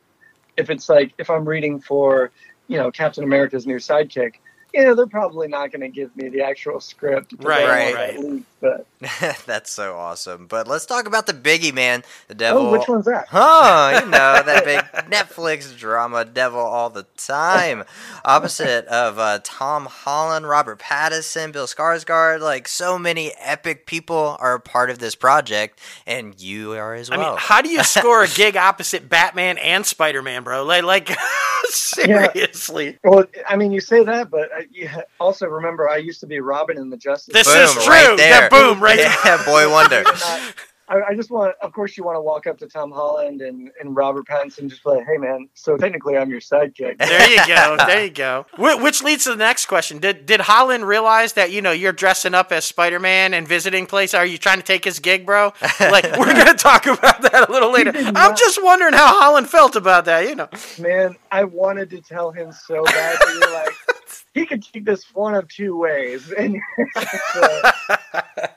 [0.57, 2.31] If it's like if I'm reading for
[2.69, 4.35] you know Captain America's new sidekick,
[4.75, 7.35] you know they're probably not going to give me the actual script.
[7.39, 8.17] Right, right.
[8.17, 8.87] that But
[9.47, 10.47] That's so awesome.
[10.47, 12.05] But let's talk about the biggie, man.
[12.29, 12.69] The devil.
[12.69, 13.27] oh, which one's that?
[13.29, 14.81] Huh, you know, that big
[15.11, 17.85] Netflix drama, Devil All the Time.
[18.25, 22.41] Opposite of uh, Tom Holland, Robert Pattinson, Bill Skarsgård.
[22.41, 27.11] Like, so many epic people are a part of this project, and you are as
[27.11, 27.19] well.
[27.19, 27.33] I well.
[27.33, 30.65] mean, how do you score a gig opposite Batman and Spider Man, bro?
[30.65, 31.17] Like, like
[31.65, 32.99] seriously.
[33.03, 36.27] Well, I mean, you say that, but I, you ha- also remember I used to
[36.27, 37.33] be Robin in the Justice.
[37.35, 37.65] This League.
[37.65, 37.93] is true.
[37.93, 38.43] right there.
[38.43, 40.03] Yeah, boom, right Yeah, boy wonder.
[40.15, 40.53] I'm
[40.89, 43.71] I, I just want, of course, you want to walk up to Tom Holland and,
[43.81, 47.31] and Robert Pattinson, and just be like, "Hey, man, so technically I'm your sidekick." There
[47.31, 47.77] you go.
[47.87, 48.45] There you go.
[48.57, 50.01] Wh- Which leads to the next question.
[50.01, 53.87] Did did Holland realize that you know you're dressing up as Spider Man and visiting
[53.87, 54.13] place?
[54.13, 55.55] Are you trying to take his gig, bro?
[55.81, 57.93] Like we're gonna talk about that a little later.
[57.93, 60.29] did I'm not- just wondering how Holland felt about that.
[60.29, 60.49] You know.
[60.79, 63.17] Man, I wanted to tell him so bad.
[63.21, 63.92] But
[64.35, 66.55] he could take this one of two ways, and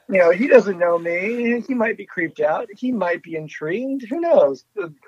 [0.10, 1.62] you know, he doesn't know me.
[1.68, 2.68] He might be creeped out.
[2.76, 4.06] He might be intrigued.
[4.10, 4.64] Who knows?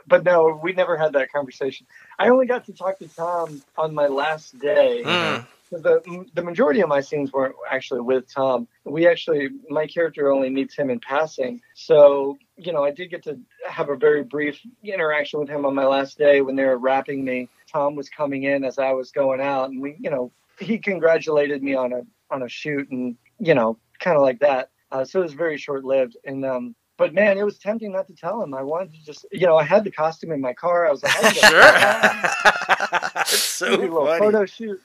[0.08, 1.88] But no, we never had that conversation.
[2.20, 5.04] I only got to talk to Tom on my last day.
[5.06, 5.48] Mm.
[5.70, 8.68] The, the majority of my scenes weren't actually with Tom.
[8.86, 11.62] We actually, my character only meets him in passing.
[11.76, 15.76] So, you know, I did get to have a very brief interaction with him on
[15.76, 17.50] my last day when they were wrapping me.
[17.72, 21.62] Tom was coming in as I was going out, and we, you know, he congratulated
[21.62, 24.70] me on a on a shoot, and you know, kind of like that.
[24.92, 28.08] Uh, so it was very short lived, and um, but man, it was tempting not
[28.08, 28.54] to tell him.
[28.54, 30.88] I wanted to just, you know, I had the costume in my car.
[30.88, 31.62] I was like, Sure.
[33.22, 34.20] it's so funny.
[34.20, 34.82] photo shoot.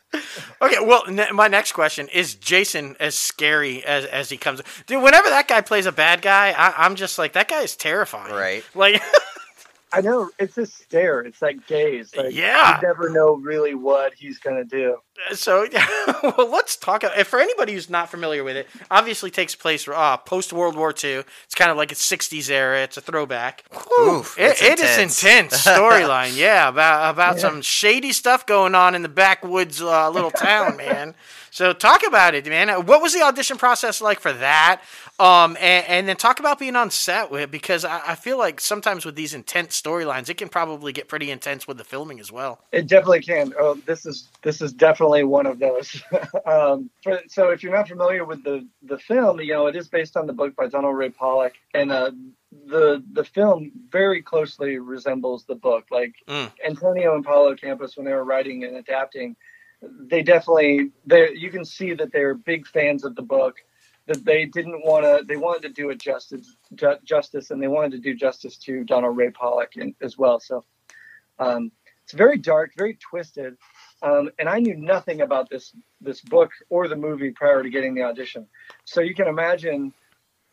[0.62, 4.62] Okay, well, ne- my next question is Jason as scary as as he comes?
[4.86, 7.74] Dude, whenever that guy plays a bad guy, I, I'm just like that guy is
[7.74, 8.32] terrifying.
[8.32, 8.64] Right.
[8.74, 9.02] Like,
[9.92, 11.20] I know it's a stare.
[11.20, 12.14] It's that gaze.
[12.16, 12.76] Like, Yeah.
[12.80, 14.98] You never know really what he's gonna do.
[15.34, 15.66] so
[16.22, 17.02] well, let's talk.
[17.02, 20.76] About if for anybody who's not familiar with it, obviously takes place uh, post World
[20.76, 21.22] War II.
[21.44, 22.82] It's kind of like a '60s era.
[22.82, 23.64] It's a throwback.
[23.70, 25.22] Whew, Oof, it, it's intense.
[25.22, 26.36] intense storyline.
[26.36, 27.40] yeah, about about Yeah.
[27.42, 31.14] some shady stuff going on in the backwoods uh, little town, man.
[31.52, 32.70] So talk about it, man.
[32.86, 34.80] What was the audition process like for that?
[35.20, 38.58] Um, and, and then talk about being on set with because I, I feel like
[38.58, 42.32] sometimes with these intense storylines, it can probably get pretty intense with the filming as
[42.32, 42.60] well.
[42.72, 43.52] It definitely can.
[43.58, 46.02] Oh, this is this is definitely one of those.
[46.46, 49.88] um, for, so if you're not familiar with the the film, you know it is
[49.88, 52.12] based on the book by Donald Ray Pollock, and uh,
[52.66, 55.84] the the film very closely resembles the book.
[55.90, 56.50] Like Mm.
[56.64, 59.36] Antonio and Paulo Campos, when they were writing and adapting,
[59.82, 63.56] they definitely they you can see that they're big fans of the book.
[64.06, 67.68] That they didn't want to, they wanted to do it justice, ju- justice, and they
[67.68, 70.40] wanted to do justice to Donald Ray Pollock in, as well.
[70.40, 70.64] So
[71.38, 71.70] um,
[72.02, 73.56] it's very dark, very twisted,
[74.02, 77.94] um, and I knew nothing about this this book or the movie prior to getting
[77.94, 78.48] the audition.
[78.84, 79.94] So you can imagine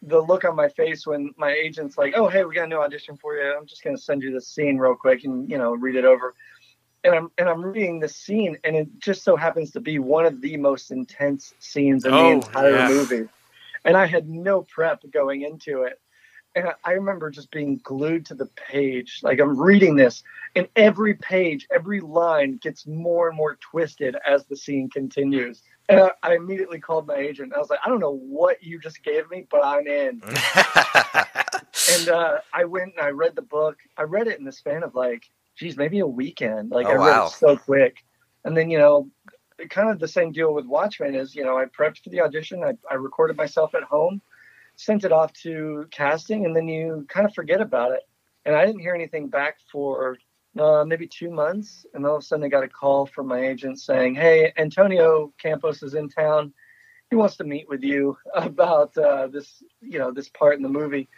[0.03, 2.77] the look on my face when my agent's like, "Oh, hey, we got a new
[2.79, 3.51] audition for you.
[3.57, 6.05] I'm just going to send you this scene real quick and you know read it
[6.05, 6.35] over."
[7.03, 10.25] And I'm and I'm reading the scene, and it just so happens to be one
[10.25, 12.89] of the most intense scenes in Oh, the entire yeah.
[12.89, 13.29] movie.
[13.85, 15.99] And I had no prep going into it.
[16.55, 19.19] And I remember just being glued to the page.
[19.23, 20.23] Like I'm reading this,
[20.55, 25.61] and every page, every line gets more and more twisted as the scene continues.
[25.87, 27.53] And I, I immediately called my agent.
[27.55, 30.21] I was like, I don't know what you just gave me, but I'm in.
[31.97, 33.77] And uh, I went and I read the book.
[33.97, 35.27] I read it in the span of like,
[35.59, 36.71] geez, maybe a weekend.
[36.71, 37.25] Like Oh, I read wow.
[37.27, 37.97] it so quick.
[38.45, 39.09] And then, you know,
[39.69, 42.63] kind of the same deal with Watchmen is, you know, I prepped for the audition.
[42.63, 44.21] I, I recorded myself at home,
[44.77, 48.07] sent it off to casting, and then you kind of forget about it.
[48.45, 50.17] And I didn't hear anything back for
[50.57, 51.85] uh, maybe two months.
[51.93, 55.33] And all of a sudden, I got a call from my agent saying, Hey, Antonio
[55.37, 56.53] Campos is in town.
[57.09, 60.69] He wants to meet with you about uh, this, you know, this part in the
[60.69, 61.09] movie.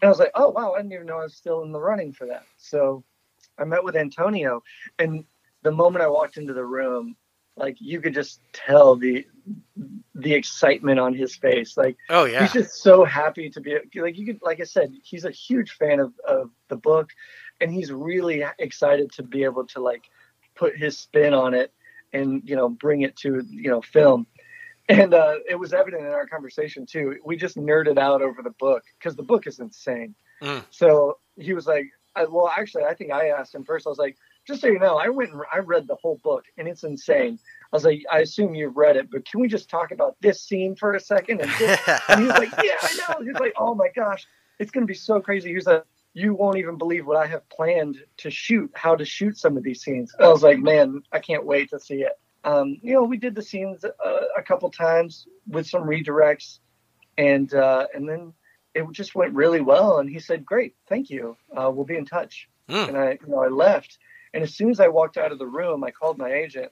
[0.00, 1.80] And I was like, oh, wow, I didn't even know I was still in the
[1.80, 2.44] running for that.
[2.56, 3.02] So
[3.58, 4.62] I met with Antonio.
[4.98, 5.24] And
[5.62, 7.16] the moment I walked into the room,
[7.56, 9.26] like you could just tell the
[10.14, 11.76] the excitement on his face.
[11.76, 12.42] Like Oh yeah.
[12.42, 15.72] he's just so happy to be like you could like I said, he's a huge
[15.72, 17.10] fan of, of the book
[17.60, 20.04] and he's really excited to be able to like
[20.54, 21.72] put his spin on it
[22.12, 24.26] and you know bring it to you know film.
[24.90, 27.16] And uh, it was evident in our conversation too.
[27.22, 30.14] We just nerded out over the book because the book is insane.
[30.42, 30.64] Mm.
[30.70, 33.86] So he was like, I, "Well, actually, I think I asked him first.
[33.86, 34.16] I was like,
[34.46, 37.38] just so you know, I went and I read the whole book, and it's insane."
[37.72, 40.42] I was like, "I assume you've read it, but can we just talk about this
[40.42, 41.40] scene for a second?
[41.40, 41.50] And,
[42.08, 44.26] and he was like, "Yeah, I know." He was like, "Oh my gosh,
[44.58, 45.84] it's gonna be so crazy." He was like,
[46.14, 49.62] "You won't even believe what I have planned to shoot, how to shoot some of
[49.62, 52.12] these scenes." I was like, "Man, I can't wait to see it."
[52.44, 56.60] um, you know, we did the scenes uh, a couple times with some redirects,
[57.16, 58.32] and uh, and then
[58.74, 59.98] it just went really well.
[59.98, 61.36] And he said, "Great, thank you.
[61.56, 62.88] Uh, we'll be in touch." Mm.
[62.88, 63.98] And I, you know, I left.
[64.34, 66.70] And as soon as I walked out of the room, I called my agent,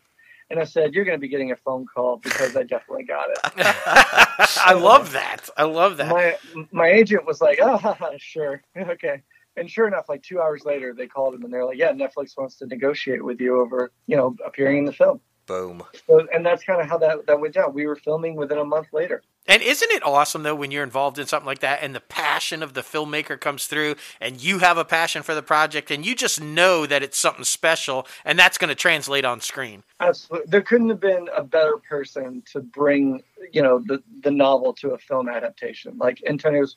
[0.50, 3.30] and I said, "You're going to be getting a phone call because I definitely got
[3.30, 5.48] it." I love that.
[5.56, 6.10] I love that.
[6.10, 6.36] my
[6.70, 9.22] my agent was like, "Oh, sure, okay."
[9.58, 12.36] And sure enough, like two hours later, they called him and they're like, "Yeah, Netflix
[12.36, 15.84] wants to negotiate with you over, you know, appearing in the film." Boom.
[16.06, 17.72] So, and that's kind of how that that went down.
[17.72, 19.22] We were filming within a month later.
[19.48, 22.62] And isn't it awesome though when you're involved in something like that and the passion
[22.62, 26.16] of the filmmaker comes through and you have a passion for the project and you
[26.16, 29.84] just know that it's something special and that's going to translate on screen.
[30.00, 30.50] Absolutely.
[30.50, 34.90] There couldn't have been a better person to bring, you know, the the novel to
[34.90, 35.96] a film adaptation.
[35.96, 36.74] Like Antonio's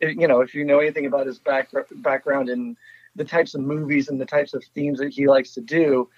[0.00, 2.78] eh, you know, if you know anything about his back, background and
[3.14, 6.08] the types of movies and the types of themes that he likes to do,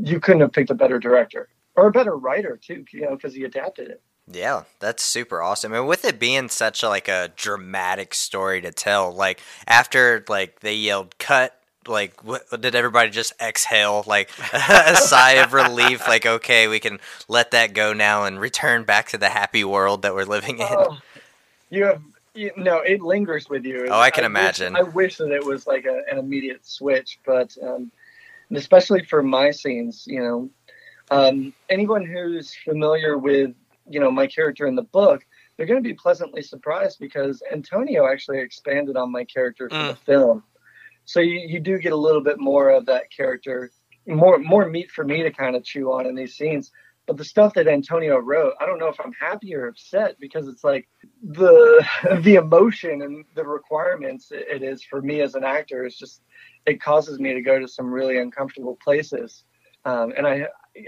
[0.00, 3.34] you couldn't have picked a better director or a better writer too, you know, because
[3.34, 4.02] he adapted it.
[4.30, 5.72] Yeah, that's super awesome.
[5.72, 10.60] And with it being such a, like a dramatic story to tell, like after like
[10.60, 16.26] they yelled cut, like what, did everybody just exhale like a sigh of relief like
[16.26, 16.98] okay, we can
[17.28, 20.66] let that go now and return back to the happy world that we're living in.
[20.68, 20.98] Oh,
[21.70, 22.02] you have
[22.34, 23.86] you know, it lingers with you.
[23.88, 24.74] Oh, I can I imagine.
[24.74, 27.90] Wish, I wish that it was like a, an immediate switch, but um,
[28.52, 30.50] especially for my scenes, you know,
[31.10, 33.54] um, anyone who's familiar with
[33.88, 35.24] you know my character in the book
[35.56, 39.88] they're going to be pleasantly surprised because antonio actually expanded on my character for mm.
[39.90, 40.42] the film.
[41.04, 43.70] So you, you do get a little bit more of that character
[44.06, 46.70] more more meat for me to kind of chew on in these scenes.
[47.06, 50.48] But the stuff that antonio wrote i don't know if i'm happy or upset because
[50.48, 50.88] it's like
[51.22, 51.86] the
[52.22, 56.22] the emotion and the requirements it is for me as an actor is just
[56.66, 59.44] it causes me to go to some really uncomfortable places
[59.84, 60.46] um, and i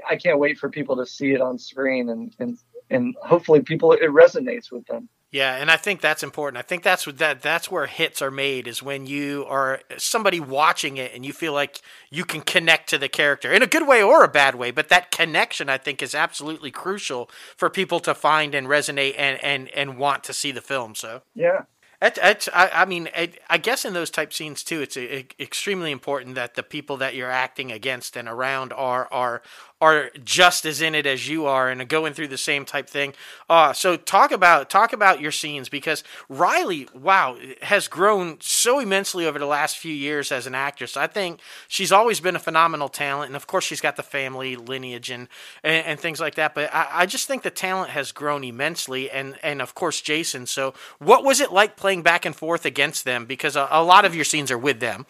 [0.09, 2.59] I can't wait for people to see it on screen and, and
[2.91, 5.09] and hopefully people it resonates with them.
[5.31, 6.59] Yeah, and I think that's important.
[6.59, 10.41] I think that's what that that's where hits are made is when you are somebody
[10.41, 13.87] watching it and you feel like you can connect to the character in a good
[13.87, 18.01] way or a bad way, but that connection I think is absolutely crucial for people
[18.01, 20.95] to find and resonate and and and want to see the film.
[20.95, 21.65] So Yeah.
[22.01, 25.27] It's, I, I mean, it, I guess in those type scenes too, it's a, a,
[25.41, 29.43] extremely important that the people that you're acting against and around are are
[29.81, 33.15] are just as in it as you are and going through the same type thing.
[33.49, 39.25] Uh, so talk about talk about your scenes because Riley, wow, has grown so immensely
[39.27, 40.97] over the last few years as an actress.
[40.97, 44.57] I think she's always been a phenomenal talent, and of course she's got the family
[44.57, 45.29] lineage and
[45.63, 46.55] and, and things like that.
[46.55, 50.47] But I, I, just think the talent has grown immensely, and and of course Jason.
[50.47, 53.27] So what was it like playing back and forth against them?
[53.27, 55.07] Because a, a lot of your scenes are with them.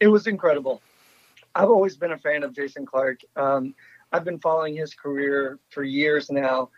[0.00, 0.80] It was incredible.
[1.58, 3.22] I've always been a fan of Jason Clarke.
[3.34, 3.74] Um,
[4.12, 6.70] I've been following his career for years now.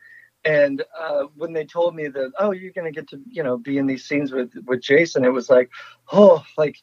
[0.42, 3.58] And uh, when they told me that, oh, you're going to get to, you know,
[3.58, 5.70] be in these scenes with, with Jason, it was like,
[6.12, 6.78] oh, like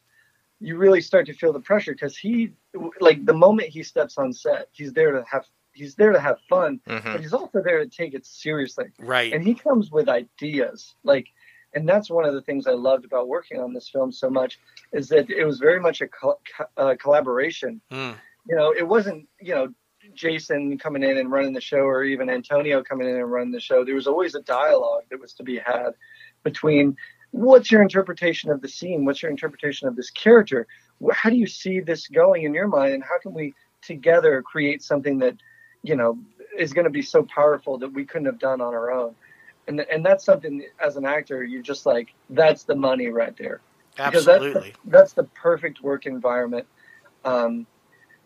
[0.60, 2.52] you really start to feel the pressure because he,
[3.00, 6.36] like the moment he steps on set, he's there to have, he's there to have
[6.48, 7.12] fun, mm-hmm.
[7.12, 8.86] but he's also there to take it seriously.
[9.00, 9.32] Right.
[9.32, 10.94] And he comes with ideas.
[11.02, 11.26] Like
[11.74, 14.58] and that's one of the things I loved about working on this film so much
[14.92, 16.40] is that it was very much a, co-
[16.76, 17.80] uh, collaboration.
[17.90, 18.16] Mm.
[18.48, 19.68] You know, it wasn't you know
[20.14, 23.60] Jason coming in and running the show, or even Antonio coming in and running the
[23.60, 23.84] show.
[23.84, 25.90] There was always a dialogue that was to be had
[26.42, 26.96] between
[27.30, 30.66] what's your interpretation of the scene, what's your interpretation of this character,
[31.12, 34.82] how do you see this going in your mind, and how can we together create
[34.82, 35.36] something that
[35.82, 36.18] you know
[36.56, 39.14] is going to be so powerful that we couldn't have done on our own
[39.68, 43.60] and and that's something as an actor you're just like that's the money right there.
[43.98, 46.66] Absolutely that's the, that's the perfect work environment.
[47.24, 47.66] Um,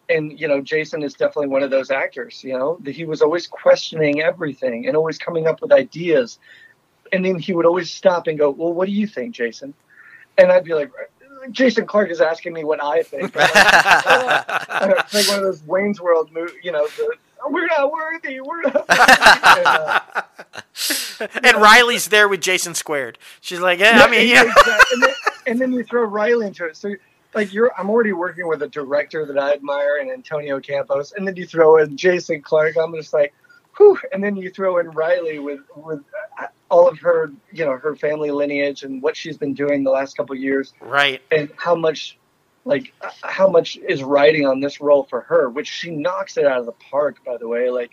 [0.09, 3.47] and you know jason is definitely one of those actors you know he was always
[3.47, 6.39] questioning everything and always coming up with ideas.
[7.13, 9.75] And then he would always stop and go well what do you think jason?
[10.39, 10.91] And i'd be like
[11.51, 13.35] Jason clarke is asking me what I think.
[14.83, 16.31] Like, it's like one of those Wayne's World,
[16.63, 17.15] you know, the,
[17.49, 18.41] we're not worthy.
[18.41, 18.89] We're not.
[21.21, 21.31] Worthy.
[21.45, 23.19] and, uh, Riley's there with Jason squared.
[23.41, 24.43] She's like, yeah, I mean, yeah.
[24.93, 25.15] and, then,
[25.47, 26.77] and then you throw Riley into it.
[26.77, 26.95] So
[27.35, 31.27] like you're, I'm already working with a director that I admire, and Antonio Campos, and
[31.27, 32.77] then you throw in Jason Clarke.
[32.77, 33.35] I'm just like,
[33.77, 33.99] whew.
[34.13, 36.03] And then you throw in Riley with with
[36.71, 40.17] all of her, you know, her family lineage and what she's been doing the last
[40.17, 41.23] couple years, right?
[41.31, 42.19] And how much
[42.65, 46.59] like how much is writing on this role for her, which she knocks it out
[46.59, 47.25] of the park.
[47.25, 47.93] By the way, like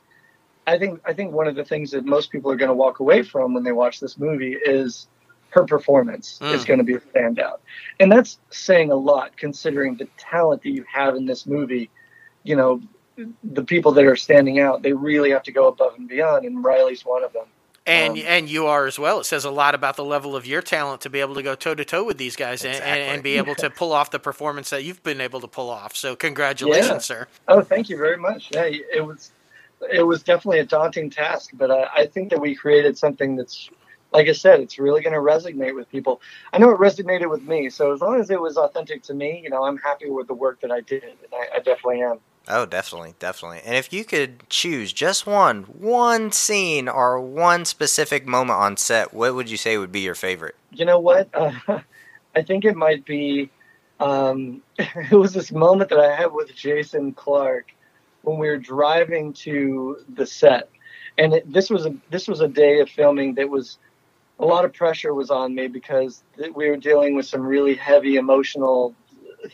[0.68, 3.00] I think I think one of the things that most people are going to walk
[3.00, 5.08] away from when they watch this movie is
[5.50, 6.54] her performance mm.
[6.54, 7.58] is going to be a standout,
[8.00, 11.90] and that's saying a lot considering the talent that you have in this movie.
[12.44, 12.82] You know,
[13.44, 16.64] the people that are standing out, they really have to go above and beyond, and
[16.64, 17.48] Riley's one of them
[17.90, 19.20] and um, and you are as well.
[19.20, 21.56] It says a lot about the level of your talent to be able to go
[21.56, 22.92] toe to toe with these guys exactly.
[22.92, 25.70] and, and, be able to pull off the performance that you've been able to pull
[25.70, 25.96] off.
[25.96, 27.00] So congratulations, yeah.
[27.00, 27.28] sir.
[27.48, 28.50] Oh, thank you very much.
[28.54, 29.32] Yeah, it was
[29.92, 33.70] it was definitely a daunting task, but I, I think that we created something that's
[34.12, 36.20] like I said, it's really going to resonate with people.
[36.52, 39.42] I know it resonated with me, so as long as it was authentic to me,
[39.44, 42.20] you know, I'm happy with the work that I did, and I, I definitely am.
[42.50, 43.62] Oh, definitely, definitely.
[43.64, 49.14] And if you could choose just one, one scene or one specific moment on set,
[49.14, 50.56] what would you say would be your favorite?
[50.72, 51.30] You know what?
[51.34, 51.52] Uh,
[52.36, 53.50] I think it might be.
[54.00, 57.72] Um, it was this moment that I had with Jason Clarke
[58.24, 60.70] when we were driving to the set,
[61.18, 63.78] and it, this was a this was a day of filming that was
[64.40, 66.24] a lot of pressure was on me because
[66.56, 68.96] we were dealing with some really heavy emotional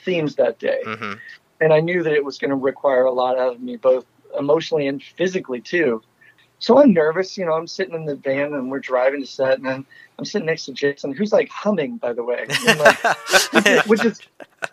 [0.03, 0.81] themes that day.
[0.85, 1.13] Mm-hmm.
[1.61, 4.05] And I knew that it was going to require a lot out of me, both
[4.37, 6.01] emotionally and physically, too.
[6.59, 7.37] So I'm nervous.
[7.37, 9.85] You know, I'm sitting in the van and we're driving to set, and I'm,
[10.17, 14.21] I'm sitting next to Jason, who's like humming, by the way, like, which is,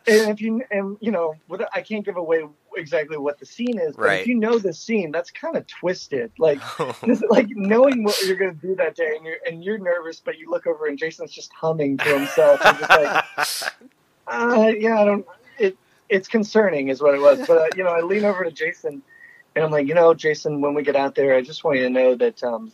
[0.07, 1.35] and if you, and you know,
[1.75, 2.45] I can't give away
[2.77, 4.21] exactly what the scene is, but right.
[4.21, 6.31] if you know the scene, that's kind of twisted.
[6.39, 6.61] Like,
[7.31, 10.39] like knowing what you're going to do that day, and you're and you're nervous, but
[10.39, 12.61] you look over and Jason's just humming to himself.
[12.65, 13.25] And just like,
[14.29, 15.27] uh, yeah, I don't.
[16.13, 17.47] It it's concerning, is what it was.
[17.47, 19.03] But uh, you know, I lean over to Jason,
[19.55, 21.85] and I'm like, you know, Jason, when we get out there, I just want you
[21.85, 22.73] to know that um,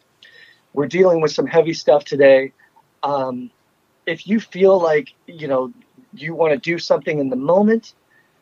[0.72, 2.52] we're dealing with some heavy stuff today.
[3.02, 3.50] Um,
[4.06, 5.72] if you feel like you know
[6.14, 7.94] you want to do something in the moment,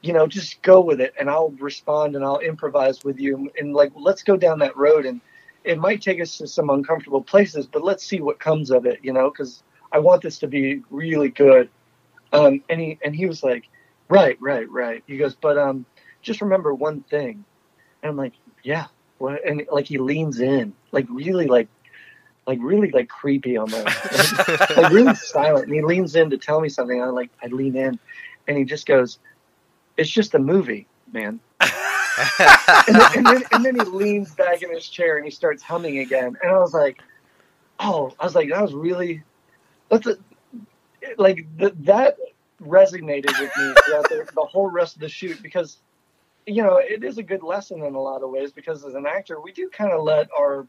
[0.02, 3.74] you know, just go with it, and I'll respond and I'll improvise with you, and
[3.74, 5.20] like let's go down that road, and
[5.64, 9.00] it might take us to some uncomfortable places, but let's see what comes of it,
[9.02, 9.62] you know, because
[9.92, 11.68] I want this to be really good.
[12.32, 13.68] Um, and he and he was like,
[14.08, 15.02] right, right, right.
[15.06, 15.86] He goes, but um,
[16.22, 17.44] just remember one thing.
[18.02, 18.86] And I'm like, yeah.
[19.18, 19.44] What?
[19.46, 21.68] And like he leans in, like really, like,
[22.46, 25.66] like really, like creepy on almost, like really silent.
[25.66, 27.02] And he leans in to tell me something.
[27.02, 27.98] I like, I lean in,
[28.46, 29.18] and he just goes,
[29.96, 31.40] "It's just a movie, man."
[32.88, 35.62] and, then, and, then, and then he leans back in his chair and he starts
[35.62, 36.36] humming again.
[36.42, 37.00] And I was like,
[37.80, 39.22] oh, I was like, that was really,
[39.90, 40.16] that's a,
[41.18, 42.16] like the, that
[42.62, 45.78] resonated with me throughout the, the whole rest of the shoot because
[46.46, 49.06] you know it is a good lesson in a lot of ways because as an
[49.06, 50.66] actor we do kind of let our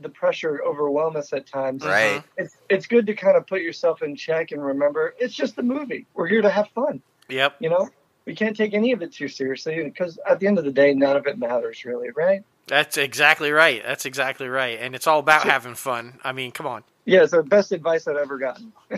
[0.00, 1.84] the pressure overwhelm us at times.
[1.84, 2.16] Right.
[2.16, 2.22] Uh-huh.
[2.38, 5.62] It's it's good to kind of put yourself in check and remember it's just a
[5.62, 6.06] movie.
[6.14, 7.02] We're here to have fun.
[7.28, 7.56] Yep.
[7.60, 7.88] You know,
[8.24, 10.94] we can't take any of it too seriously because at the end of the day,
[10.94, 12.42] none of it matters really, right?
[12.66, 13.82] That's exactly right.
[13.84, 14.78] That's exactly right.
[14.80, 16.18] And it's all about having fun.
[16.22, 16.84] I mean, come on.
[17.04, 18.72] Yeah, it's the best advice I've ever gotten.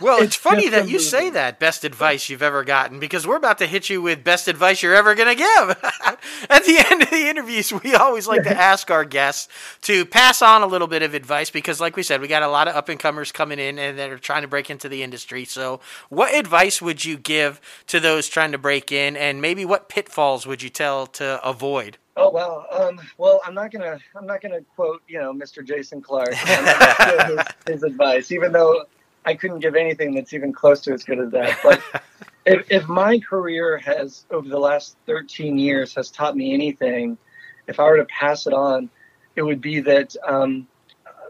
[0.00, 3.36] well, it's, it's funny that you say that best advice you've ever gotten because we're
[3.36, 5.70] about to hit you with best advice you're ever going to give.
[6.50, 9.48] At the end of the interviews, we always like to ask our guests
[9.82, 12.48] to pass on a little bit of advice because, like we said, we got a
[12.48, 15.02] lot of up and comers coming in and that are trying to break into the
[15.02, 15.44] industry.
[15.44, 19.90] So, what advice would you give to those trying to break in, and maybe what
[19.90, 21.98] pitfalls would you tell to avoid?
[22.16, 22.66] Oh wow.
[22.70, 25.64] Um, well, I'm not gonna I'm not gonna quote you know Mr.
[25.64, 28.84] Jason Clarke his, his, advice, even though
[29.24, 31.58] I couldn't give anything that's even close to as good as that.
[31.62, 31.82] But
[32.46, 37.18] if, if my career has over the last 13 years has taught me anything,
[37.66, 38.90] if I were to pass it on,
[39.34, 40.68] it would be that um,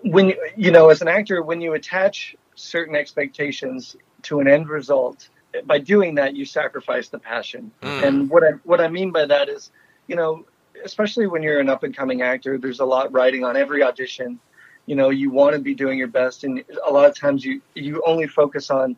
[0.03, 5.31] when you know as an actor when you attach certain expectations to an end result,
[5.65, 7.71] by doing that you sacrifice the passion.
[7.81, 8.03] Mm.
[8.03, 9.71] And what I what I mean by that is,
[10.09, 10.45] you know
[10.85, 14.39] especially when you're an up and coming actor, there's a lot riding on every audition.
[14.87, 17.63] You know, you want to be doing your best, and a lot of times you
[17.75, 18.97] you only focus on,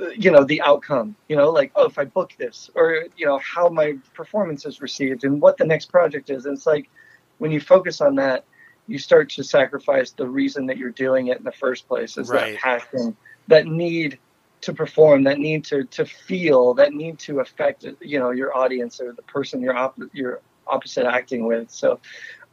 [0.00, 1.16] uh, you know, the outcome.
[1.28, 4.82] You know, like oh, if I book this, or you know, how my performance is
[4.82, 6.44] received, and what the next project is.
[6.44, 6.90] And it's like
[7.38, 8.44] when you focus on that,
[8.86, 12.18] you start to sacrifice the reason that you're doing it in the first place.
[12.18, 12.52] Is right.
[12.52, 13.16] that passion,
[13.48, 14.18] that need
[14.60, 19.00] to perform, that need to to feel, that need to affect you know your audience
[19.00, 21.70] or the person you're op- you're opposite acting with.
[21.70, 22.00] So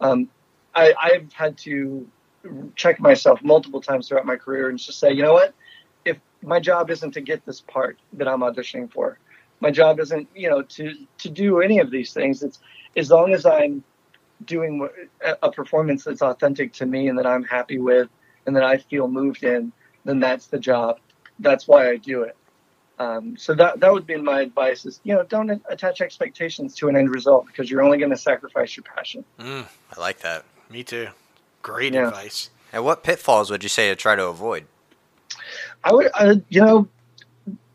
[0.01, 0.29] um,
[0.75, 2.07] I, I've had to
[2.75, 5.53] check myself multiple times throughout my career and just say, you know what?
[6.05, 9.19] If my job isn't to get this part that I'm auditioning for,
[9.59, 12.43] my job isn't, you know, to to do any of these things.
[12.43, 12.59] It's
[12.97, 13.83] as long as I'm
[14.45, 14.87] doing
[15.41, 18.09] a performance that's authentic to me and that I'm happy with
[18.45, 19.71] and that I feel moved in,
[20.03, 20.99] then that's the job.
[21.39, 22.35] That's why I do it.
[22.99, 26.89] Um, so that that would be my advice: is you know don't attach expectations to
[26.89, 29.25] an end result because you're only going to sacrifice your passion.
[29.39, 29.65] Mm,
[29.95, 30.45] I like that.
[30.69, 31.07] Me too.
[31.61, 32.07] Great yeah.
[32.07, 32.49] advice.
[32.71, 34.65] And what pitfalls would you say to try to avoid?
[35.83, 36.87] I would, uh, you know,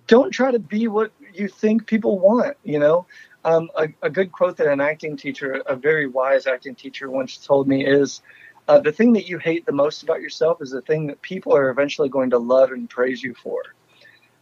[0.06, 2.56] don't try to be what you think people want.
[2.62, 3.06] You know,
[3.44, 7.36] um, a, a, good quote that an acting teacher, a very wise acting teacher, once
[7.38, 8.22] told me is.
[8.66, 11.56] Uh, the thing that you hate the most about yourself is the thing that people
[11.56, 13.62] are eventually going to love and praise you for.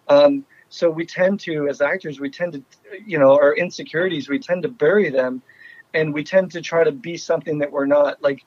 [0.08, 0.44] Um,
[0.76, 2.62] so we tend to, as actors, we tend to,
[3.04, 5.40] you know, our insecurities, we tend to bury them
[5.94, 8.22] and we tend to try to be something that we're not.
[8.22, 8.44] Like,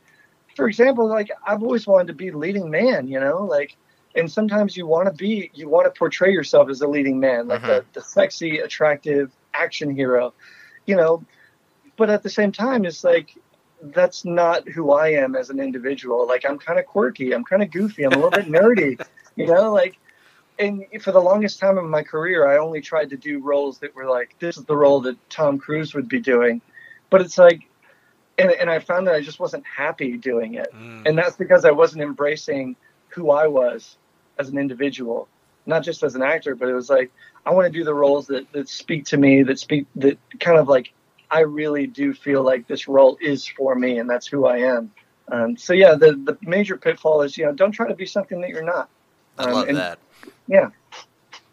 [0.56, 3.76] for example, like I've always wanted to be leading man, you know, like,
[4.16, 7.48] and sometimes you want to be, you want to portray yourself as a leading man,
[7.48, 7.68] like mm-hmm.
[7.68, 10.34] the, the sexy, attractive action hero,
[10.86, 11.26] you know.
[11.98, 13.36] but at the same time, it's like
[13.82, 16.28] that's not who I am as an individual.
[16.28, 19.04] Like I'm kind of quirky, I'm kind of goofy, I'm a little bit nerdy,
[19.36, 19.98] you know, like.
[20.60, 23.96] And for the longest time in my career, I only tried to do roles that
[23.96, 26.62] were like, this is the role that Tom Cruise would be doing.
[27.10, 27.62] But it's like,
[28.38, 30.68] and, and I found that I just wasn't happy doing it.
[30.74, 31.08] Mm.
[31.08, 32.76] And that's because I wasn't embracing
[33.08, 33.96] who I was
[34.38, 35.30] as an individual,
[35.66, 37.10] not just as an actor, but it was like,
[37.46, 40.58] I want to do the roles that, that speak to me, that speak, that kind
[40.58, 40.92] of like,
[41.32, 44.92] I really do feel like this role is for me and that's who I am.
[45.32, 48.42] Um, so yeah, the, the major pitfall is, you know, don't try to be something
[48.42, 48.90] that you're not.
[49.38, 50.00] I Um, love and- that.
[50.48, 50.70] Yeah.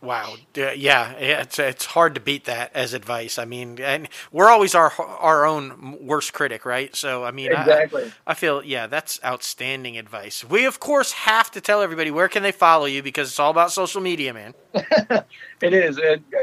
[0.03, 0.37] Wow.
[0.55, 3.39] Yeah, yeah, it's it's hard to beat that as advice.
[3.39, 6.95] I mean, and we're always our our own worst critic, right?
[6.95, 8.13] So, I mean, I- Exactly.
[8.27, 10.45] I, feel yeah, that's outstanding advice.
[10.45, 13.51] We of course have to tell everybody where can they follow you because it's all
[13.51, 14.55] about social media, man.
[15.63, 15.99] It is.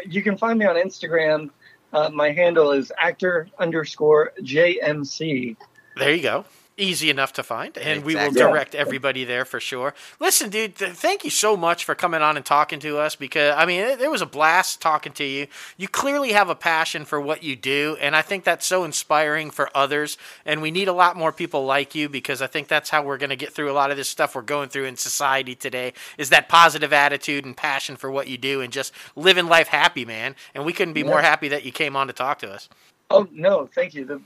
[0.07, 1.51] You can find me on Instagram.
[1.93, 5.55] Uh, my handle is actor underscore JMC.
[5.95, 6.45] There you go.
[6.75, 9.93] Easy enough to find, and we will direct everybody there for sure.
[10.19, 13.53] Listen, dude, th- thank you so much for coming on and talking to us because,
[13.55, 15.45] I mean, it, it was a blast talking to you.
[15.77, 19.51] You clearly have a passion for what you do, and I think that's so inspiring
[19.51, 20.17] for others.
[20.47, 23.19] And we need a lot more people like you because I think that's how we're
[23.19, 25.93] going to get through a lot of this stuff we're going through in society today
[26.17, 30.05] is that positive attitude and passion for what you do and just living life happy,
[30.05, 30.35] man.
[30.55, 32.67] And we couldn't be more happy that you came on to talk to us.
[33.11, 34.05] Oh no, thank you.
[34.05, 34.21] The,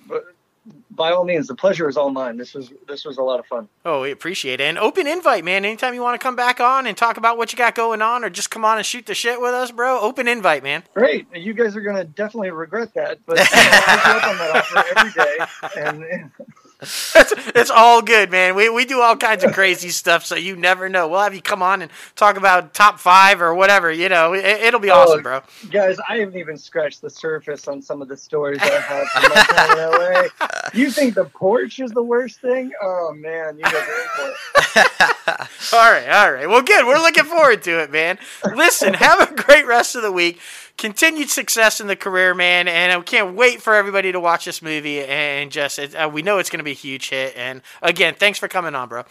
[0.91, 2.38] by all means, the pleasure is all mine.
[2.38, 3.69] This was this was a lot of fun.
[3.85, 4.64] Oh, we appreciate it.
[4.64, 5.64] And open invite, man.
[5.64, 8.23] Anytime you want to come back on and talk about what you got going on
[8.23, 10.84] or just come on and shoot the shit with us, bro, open invite, man.
[10.94, 11.27] Great.
[11.34, 16.18] You guys are gonna definitely regret that, but I'll up on that offer every day.
[16.22, 16.31] And
[16.80, 18.56] It's, it's all good, man.
[18.56, 21.08] We, we do all kinds of crazy stuff, so you never know.
[21.08, 23.91] We'll have you come on and talk about top five or whatever.
[23.91, 25.41] You know, it, it'll be oh, awesome, Oh, bro.
[25.72, 29.24] guys, I haven't even scratched the surface on some of the stories I have from
[29.24, 30.49] my time in LA.
[30.74, 32.72] You think the porch is the worst thing?
[32.82, 35.48] Oh man, you guys are for.
[35.74, 36.48] All right, all right.
[36.48, 36.86] Well, good.
[36.86, 38.18] We're looking forward to it, man.
[38.56, 40.40] Listen, have a great rest of the week.
[40.78, 42.68] Continued success in the career, man.
[42.68, 45.04] And I can't wait for everybody to watch this movie.
[45.04, 47.36] And just, it, uh, we know it's going to be a huge hit.
[47.36, 49.04] And again, thanks for coming on, bro.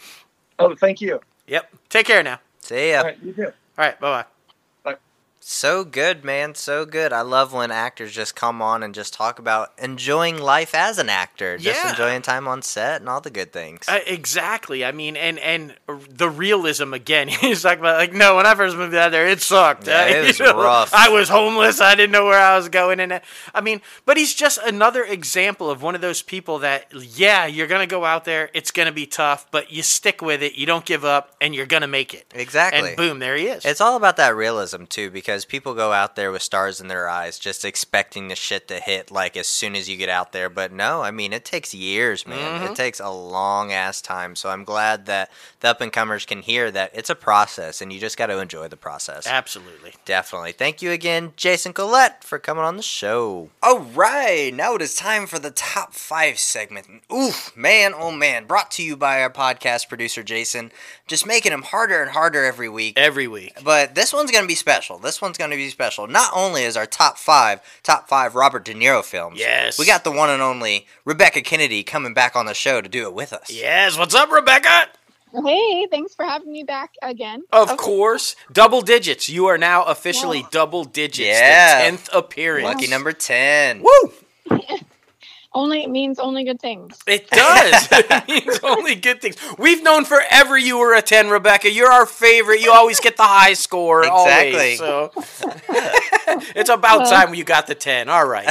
[0.59, 1.19] Oh, thank you.
[1.47, 1.69] Yep.
[1.89, 2.39] Take care now.
[2.61, 2.99] See ya.
[2.99, 3.45] All right, you too.
[3.45, 3.99] All right.
[3.99, 4.36] Bye bye.
[5.49, 6.55] So good, man.
[6.55, 7.13] So good.
[7.13, 11.07] I love when actors just come on and just talk about enjoying life as an
[11.07, 11.91] actor, just Yeah.
[11.91, 13.87] enjoying time on set and all the good things.
[13.87, 14.83] Uh, exactly.
[14.83, 15.73] I mean, and and
[16.09, 17.27] the realism again.
[17.29, 19.87] He's talking about like, no, when I first moved out there, it sucked.
[19.87, 20.93] Yeah, Uh, it was know, rough.
[20.93, 21.79] I was homeless.
[21.79, 23.19] I didn't know where I was going, and uh,
[23.55, 27.67] I mean, but he's just another example of one of those people that, yeah, you're
[27.67, 28.49] gonna go out there.
[28.53, 30.55] It's gonna be tough, but you stick with it.
[30.55, 32.25] You don't give up, and you're gonna make it.
[32.35, 32.89] exactly.
[32.89, 33.63] And boom, there he is.
[33.63, 37.07] It's all about that realism too, because people go out there with stars in their
[37.07, 40.49] eyes, just expecting the shit to hit like as soon as you get out there.
[40.49, 42.39] But no, I mean it takes years, man.
[42.61, 42.71] Mm-hmm.
[42.71, 44.35] It takes a long ass time.
[44.35, 47.93] So I'm glad that the up and comers can hear that it's a process, and
[47.93, 49.27] you just got to enjoy the process.
[49.27, 49.93] Absolutely.
[50.05, 50.53] Definitely.
[50.53, 53.51] Thank you again, Jason Collette, for coming on the show.
[53.61, 56.87] All right, now it is time for the top five segment.
[57.13, 58.45] Oof, man, oh man.
[58.45, 60.71] Brought to you by our podcast producer, Jason.
[61.05, 62.97] Just making him harder and harder every week.
[62.97, 63.53] Every week.
[63.63, 64.97] But this one's going to be special.
[64.97, 66.07] This one's going to be special.
[66.07, 69.39] Not only is our top five, top five Robert De Niro films.
[69.39, 69.77] Yes.
[69.77, 73.03] We got the one and only Rebecca Kennedy coming back on the show to do
[73.03, 73.51] it with us.
[73.51, 73.97] Yes.
[73.97, 74.87] What's up, Rebecca?
[75.45, 77.43] Hey, thanks for having me back again.
[77.51, 77.75] Of Okay.
[77.77, 79.27] course, double digits.
[79.27, 80.47] You are now officially Wow.
[80.51, 81.27] double digits.
[81.27, 81.79] Yeah.
[81.79, 82.63] The tenth appearance.
[82.65, 83.83] Lucky number 10.
[83.83, 84.13] Woo!
[85.57, 86.99] Only it means only good things.
[87.07, 87.87] It does.
[87.91, 89.37] it means only good things.
[89.57, 91.71] We've known forever you were a 10, Rebecca.
[91.71, 92.61] You're our favorite.
[92.61, 94.03] You always get the high score.
[94.27, 94.77] Exactly.
[94.77, 95.11] Always, so
[96.55, 98.07] it's about Well- time you got the 10.
[98.07, 98.47] All right.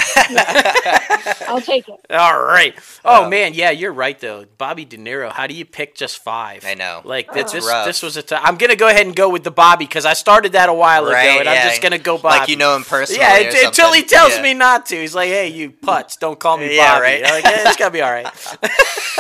[1.49, 2.01] I'll take it.
[2.11, 2.75] All right.
[3.05, 3.55] Oh, Uh, man.
[3.55, 4.45] Yeah, you're right, though.
[4.59, 6.65] Bobby De Niro, how do you pick just five?
[6.65, 7.03] I know.
[7.05, 7.87] Like, this, this, rough.
[7.87, 8.41] this was a time.
[8.43, 10.75] I'm going to go ahead and go with the Bobby because I started that a
[10.75, 12.41] while Right, ago, and I'm just going to go Bobby.
[12.41, 13.21] Like you know him personally.
[13.21, 14.43] Yeah, or it- until he tells Yeah.
[14.43, 14.97] me not to.
[14.97, 17.25] He's like, "Hey, you putz, don't call me Yeah, Bobby." right.
[17.27, 18.27] I'm like, "Eh, it's gonna be all right.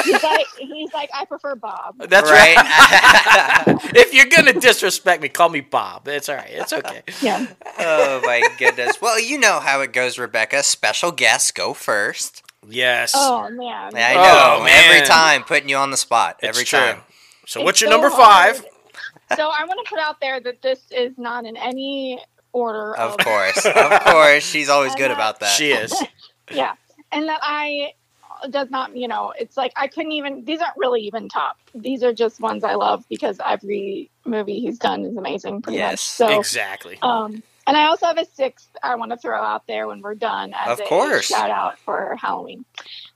[0.04, 1.96] He's like he's like I prefer Bob.
[2.08, 2.56] That's right.
[2.56, 3.66] Right.
[3.96, 6.06] if you're gonna disrespect me, call me Bob.
[6.08, 6.50] It's all right.
[6.50, 7.02] It's okay.
[7.22, 7.46] Yeah.
[7.78, 9.00] oh my goodness.
[9.00, 10.62] Well, you know how it goes, Rebecca.
[10.62, 12.42] Special guests go first.
[12.68, 13.92] Yes, Oh man.
[13.96, 14.64] I Oh, know.
[14.64, 14.84] man.
[14.94, 16.36] every time putting you on the spot.
[16.40, 16.78] it's every true.
[16.78, 17.02] time.
[17.46, 18.56] So, It's what's your so number hard.
[18.56, 18.66] five?
[19.36, 22.20] So I want to put out there that this is not in any
[22.52, 23.64] order Of of, course.
[23.66, 24.44] Of course.
[24.44, 25.50] She's always good about that.
[25.50, 25.94] She is.
[26.50, 26.74] yeah,
[27.16, 27.92] and that I
[28.50, 31.56] does not you know it's like I couldn't even these aren't really even top.
[31.74, 35.62] These are just ones I love because every movie he's done is amazing.
[35.62, 35.92] Pretty much.
[35.92, 36.98] Yes, So exactly.
[37.02, 40.14] um And I also have a sixth I want to throw out there when we're
[40.32, 41.26] done as Of a course.
[41.26, 42.64] shout out for Halloween.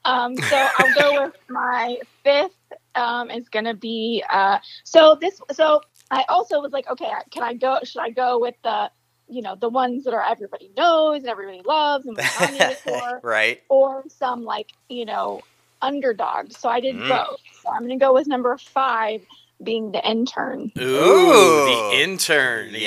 [0.05, 2.56] Um, so I'll go with my fifth
[2.94, 7.43] um, is going to be uh, so this so I also was like okay can
[7.43, 8.90] I go should I go with the
[9.31, 13.20] you know the ones that are everybody knows and everybody loves and was nominated for
[13.23, 13.62] right.
[13.69, 15.40] or some like you know
[15.82, 16.59] underdogs.
[16.59, 17.09] So I did Mm.
[17.09, 17.40] both.
[17.62, 19.23] So I'm going to go with number five
[19.62, 20.73] being the intern.
[20.78, 21.65] Ooh, Ooh.
[21.65, 22.70] the intern.
[22.73, 22.81] Yes.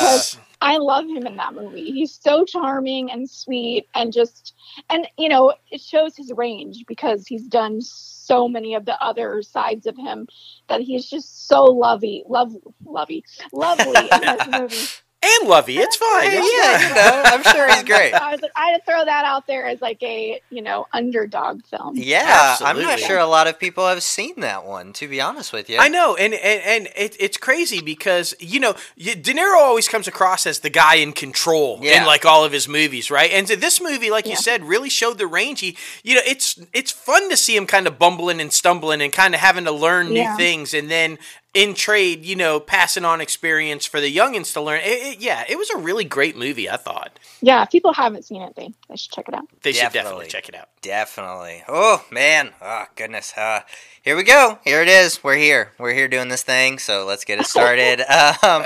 [0.00, 0.38] Yes.
[0.62, 1.90] I love him in that movie.
[1.90, 4.54] He's so charming and sweet and just
[4.90, 9.42] and you know, it shows his range because he's done so many of the other
[9.42, 10.28] sides of him
[10.68, 12.52] that he's just so lovey, love
[12.84, 14.86] lovey, lovely in this movie.
[15.22, 16.30] And Lovey, it's fine.
[16.30, 16.88] Hey, It's yeah, fine.
[16.88, 18.14] you know, I'm sure he's great.
[18.14, 20.86] I was like, I had to throw that out there as like a you know
[20.94, 21.94] underdog film.
[21.98, 24.94] Yeah, I'm not sure a lot of people have seen that one.
[24.94, 28.60] To be honest with you, I know, and and, and it, it's crazy because you
[28.60, 32.00] know you, De Niro always comes across as the guy in control Yeah.
[32.00, 33.30] in like all of his movies, right?
[33.30, 35.60] And this movie, like you said, really showed the range.
[35.60, 39.12] He, you know, it's it's fun to see him kind of bumbling and stumbling and
[39.12, 40.36] kind of having to learn new Yeah.
[40.38, 41.18] things, and then
[41.54, 44.80] in trade, you know, passing on experience for the youngins to learn.
[44.80, 46.70] It, it- yeah, it was a really great movie.
[46.70, 49.44] I thought Yeah, if people haven't seen it, they, they should check it out.
[49.62, 50.26] they should Definitely.
[50.26, 50.68] definitely check it out.
[50.82, 51.62] Definitely.
[51.68, 52.50] Oh man.
[52.62, 53.32] Oh goodness.
[53.36, 53.60] Uh,
[54.02, 54.58] here we go.
[54.64, 55.22] Here it is.
[55.22, 55.72] We're here.
[55.78, 56.78] We're here doing this thing.
[56.78, 58.00] So let's get it started.
[58.00, 58.62] um,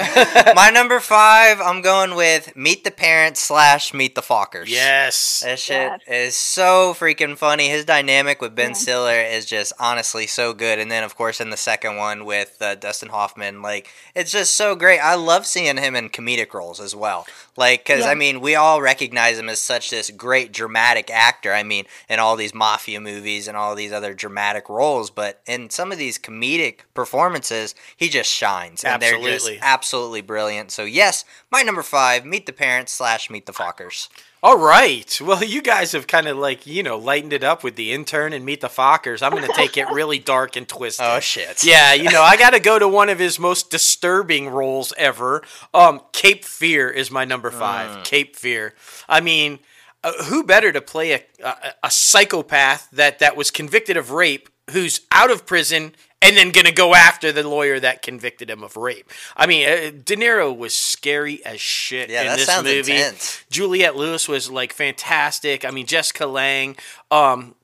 [0.54, 1.60] my number five.
[1.60, 4.66] I'm going with Meet the Parents slash Meet the Fockers.
[4.68, 5.40] Yes.
[5.44, 6.30] That shit Yes.
[6.30, 7.68] is so freaking funny.
[7.68, 8.74] His dynamic with Ben Yeah.
[8.74, 10.78] Stiller is just honestly so good.
[10.78, 14.54] And then, of course, in the second one with uh, Dustin Hoffman, like it's just
[14.54, 14.98] so great.
[14.98, 17.26] I love seeing him in comedic roles as well.
[17.56, 18.10] Like, because Yeah.
[18.10, 21.52] I mean, we all recognize him as such this great dramatic actor.
[21.52, 25.70] I mean, in all these mafia movies and all these other dramatic roles, but in
[25.70, 29.54] some of these comedic performances, he just shines, and they're Absolutely.
[29.54, 30.70] just absolutely brilliant.
[30.72, 34.08] So, yes, my number five: Meet the Parents slash Meet the Fockers.
[34.44, 35.18] All right.
[35.22, 38.34] Well, you guys have kind of like, you know, lightened it up with the intern
[38.34, 39.22] and meet the Fockers.
[39.22, 41.06] I'm going to take it really dark and twisted.
[41.08, 41.64] Oh shit!
[41.64, 45.42] Yeah, you know, I got to go to one of his most disturbing roles ever.
[45.72, 47.88] Um, Cape Fear is my number five.
[47.88, 48.04] Mm.
[48.04, 48.74] Cape Fear.
[49.08, 49.60] I mean,
[50.02, 51.54] uh, who better to play a, a
[51.84, 56.72] a psychopath that that was convicted of rape, who's out of prison and then gonna
[56.72, 59.10] go after the lawyer that convicted him of rape?
[59.36, 62.92] I mean, uh, De Niro was scary as shit Yeah, in that this sounds movie.
[62.92, 63.44] intense.
[63.50, 65.64] Juliette Lewis was like fantastic.
[65.64, 66.76] I mean, Jessica Lange.
[67.10, 67.54] Um,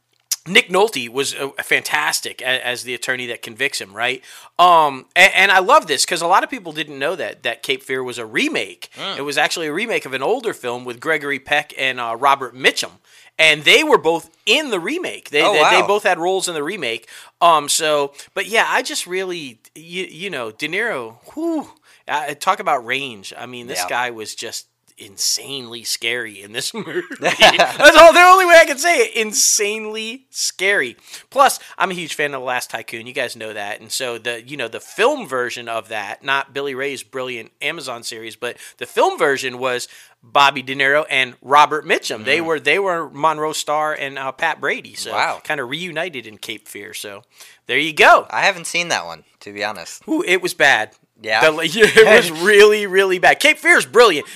[0.46, 4.24] Nick Nolte was uh, fantastic as, as the attorney that convicts him, right?
[4.58, 7.62] Um, and, and I love this because a lot of people didn't know that that
[7.62, 8.88] Cape Fear was a remake.
[8.96, 9.18] Hmm.
[9.18, 12.54] It was actually a remake of an older film with Gregory Peck and uh, Robert
[12.54, 12.92] Mitchum,
[13.40, 15.30] and they were both in the remake.
[15.30, 17.08] They, Oh, they, they both had roles in the remake.
[17.40, 21.16] Um, so, but yeah, I just really, you, you know, De Niro.
[21.34, 21.70] Whew,
[22.06, 23.32] uh, talk about range.
[23.36, 23.88] I mean, this Yeah.
[23.88, 24.66] guy was just
[25.00, 27.02] insanely scary in this movie.
[27.20, 29.16] That's all the only way I can say it.
[29.16, 30.96] Insanely scary.
[31.30, 33.06] Plus, I'm a huge fan of The Last Tycoon.
[33.06, 33.80] You guys know that.
[33.80, 38.02] And so the you know, the film version of that, not Billy Ray's brilliant Amazon
[38.02, 39.88] series, but the film version was
[40.22, 42.24] Bobby De Niro and Robert Mitchum.
[42.24, 44.94] They were they were Monroe Stahr and uh, Pat Brady.
[44.94, 45.14] So Mm.
[45.14, 45.40] Wow.
[45.42, 46.94] kind of reunited in Cape Fear.
[46.94, 47.22] So
[47.66, 48.26] there you go.
[48.30, 50.02] I haven't seen that one, to be honest.
[50.08, 50.92] Ooh, it was bad.
[51.22, 51.50] Yeah?
[51.50, 53.40] The- it was really, really bad.
[53.40, 54.26] Cape Fear is brilliant.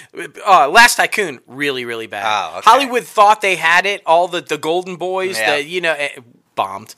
[0.46, 2.24] Uh, Last Tycoon, really, really bad.
[2.26, 2.70] Oh, okay.
[2.70, 4.02] Hollywood thought they had it.
[4.06, 5.54] All the, the Golden Boys, Yeah.
[5.54, 5.56] Mm.
[5.56, 6.08] the you know, eh,
[6.54, 6.94] bombed.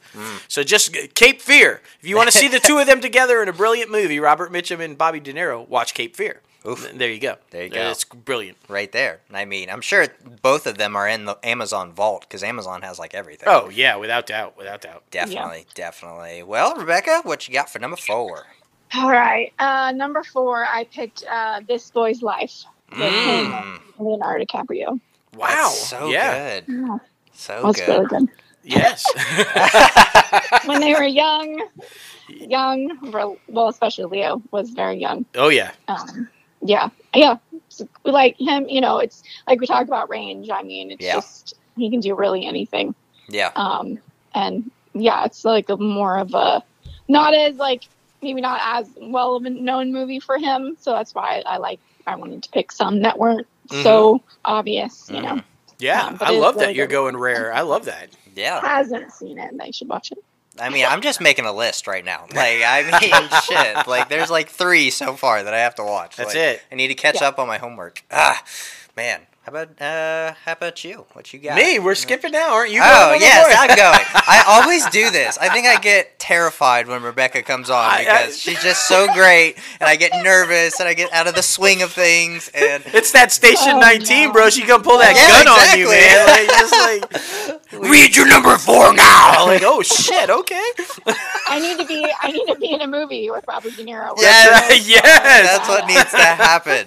[0.48, 1.80] So just Cape Fear.
[2.00, 4.52] If you want to see the two of them together in a brilliant movie, Robert
[4.52, 6.42] Mitchum and Bobby De Niro, watch Cape Fear.
[6.66, 6.90] Oof.
[6.92, 7.36] There you go.
[7.50, 7.90] There you go.
[7.90, 8.58] It's brilliant.
[8.68, 9.20] Right there.
[9.32, 10.08] I mean, I'm sure
[10.42, 13.48] both of them are in the Amazon vault because Amazon has like everything.
[13.48, 15.04] Oh yeah, without doubt, without doubt.
[15.12, 16.42] definitely, definitely.
[16.42, 18.46] Well, Rebecca, what you got for number four?
[18.94, 19.52] All right.
[19.58, 25.00] Uh, number four, I picked uh, This Boy's Life with Mm, Leonardo DiCaprio.
[25.36, 25.46] Wow.
[25.48, 26.60] that's so yeah.
[26.60, 26.64] good.
[26.74, 26.98] Yeah,
[27.32, 27.88] So that was good.
[27.88, 28.28] really good.
[28.62, 29.04] Yes.
[30.66, 31.62] When they were young,
[32.28, 35.24] young, well, well, especially Leo was very young.
[35.36, 35.70] oh yeah.
[35.88, 36.28] Um,
[36.62, 37.36] yeah, yeah.
[37.68, 40.50] So, like him, you know, it's like we talk about range.
[40.50, 41.14] I mean, it's Yeah.
[41.16, 42.94] just he can do really anything.
[43.28, 43.50] Yeah.
[43.54, 43.98] Um,
[44.34, 46.62] and yeah, it's like a more of a
[47.08, 47.84] not as like
[48.26, 50.76] maybe not as well of a known movie for him.
[50.80, 55.08] So that's why I like I wanted to pick some that weren't so obvious.
[55.10, 55.40] You know,
[55.78, 56.06] Yeah.
[56.06, 57.52] Um, I it is love that really you're going rare.
[57.52, 58.08] I love that.
[58.34, 58.60] Yeah.
[58.60, 60.18] hasn't seen it, they should watch it.
[60.58, 62.24] I mean, I'm just making a list right now.
[62.34, 63.86] Like, I mean, shit.
[63.86, 66.16] Like, there's like three so far that I have to watch.
[66.16, 66.62] That's Like, it.
[66.72, 67.28] I need to catch Yeah.
[67.28, 68.02] up on my homework.
[68.10, 68.42] Ah,
[68.96, 69.20] man.
[69.46, 71.06] How about uh, how about you?
[71.12, 71.54] What you got?
[71.54, 72.80] Me, we're skipping now, aren't you?
[72.82, 73.62] Oh going yes, before?
[73.62, 74.06] I'm going.
[74.26, 75.38] I always do this.
[75.38, 79.06] I think I get terrified when Rebecca comes on I- I- because she's just so
[79.14, 82.50] great, and I get nervous and I get out of the swing of things.
[82.54, 84.32] And It's that Station Oh, 19, no.
[84.32, 84.50] bro.
[84.50, 86.26] She gonna pull that Yeah, gun on you, man.
[86.26, 86.48] Like,
[87.70, 89.34] just like, read your number four now.
[89.46, 90.70] Like, oh shit, okay.
[91.46, 92.04] I need to be.
[92.20, 94.12] I need to be in a movie with Robert De Niro.
[94.18, 94.48] Yes.
[94.50, 95.56] That's right, yes.
[95.56, 96.86] that's what needs to happen.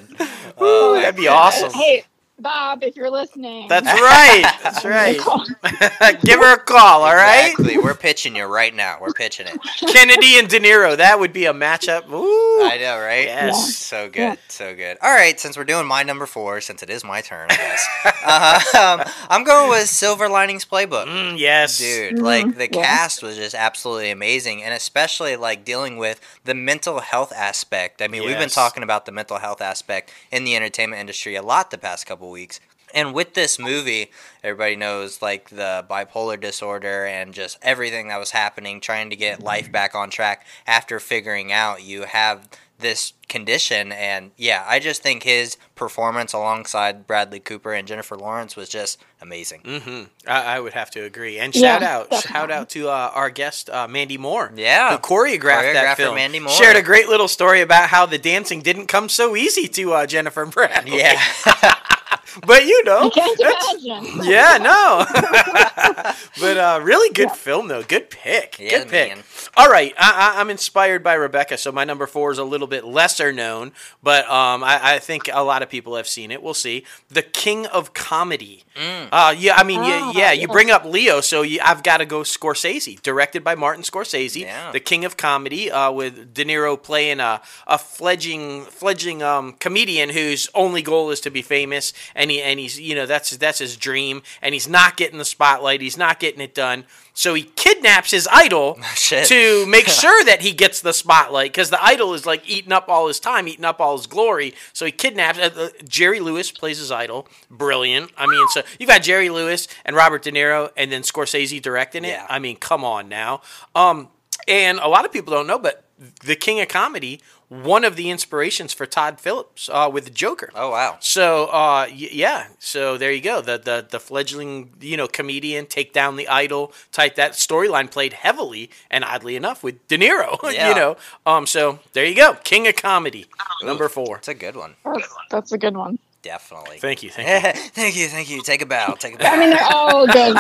[0.62, 1.72] Ooh, Uh, that'd be awesome.
[1.72, 2.04] Hey,
[2.42, 3.68] Bob, if you're listening.
[3.68, 4.44] That's right.
[4.64, 5.18] That's right.
[6.22, 7.52] Give her a call, all right?
[7.52, 7.78] Exactly.
[7.78, 8.98] We're pitching you right now.
[9.02, 9.58] We're pitching it.
[9.94, 10.96] Kennedy and De Niro.
[10.98, 12.10] That would be a matchup.
[12.10, 12.64] Ooh.
[12.64, 13.26] I know, right?
[13.26, 13.76] Yes.
[13.78, 14.36] So good, Yeah.
[14.48, 14.98] so good.
[15.02, 17.88] All right, since we're doing my number four, since it is my turn, I guess,
[18.24, 18.60] uh,
[19.00, 21.06] um, I'm going with Silver Linings Playbook.
[21.06, 21.78] Mm, yes.
[21.78, 22.84] Dude, Mhm, like the yeah.
[22.86, 28.02] cast was just absolutely amazing, and especially like dealing with the mental health aspect.
[28.02, 31.42] I mean, we've been talking about the mental health aspect in the entertainment industry a
[31.42, 32.60] lot the past couple weeks.
[32.94, 34.12] And with this movie,
[34.44, 39.44] everybody knows like the bipolar disorder and just everything that was happening, trying to get
[39.44, 42.48] life back on track after figuring out you have
[42.80, 43.92] this condition.
[43.92, 49.00] And yeah, I just think his performance alongside Bradley Cooper and Jennifer Lawrence was just
[49.22, 49.62] amazing.
[49.62, 50.04] Mm-hmm.
[50.28, 51.38] I, I would have to agree.
[51.38, 54.52] And Yeah, shout out, shout out to uh, our guest uh, Mandy Moore.
[54.56, 54.92] Yeah.
[54.92, 56.16] Who choreographed, that film?
[56.16, 56.54] Mandy Moore.
[56.54, 60.06] Shared a great little story about how the dancing didn't come so easy to uh,
[60.08, 60.98] Jennifer and Bradley.
[60.98, 61.22] Yeah.
[62.46, 64.24] but you know, I can't imagine.
[64.30, 65.06] yeah, no.
[66.40, 67.84] but uh, really good film though.
[67.84, 68.58] Good pick.
[68.60, 69.10] Yeah, good pick.
[69.16, 69.24] man.
[69.58, 72.68] All right, I, I, I'm inspired by Rebecca, so my number four is a little
[72.68, 73.72] bit lesser known,
[74.04, 76.42] but um, I, I think a lot of people have seen it.
[76.44, 76.86] We'll see.
[77.10, 78.64] The King of Comedy.
[78.76, 79.10] Mm.
[79.12, 80.32] Uh, yeah, I mean, yeah, Ah, yeah.
[80.32, 84.42] You bring up Leo, so you, I've got to go Scorsese, directed by Martin Scorsese,
[84.42, 84.72] Yeah.
[84.72, 90.10] the King of Comedy, uh, with De Niro playing a, a fledgling fledgling um, comedian
[90.10, 93.60] whose only goal is to be famous, and he and he's you know that's that's
[93.60, 97.44] his dream, and he's not getting the spotlight, he's not getting it done, so he
[97.44, 102.26] kidnaps his idol to make sure that he gets the spotlight because the idol is
[102.26, 104.54] like eating up all his time, eating up all his glory.
[104.72, 105.38] So he kidnaps.
[105.38, 108.12] Uh, uh, Jerry Lewis plays his idol, brilliant.
[108.18, 112.06] I mean, so you've got Jerry Lewis and Robert De Niro, and then Scorsese directing
[112.06, 112.10] it.
[112.10, 112.26] Yeah.
[112.30, 113.42] I mean, come on now.
[113.76, 114.10] Um,
[114.48, 115.84] and a lot of people don't know, but
[116.24, 120.52] the King of Comedy, one of the inspirations for Todd Phillips uh, with the Joker.
[120.56, 120.98] Oh wow.
[121.00, 123.42] So uh, y- yeah, so there you go.
[123.42, 128.14] The the the fledgling you know comedian take down the idol type that storyline played
[128.14, 130.38] heavily and oddly enough with De Niro.
[130.54, 130.70] Yeah.
[130.70, 131.46] you know, um.
[131.48, 133.26] So there you go, King of Comedy,
[133.64, 134.18] number four.
[134.18, 134.76] It's a good one.
[134.86, 136.00] That's, that's a good one.
[136.22, 136.80] Definitely.
[136.80, 137.62] Thank you, thank you.
[137.74, 138.42] thank you, thank you.
[138.44, 138.94] Take a bow.
[139.00, 139.26] Take a bow.
[139.32, 140.36] I mean, they're all good.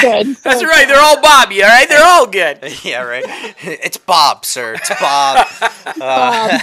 [0.00, 0.36] Good.
[0.36, 0.86] That's So- right.
[0.86, 1.62] They're all Bobby.
[1.62, 2.58] All right, they're all good.
[2.84, 3.24] yeah, right.
[3.62, 4.74] It's Bob, sir.
[4.74, 5.46] It's Bob.
[6.00, 6.58] Uh,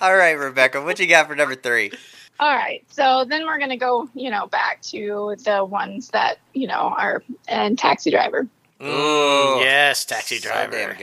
[0.00, 0.82] all right, Rebecca.
[0.82, 1.92] What you got for number three?
[2.40, 2.82] All right.
[2.90, 7.22] So then we're gonna go, you know, back to the ones that you know are
[7.48, 8.46] and Taxi Driver.
[8.80, 10.72] Mm, yes, taxi So driver.
[10.72, 10.98] damn good.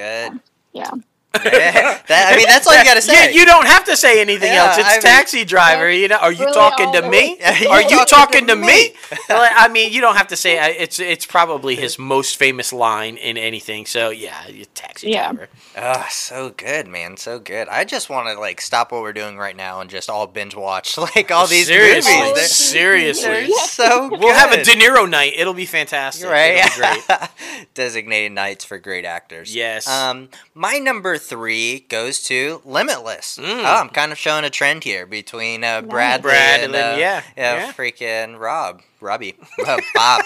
[0.73, 0.83] Yeah.
[0.83, 0.91] Yeah,
[1.33, 3.31] that- I mean, that's all you gotta say.
[3.33, 4.77] You, you don't have to say anything Yeah, else.
[4.77, 5.91] It's I mean- taxi driver.
[5.91, 7.37] You know, are you Really talking to me?
[7.69, 8.67] Are You you talking talking to to me?
[8.67, 8.93] me?
[9.29, 10.57] Like, I mean, you don't have to say.
[10.57, 13.85] I- It's it's probably his most famous line in anything.
[13.85, 15.31] So yeah, taxi Yeah.
[15.33, 15.49] driver.
[15.77, 17.17] Oh, so good, man.
[17.17, 17.67] So good.
[17.67, 20.55] I just want to like stop what we're doing right now and just all binge
[20.55, 22.33] watch like all these seriously, movies.
[22.35, 23.29] They're, seriously.
[23.29, 24.19] they're so good.
[24.19, 25.33] We'll have a De Niro night.
[25.35, 26.23] It'll be fantastic.
[26.23, 26.55] You're right.
[26.65, 27.29] It'll be great.
[27.73, 29.53] Designated nights for great actors.
[29.53, 29.87] Yes.
[29.87, 33.37] Um, my number three goes to Limitless.
[33.41, 33.59] Mm.
[33.61, 35.89] Oh, I'm kind of showing a trend here between uh, Nice.
[35.89, 37.71] Bradley, Bradley, and uh, yeah, yeah, yeah.
[37.73, 40.23] freaking Rob, Robbie, uh, Bob.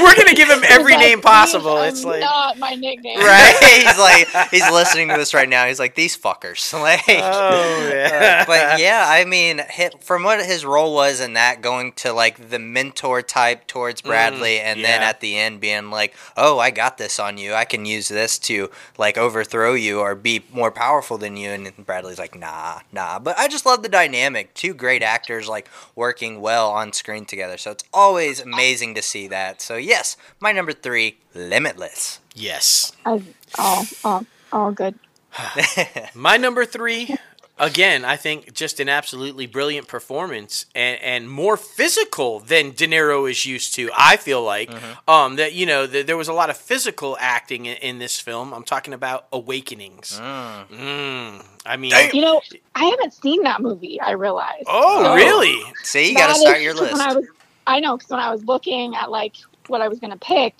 [0.00, 1.76] We're gonna give him every That's name possible.
[1.78, 3.18] I'm It's like not my nickname.
[3.18, 3.56] right?
[3.84, 5.66] he's like he's listening to this right now.
[5.66, 6.72] He's like these fuckers.
[6.80, 8.40] like, Oh, yeah.
[8.42, 12.12] Uh, but yeah, I mean, hit, from what his role was in that, going to
[12.12, 16.70] like the mentor type towards Bradley, and then at the end being like, "Oh, I
[16.70, 17.54] got this on you.
[17.54, 21.72] I can use this to like overthrow you or be more powerful than you." And
[21.86, 24.54] Bradley's like, "Nah, nah." But I just love the dynamic.
[24.54, 27.56] Two great actors like working well on screen together.
[27.58, 29.60] So it's always amazing to see that.
[29.62, 32.20] So yes, my number three, Limitless.
[32.34, 32.92] yes.
[33.04, 33.22] I,
[33.58, 34.94] all, all, all good.
[36.14, 37.14] My number three,
[37.60, 43.30] again, I think just an absolutely brilliant performance and, and more physical than De Niro
[43.30, 43.90] is used to.
[43.96, 44.72] I feel like
[45.06, 48.18] um, that you know th- there was a lot of physical acting in, in this
[48.18, 48.52] film.
[48.52, 50.18] I'm talking about Awakenings.
[50.18, 50.68] Mm.
[50.68, 51.46] Mm.
[51.66, 52.40] I mean, You know,
[52.74, 54.00] I haven't seen that movie.
[54.00, 54.64] I realize.
[54.66, 55.62] oh So really?
[55.82, 56.92] See, you got to start your list.
[56.92, 57.26] When I, was,
[57.66, 59.36] I know because when I was looking at like
[59.68, 60.54] what I was going to pick,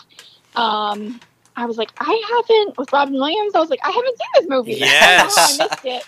[0.54, 1.18] um,
[1.56, 3.54] I was like, I haven't with Robin Williams.
[3.54, 4.74] I was like, I haven't seen this movie.
[4.74, 5.36] Yes.
[5.38, 6.06] I, know I missed it.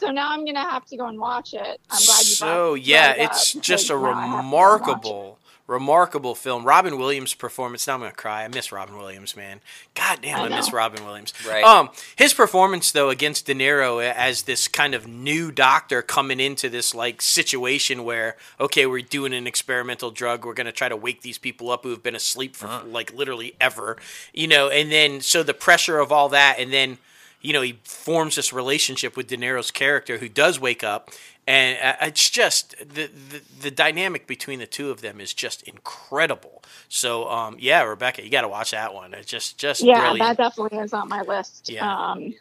[0.00, 1.80] So now I'm gonna have to go and watch it.
[1.90, 4.52] I'm glad you so yeah, it it's up, just a because now I have to
[4.52, 5.14] go and watch it.
[5.16, 6.64] remarkable, remarkable film.
[6.64, 7.86] Robin Williams' performance.
[7.86, 8.44] Now I'm gonna cry.
[8.44, 9.60] I miss Robin Williams, man.
[9.94, 10.72] God damn, I, I miss.
[10.72, 11.32] Robin Williams.
[11.46, 11.64] Right.
[11.64, 16.68] Um, his performance though against De Niro as this kind of new doctor coming into
[16.68, 20.44] this like situation where okay, we're doing an experimental drug.
[20.44, 23.54] We're gonna try to wake these people up who have been asleep for like literally
[23.60, 23.96] ever,
[24.32, 24.68] you know.
[24.68, 26.98] And then so the pressure of all that, and then
[27.44, 31.12] you know, he forms this relationship with De Niro's character who does wake up.
[31.48, 35.62] And uh, it's just the, the the dynamic between the two of them is just
[35.64, 36.64] incredible.
[36.88, 39.14] So um, yeah, Rebecca, you got to watch that one.
[39.14, 40.20] It's just just Yeah, brilliant.
[40.20, 41.70] that definitely is on my list.
[41.70, 41.86] Yeah.
[41.86, 42.34] Um,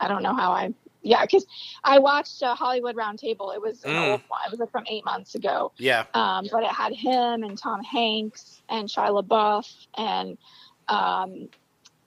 [0.00, 0.74] I don't know how I.
[1.02, 1.46] Yeah, because
[1.84, 3.54] I watched uh, Hollywood Roundtable.
[3.54, 3.98] It was an Mm.
[3.98, 4.40] old one.
[4.52, 5.72] It was from eight months ago.
[5.78, 10.38] yeah, Um, but it had him and Tom Hanks and Shia LaBeouf and
[10.88, 11.48] um,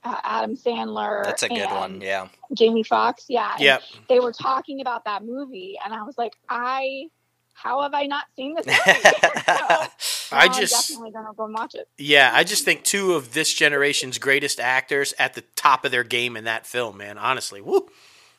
[0.03, 1.23] uh, Adam Sandler.
[1.23, 2.01] That's a good one.
[2.01, 2.27] Yeah.
[2.53, 3.25] Jamie Foxx.
[3.29, 3.55] Yeah.
[3.59, 3.79] yeah.
[4.09, 7.07] They were talking about that movie, and I was like, I.
[7.53, 8.79] How have I not seen this movie?
[9.99, 11.87] so, I just I'm definitely gonna go and watch it.
[11.95, 16.05] Yeah, I just think two of this generation's greatest actors at the top of their
[16.05, 17.19] game in that film, man.
[17.19, 17.87] Honestly, woo.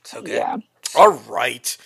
[0.02, 0.38] so good.
[0.38, 0.56] Yeah.
[0.96, 1.76] All right,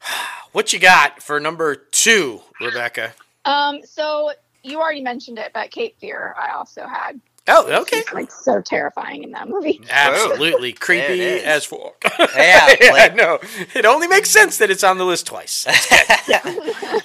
[0.52, 3.14] what you got for number two, Rebecca?
[3.44, 4.30] Um, so
[4.62, 7.20] you already mentioned it, but Cape Fear I also had.
[7.48, 7.98] Oh, okay.
[7.98, 9.80] She's like so terrifying in that movie.
[9.90, 12.02] Absolutely creepy as fuck.
[12.36, 13.38] Yeah, like- no,
[13.74, 15.66] it only makes sense that it's on the list twice.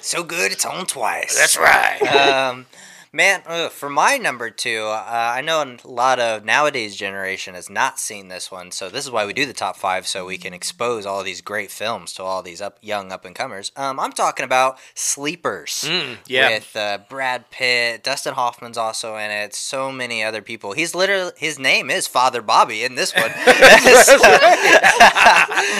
[0.00, 1.38] so good, it's on twice.
[1.38, 2.02] That's right.
[2.02, 2.66] um,
[3.12, 7.68] man, ugh, for my number two, uh, I know a lot of nowadays generation has
[7.68, 10.38] not seen this one, so this is why we do the top five, so we
[10.38, 13.70] can expose all these great films to all these up young up and comers.
[13.76, 15.84] Um, I'm talking about Sleepers.
[15.86, 16.50] Mm, yeah.
[16.50, 19.54] With uh, Brad Pitt, Dustin Hoffman's also in it.
[19.54, 20.72] So many other people.
[20.72, 23.30] He's literally his name is Father Bobby in this one.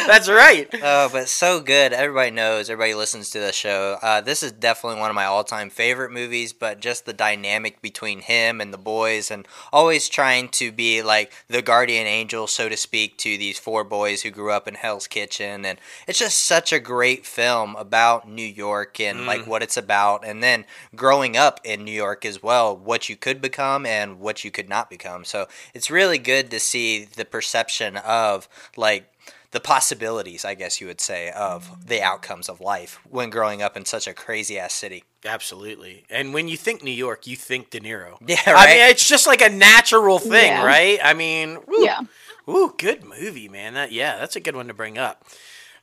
[0.07, 0.69] That's right.
[0.83, 1.93] Oh, but so good.
[1.93, 2.69] Everybody knows.
[2.69, 3.99] Everybody listens to the show.
[4.03, 6.53] Uh, this is definitely one of my all-time favorite movies.
[6.53, 11.33] But just the dynamic between him and the boys, and always trying to be like
[11.47, 15.07] the guardian angel, so to speak, to these four boys who grew up in Hell's
[15.07, 15.79] Kitchen, and
[16.09, 19.27] it's just such a great film about New York and mm.
[19.27, 20.65] like what it's about, and then
[20.97, 24.69] growing up in New York as well, what you could become and what you could
[24.69, 25.25] not become.
[25.25, 29.12] So it's really good to see the perception of like
[29.53, 33.77] the possibilities, I guess you would say, of the outcomes of life when growing up
[33.77, 35.05] in such a crazy ass city.
[35.25, 36.05] Absolutely.
[36.11, 38.17] And when you think New York, you think De Niro.
[38.27, 38.69] Yeah, I right.
[38.69, 40.65] mean, it's just like a natural thing, Yeah.
[40.65, 40.99] right?
[41.03, 42.01] I mean, woo, Yeah.
[42.47, 43.75] woo, good movie, man.
[43.75, 45.25] That yeah, that's a good one to bring up.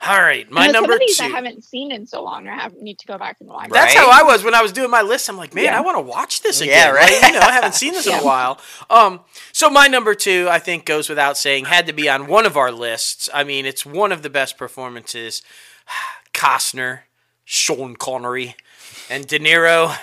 [0.01, 1.25] All right, my And number some of these two.
[1.25, 2.47] I haven't seen in so long.
[2.47, 3.63] I have need to go back and watch.
[3.69, 3.73] Right.
[3.73, 5.27] That's how I was when I was doing my list.
[5.27, 5.77] I'm like, man, Yeah.
[5.77, 6.77] I want to watch this again.
[6.77, 7.21] Yeah, right.
[7.21, 8.61] Like, you know, I haven't seen this in a while.
[8.89, 9.19] Um,
[9.51, 12.55] so my number two, I think, goes without saying, had to be on one of
[12.55, 13.27] our lists.
[13.33, 15.41] I mean, it's one of the best performances.
[16.33, 17.01] Costner,
[17.43, 18.55] Sean Connery,
[19.09, 19.97] and De Niro.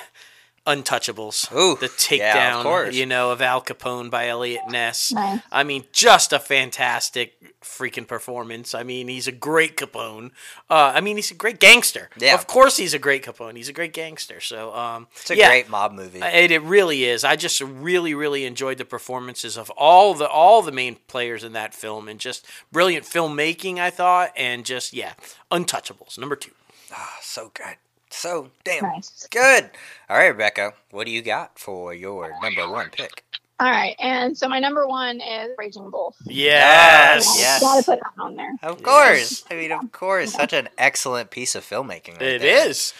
[0.66, 1.52] Untouchables.
[1.52, 1.86] Ooh, the
[2.16, 2.94] yeah, of takedown, course.
[2.94, 5.12] you know, of Al Capone by Eliot Ness.
[5.12, 5.40] Nice.
[5.52, 8.74] I mean, just a fantastic freaking performance.
[8.74, 10.30] I mean, he's a great Capone.
[10.68, 12.10] Uh, I mean, he's a great gangster.
[12.18, 12.34] Yeah.
[12.34, 13.56] Of course, he's a great Capone.
[13.56, 14.40] He's a great gangster.
[14.40, 16.20] So, um, It's a yeah, great mob movie.
[16.20, 17.22] It, it really is.
[17.22, 21.52] I just really, really enjoyed the performances of all the all the main players in
[21.52, 23.78] that film, and just brilliant filmmaking.
[23.78, 25.14] I thought, and just yeah,
[25.50, 26.52] Untouchables number two.
[26.92, 27.76] Ah, so good.
[28.10, 29.26] So damn Nice.
[29.30, 29.70] good.
[30.08, 33.24] All right, Rebecca, what do you got for your number one pick?
[33.58, 36.14] All right, and so my number one is Raging Bull.
[36.26, 37.38] Yes, Yes.
[37.38, 37.60] yes.
[37.62, 38.52] Gotta put that on there.
[38.62, 39.44] Of course.
[39.50, 40.32] I mean, of course.
[40.34, 42.12] Such an excellent piece of filmmaking.
[42.20, 42.68] Right it there.
[42.68, 42.92] is.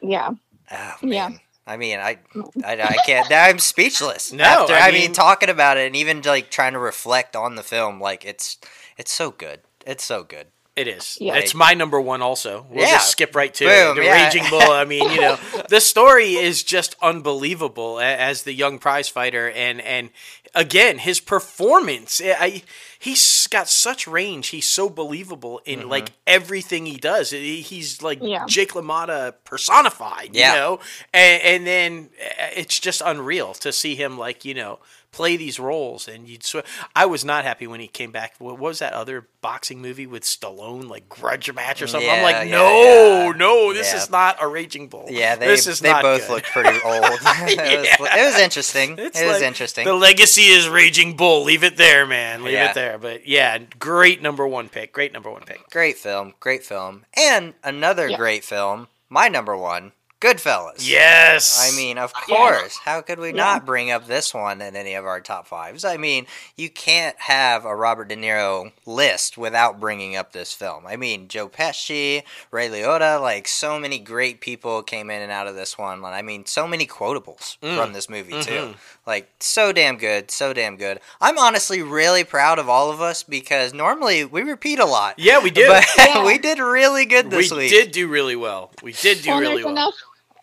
[0.00, 0.30] Yeah.
[0.70, 1.30] Oh, Yeah.
[1.68, 2.48] I mean, I, mm.
[2.64, 3.26] I, I can't.
[3.32, 4.32] I'm speechless.
[4.32, 7.34] No, after, I I, mean, mean- talking about it and even like trying to reflect
[7.34, 8.58] on the film, like it's,
[8.96, 9.60] it's so good.
[9.84, 10.46] It's so good.
[10.76, 11.16] It is.
[11.20, 11.36] Yeah.
[11.36, 12.66] It's my number one also.
[12.68, 12.92] We'll Yeah.
[12.92, 13.96] just skip right to Boom.
[13.96, 14.24] The yeah.
[14.26, 14.60] Raging Bull.
[14.60, 15.38] I mean, you know,
[15.70, 20.10] the story is just unbelievable as the young prize fighter and and
[20.54, 22.20] again, his performance.
[22.22, 22.62] I, I-
[22.98, 24.48] he's got such range.
[24.48, 25.88] He's so believable in Mm-hmm.
[25.88, 27.30] like everything he does.
[27.30, 28.44] He's like Yeah.
[28.46, 30.52] Jake LaMotta personified, Yeah.
[30.52, 30.80] you know?
[31.14, 34.78] And, and then uh, it's just unreal to see him like, you know,
[35.16, 36.62] play these roles and you'd swear
[36.94, 38.34] I was not happy when he came back.
[38.38, 42.10] What was that other boxing movie with Stallone, like Grudge Match or something?
[42.10, 43.32] I'm like, no, yeah.
[43.34, 43.98] no, this Yeah.
[44.02, 45.06] is not a Raging Bull.
[45.08, 46.34] Yeah, they this is they not both good.
[46.34, 47.04] look pretty old.
[47.04, 48.96] it, was, it was interesting.
[48.98, 49.86] It's it was like, interesting.
[49.86, 51.44] The legacy is Raging Bull.
[51.44, 52.42] Leave it there, man.
[52.44, 52.70] Leave Yeah.
[52.70, 52.98] it there.
[52.98, 54.92] But yeah, great number one pick.
[54.92, 55.70] Great number one pick.
[55.70, 58.18] Great film, great film, and another Yeah.
[58.18, 58.88] great film.
[59.08, 60.76] My number one, Goodfellas.
[60.88, 61.60] Yes.
[61.60, 62.36] I mean, of Yeah.
[62.36, 62.78] course.
[62.78, 63.34] How could we Yeah.
[63.34, 65.84] not bring up this one in any of our top fives?
[65.84, 66.26] I mean,
[66.56, 70.86] you can't have a Robert De Niro list without bringing up this film.
[70.86, 75.48] I mean, Joe Pesci, Ray Liotta, like so many great people came in and out
[75.48, 76.02] of this one.
[76.04, 77.76] I mean, so many quotables Mm.
[77.76, 78.74] from this movie too.
[79.06, 80.98] Like so damn good, so damn good.
[81.20, 85.14] I'm honestly really proud of all of us because normally we repeat a lot.
[85.18, 85.68] yeah, we did.
[85.68, 86.24] But Yeah.
[86.26, 87.70] we did really good we this week.
[87.70, 88.72] did do really well.
[88.82, 89.74] We did do well, really there's well.
[89.74, 89.94] enough.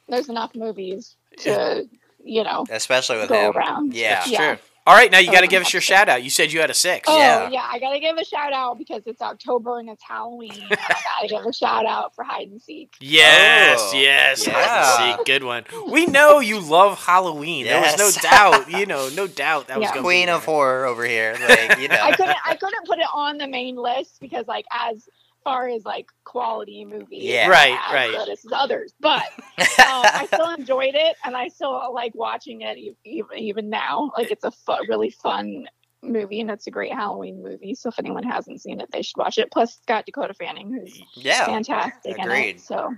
[0.07, 1.88] There's enough movies to,
[2.23, 2.65] you know.
[2.69, 3.57] Especially with Go him.
[3.57, 3.94] around.
[3.94, 4.15] Yeah.
[4.15, 4.56] That's Yeah.
[4.56, 4.64] true.
[4.85, 6.23] All right, now you got to Oh, give us your shout out.
[6.23, 7.07] You said you had a six.
[7.10, 7.49] Oh Yeah.
[7.49, 7.65] yeah.
[7.72, 10.51] I gotta give a shout out because it's October and it's Halloween.
[10.72, 10.76] I
[11.22, 12.93] gotta give a shout out for hide and seek.
[12.99, 14.45] Yes, Oh, yes.
[14.45, 14.53] yeah.
[14.53, 15.64] hide and seek, Good one.
[15.88, 17.65] We know you love Halloween.
[17.65, 20.85] There was no doubt, you know, no doubt that was going Queen be of horror
[20.85, 21.38] over here.
[21.47, 21.97] Like, you know.
[22.01, 25.07] I couldn't I couldn't put it on the main list because like as
[25.44, 27.48] far as like quality movie, Yeah.
[27.48, 28.11] Right, as right.
[28.11, 29.24] good as others, but
[29.60, 34.11] um, I still enjoyed it and I still like watching it even even now.
[34.18, 35.68] Like it's a fu- really fun
[36.02, 37.76] movie and it's a great Halloween movie.
[37.76, 39.52] So if anyone hasn't seen it, they should watch it.
[39.52, 41.45] Plus, it's got Dakota Fanning, who's yeah.
[41.45, 42.56] fantastic in agreed.
[42.56, 42.61] it.
[42.61, 42.94] So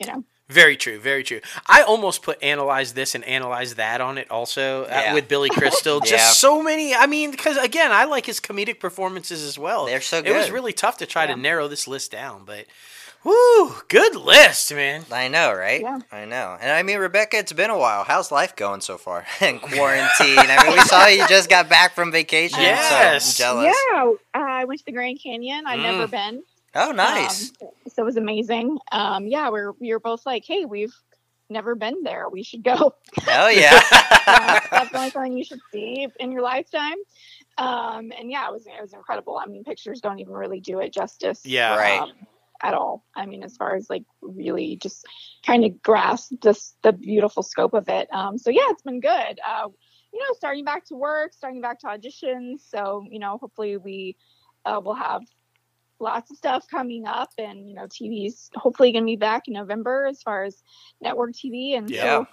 [0.00, 1.40] you know, Very true, very true.
[1.66, 5.98] I almost put analyze this and analyze that on it also uh, with Billy Crystal.
[6.04, 6.30] Just Yeah.
[6.30, 6.94] so many.
[6.94, 9.86] I mean, because again, I like his comedic performances as well.
[9.86, 11.34] They're so It was really tough to try Yeah.
[11.34, 12.66] to narrow this list down, but
[13.24, 15.04] whoo, good list, man.
[15.10, 15.80] I know, right?
[15.80, 15.98] Yeah.
[16.12, 16.56] I know.
[16.60, 18.04] And I mean, Rebecca, it's been a while.
[18.04, 19.26] How's life going so far?
[19.40, 20.38] in quarantine.
[20.38, 22.60] I mean, we saw you just got back from vacation.
[22.60, 23.34] Yes.
[23.34, 23.76] So I'm jealous.
[23.92, 25.66] yeah, uh, I went to the Grand Canyon.
[25.66, 26.10] I've never Mm.
[26.12, 26.42] been.
[26.76, 27.52] Oh, nice.
[27.60, 28.78] Um, so it was amazing.
[28.92, 30.94] Um, yeah, we're we were both like, hey, we've
[31.48, 32.28] never been there.
[32.28, 32.94] We should go.
[33.22, 33.80] Hell Uh, yeah.
[34.70, 36.96] definitely something you should see in your lifetime.
[37.58, 39.38] Um, and yeah, it was it was incredible.
[39.38, 41.40] I mean, pictures don't even really do it justice.
[41.44, 41.76] Yeah.
[41.76, 42.00] Right.
[42.00, 42.12] um,
[42.62, 43.04] at all.
[43.14, 45.04] I mean, as far as like really just
[45.44, 48.08] trying to grasp this the beautiful scope of it.
[48.12, 49.40] Um, so yeah, it's been good.
[49.46, 49.68] Uh,
[50.12, 52.60] you know, starting back to work, starting back to auditions.
[52.68, 54.16] So you know, hopefully we
[54.64, 55.22] uh, will have
[56.00, 59.54] lots of stuff coming up, and you know, TV's hopefully going to be back in
[59.54, 60.62] November as far as
[61.00, 62.02] network TV, and Yeah.
[62.02, 62.26] so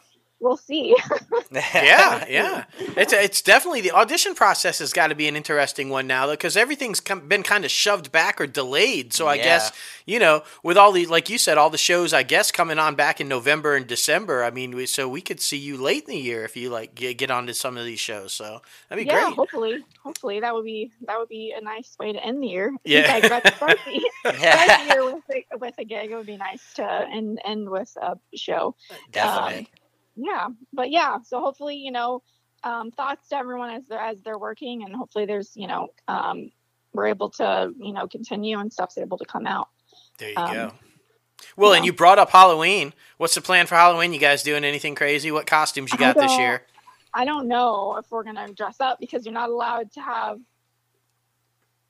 [0.43, 0.95] we'll see.
[1.51, 2.65] yeah, yeah.
[2.97, 6.55] It's it's definitely the audition process has got to be an interesting one now because
[6.57, 9.13] everything's come, been kind of shoved back or delayed.
[9.13, 9.43] So I Yeah.
[9.43, 9.71] guess
[10.05, 12.95] you know with all the like you said, all the shows I guess coming on
[12.95, 14.43] back in November and December.
[14.43, 16.93] I mean, we, so we could see you late in the year if you like
[16.95, 18.33] get, get onto some of these shows.
[18.33, 19.33] So that'd be yeah, great.
[19.35, 22.73] hopefully, hopefully that would be that would be a nice way to end the year.
[22.85, 23.13] Yeah.
[23.13, 24.93] I got to start the, start the yeah.
[24.93, 26.11] year with a, with a gig.
[26.11, 28.75] It would be nice to end end with a show.
[29.11, 29.59] Definitely.
[29.59, 29.65] Um,
[30.15, 32.21] Yeah, but yeah, so hopefully you know
[32.63, 36.51] um, thoughts to everyone as they're as they're working, and hopefully there's you know um,
[36.93, 39.69] we're able to you know continue and stuff's able to come out.
[40.19, 40.71] There you um, go.
[41.57, 42.93] Well, and you brought up Halloween.
[43.17, 44.13] What's the plan for Halloween?
[44.13, 45.31] You guys doing anything crazy?
[45.31, 46.63] What costumes you got this year?
[47.13, 50.39] I don't know if we're gonna dress up because you're not allowed to have.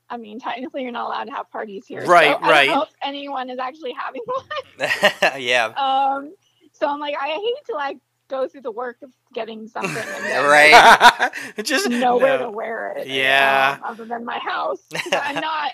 [0.10, 2.06] I mean, technically, you're not allowed to have parties here.
[2.06, 2.66] so Right, I right.
[2.68, 5.42] don't know if anyone is actually having one.
[5.42, 5.66] yeah.
[5.68, 6.34] Um,
[6.72, 7.98] so I'm like, I hate to like
[8.30, 11.32] go through the work of getting something and Right.
[11.64, 12.46] Just nowhere no.
[12.46, 13.08] to wear it.
[13.08, 13.78] Yeah.
[13.84, 14.82] um, other than my house
[15.14, 15.72] I'm not.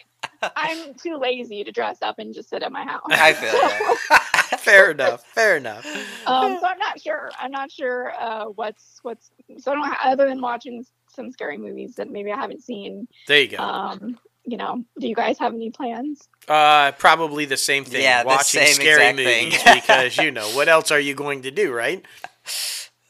[0.55, 3.03] I'm too lazy to dress up and just sit at my house.
[3.09, 4.59] I feel that.
[4.59, 5.25] fair enough.
[5.25, 5.85] Fair enough.
[6.27, 7.29] um, so I'm not sure.
[7.39, 9.31] I'm not sure uh, what's what's.
[9.59, 9.95] So I don't.
[10.03, 13.07] Other than watching some scary movies that maybe I haven't seen.
[13.27, 13.57] There you go.
[13.63, 16.27] Um, you know, do you guys have any plans?
[16.47, 18.01] Uh, probably the same thing.
[18.01, 19.45] Yeah, the watching same scary exact thing.
[19.45, 22.03] movies because you know what else are you going to do, right?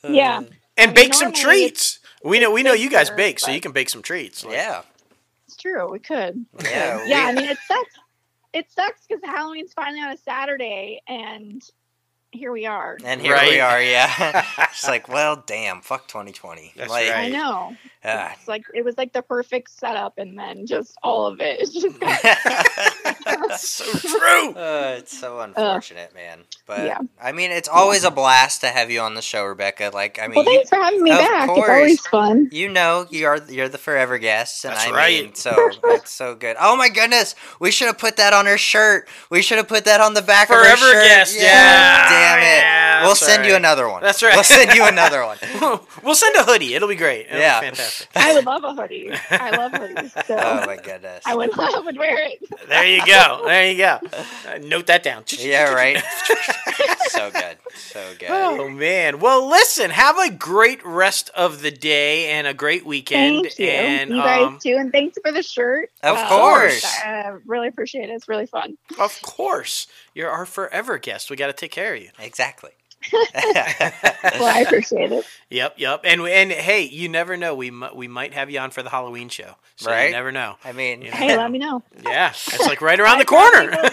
[0.04, 0.38] Yeah.
[0.38, 0.44] Uh,
[0.78, 2.00] and mean, bake some treats.
[2.24, 4.44] We know we know you guys bigger, bake, so you can bake some treats.
[4.44, 4.82] Like, Yeah.
[5.48, 5.90] It's true.
[5.92, 6.46] We could.
[6.64, 7.04] Yeah.
[7.06, 7.96] yeah, I mean, it sucks.
[8.54, 11.62] It sucks because Halloween's finally on a Saturday, and
[12.32, 12.98] here we are.
[13.04, 13.50] and here Right.
[13.52, 13.82] we are.
[13.82, 14.46] Yeah.
[14.72, 15.82] It's like, well, damn.
[15.82, 16.74] Fuck 2020.
[16.78, 17.26] That's like, right.
[17.26, 17.76] I know.
[18.06, 18.32] ah.
[18.34, 21.60] It's like it was like the perfect setup, and then just all of it.
[21.60, 24.54] It's just That's so true.
[24.54, 26.40] Uh, it's so unfortunate, man.
[26.66, 27.00] But Yeah.
[27.22, 29.92] I mean, it's always a blast to have you on the show, Rebecca.
[29.94, 31.48] Like, I mean, well, you, thanks for having me of back.
[31.50, 31.60] course.
[31.68, 32.50] It's always fun.
[32.54, 35.24] you know, you're you're the forever guest, and That's I right.
[35.26, 36.56] mean, so that's so good.
[36.60, 39.10] Oh my goodness, we should have put that on her shirt.
[39.30, 40.80] We should have put that on the back of her shirt.
[40.80, 41.08] Forever shirt.
[41.08, 41.38] guest.
[41.40, 42.10] Yeah.
[42.20, 42.44] Damn it.
[42.44, 44.02] Yeah, we'll that's send you another one.
[44.02, 44.36] That's right.
[44.36, 45.38] We'll send you another one.
[46.04, 46.74] we'll send a hoodie.
[46.76, 47.28] It'll be great.
[47.28, 47.60] It'll Yeah.
[47.62, 48.08] be fantastic.
[48.16, 49.12] I would love a hoodie.
[49.32, 50.26] I love hoodies.
[50.26, 51.24] So Oh my goodness.
[51.26, 52.44] I would I would wear it.
[52.68, 53.44] There you go.
[53.46, 54.00] There you go.
[54.48, 55.24] Uh, note that down.
[55.38, 56.02] Yeah, right.
[57.08, 57.58] so good.
[57.76, 58.30] So good.
[58.30, 59.20] Oh man.
[59.20, 59.90] Well, listen.
[59.92, 63.44] Have a great rest of the day and a great weekend.
[63.44, 63.68] Thank you.
[63.68, 65.90] And you guys um, too, and thanks for the shirt.
[66.04, 66.86] Of Uh, course.
[67.04, 68.14] I really appreciate it.
[68.14, 68.78] It's really fun.
[69.00, 71.30] of course, you're our forever guest.
[71.30, 72.10] We got to take care of you.
[72.20, 72.72] Exactly.
[73.14, 75.26] well, I appreciate it.
[75.50, 76.02] Yep, yep.
[76.04, 77.56] And and hey, you never know.
[77.56, 79.56] We mi- we might have you on for the Halloween show.
[79.78, 80.08] So Right.
[80.08, 80.56] You never know.
[80.66, 81.16] I mean, Yeah.
[81.16, 81.82] Hey, let me know.
[82.04, 83.68] Yeah, it's like right around the I corner.
[83.72, 83.90] probably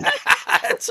[0.00, 0.10] will.
[0.62, 0.90] That's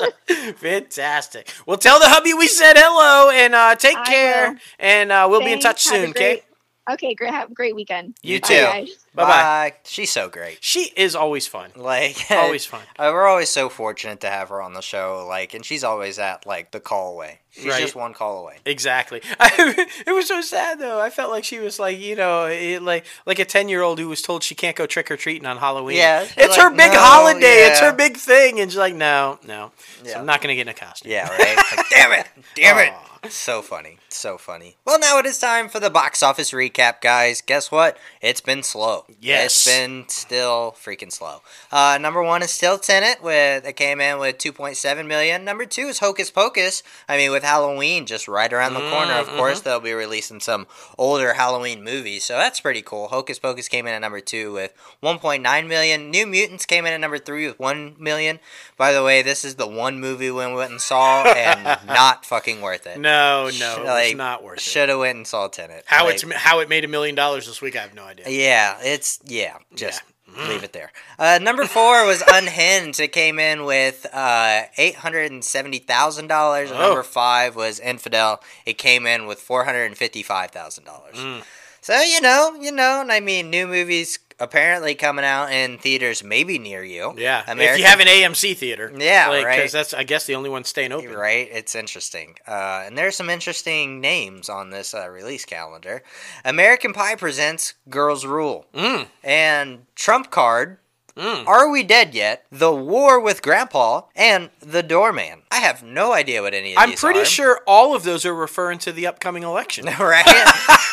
[0.60, 1.54] fantastic.
[1.66, 4.50] Well, tell the hubby we said hello and uh, take I care.
[4.52, 4.58] will.
[4.80, 5.90] And uh, we'll be in touch Thanks.
[5.90, 6.10] Have soon.
[6.12, 6.20] Okay.
[6.34, 6.44] great-
[6.92, 7.32] Okay, great.
[7.32, 8.16] Have a great weekend.
[8.24, 8.54] You Bye, too.
[8.56, 8.90] guys.
[9.14, 9.74] Bye bye.
[9.86, 10.58] She's so great.
[10.62, 11.72] She is always fun.
[11.76, 12.82] Like Always fun.
[12.98, 15.26] Uh, we're always so fortunate to have her on the show.
[15.28, 17.40] Like, and she's always at like the call away.
[17.52, 17.82] She's Right.
[17.82, 18.58] just one call away.
[18.66, 19.22] Exactly.
[19.40, 21.00] it was so sad though.
[21.02, 23.98] I felt like she was like you know it, like like a ten year old
[24.00, 25.98] who was told she can't go trick or treating on Halloween.
[25.98, 27.68] Yeah, it's like, her big "No, holiday.
[27.68, 29.72] It's her big thing, and she's like, no, no.
[30.04, 31.12] So I'm not gonna get in a costume.
[31.12, 31.58] Yeah, right.
[31.76, 32.94] Like, damn it, damn it.
[33.32, 34.78] So funny, so funny.
[34.86, 37.42] Well, now it is time for the box office recap, guys.
[37.42, 37.98] Guess what?
[38.22, 39.06] It's been slow.
[39.22, 39.46] Yes.
[39.46, 41.42] it's been still freaking slow.
[41.72, 45.44] Uh, number one is still Tenet with it came in with 2.7 million.
[45.46, 46.84] Number two is Hocus Pocus.
[47.08, 50.40] I mean, with Halloween just right around the corner, of Mm, course they'll be releasing
[50.40, 50.68] some
[50.98, 53.08] older Halloween movies, so that's pretty cool.
[53.10, 54.74] Hocus Pocus came in at number two with
[55.04, 56.10] 1.9 million.
[56.12, 58.40] New Mutants came in at number three with 1 million.
[58.78, 62.62] By the way, this is the one movie we went and saw, and not fucking
[62.62, 63.00] worth it.
[63.00, 64.62] No, no, it's not worth it.
[64.62, 65.84] Should have went and saw Tenet.
[65.86, 68.26] How Like, it's how it made a million dollars this week, I have no idea.
[68.30, 69.58] Yeah, it's yeah.
[69.76, 70.02] Just
[70.48, 70.92] leave it there.
[71.18, 73.00] Uh, number four was Unhinged.
[73.00, 76.72] It came in with uh, eight hundred and seventy thousand dollars.
[76.72, 76.80] Oh.
[76.80, 78.42] Number five was Infidel.
[78.66, 81.16] It came in with four hundred and fifty-five thousand dollars.
[81.16, 81.44] Mm.
[81.82, 86.24] So you know, you know, and I mean, new movies apparently coming out in theaters
[86.24, 87.14] maybe near you.
[87.18, 89.56] Yeah, if you have an AMC theater, Yeah, right.
[89.56, 91.14] Because that's I guess the only one staying open.
[91.14, 92.36] Right, it's interesting.
[92.48, 96.04] Uh, and there's some interesting names on this uh, release calendar.
[96.46, 98.66] American Pie presents Girls Rule.
[98.74, 100.78] Mm, and Trump Card,
[101.16, 101.48] mm.
[101.48, 102.46] Are We Dead Yet?
[102.52, 105.44] The War with Grandpa, and The Doorman.
[105.52, 106.84] I have no idea what any of these are.
[106.84, 107.26] I'm these pretty are.
[107.26, 109.86] sure all of those are referring to the upcoming election.
[110.00, 110.26] right?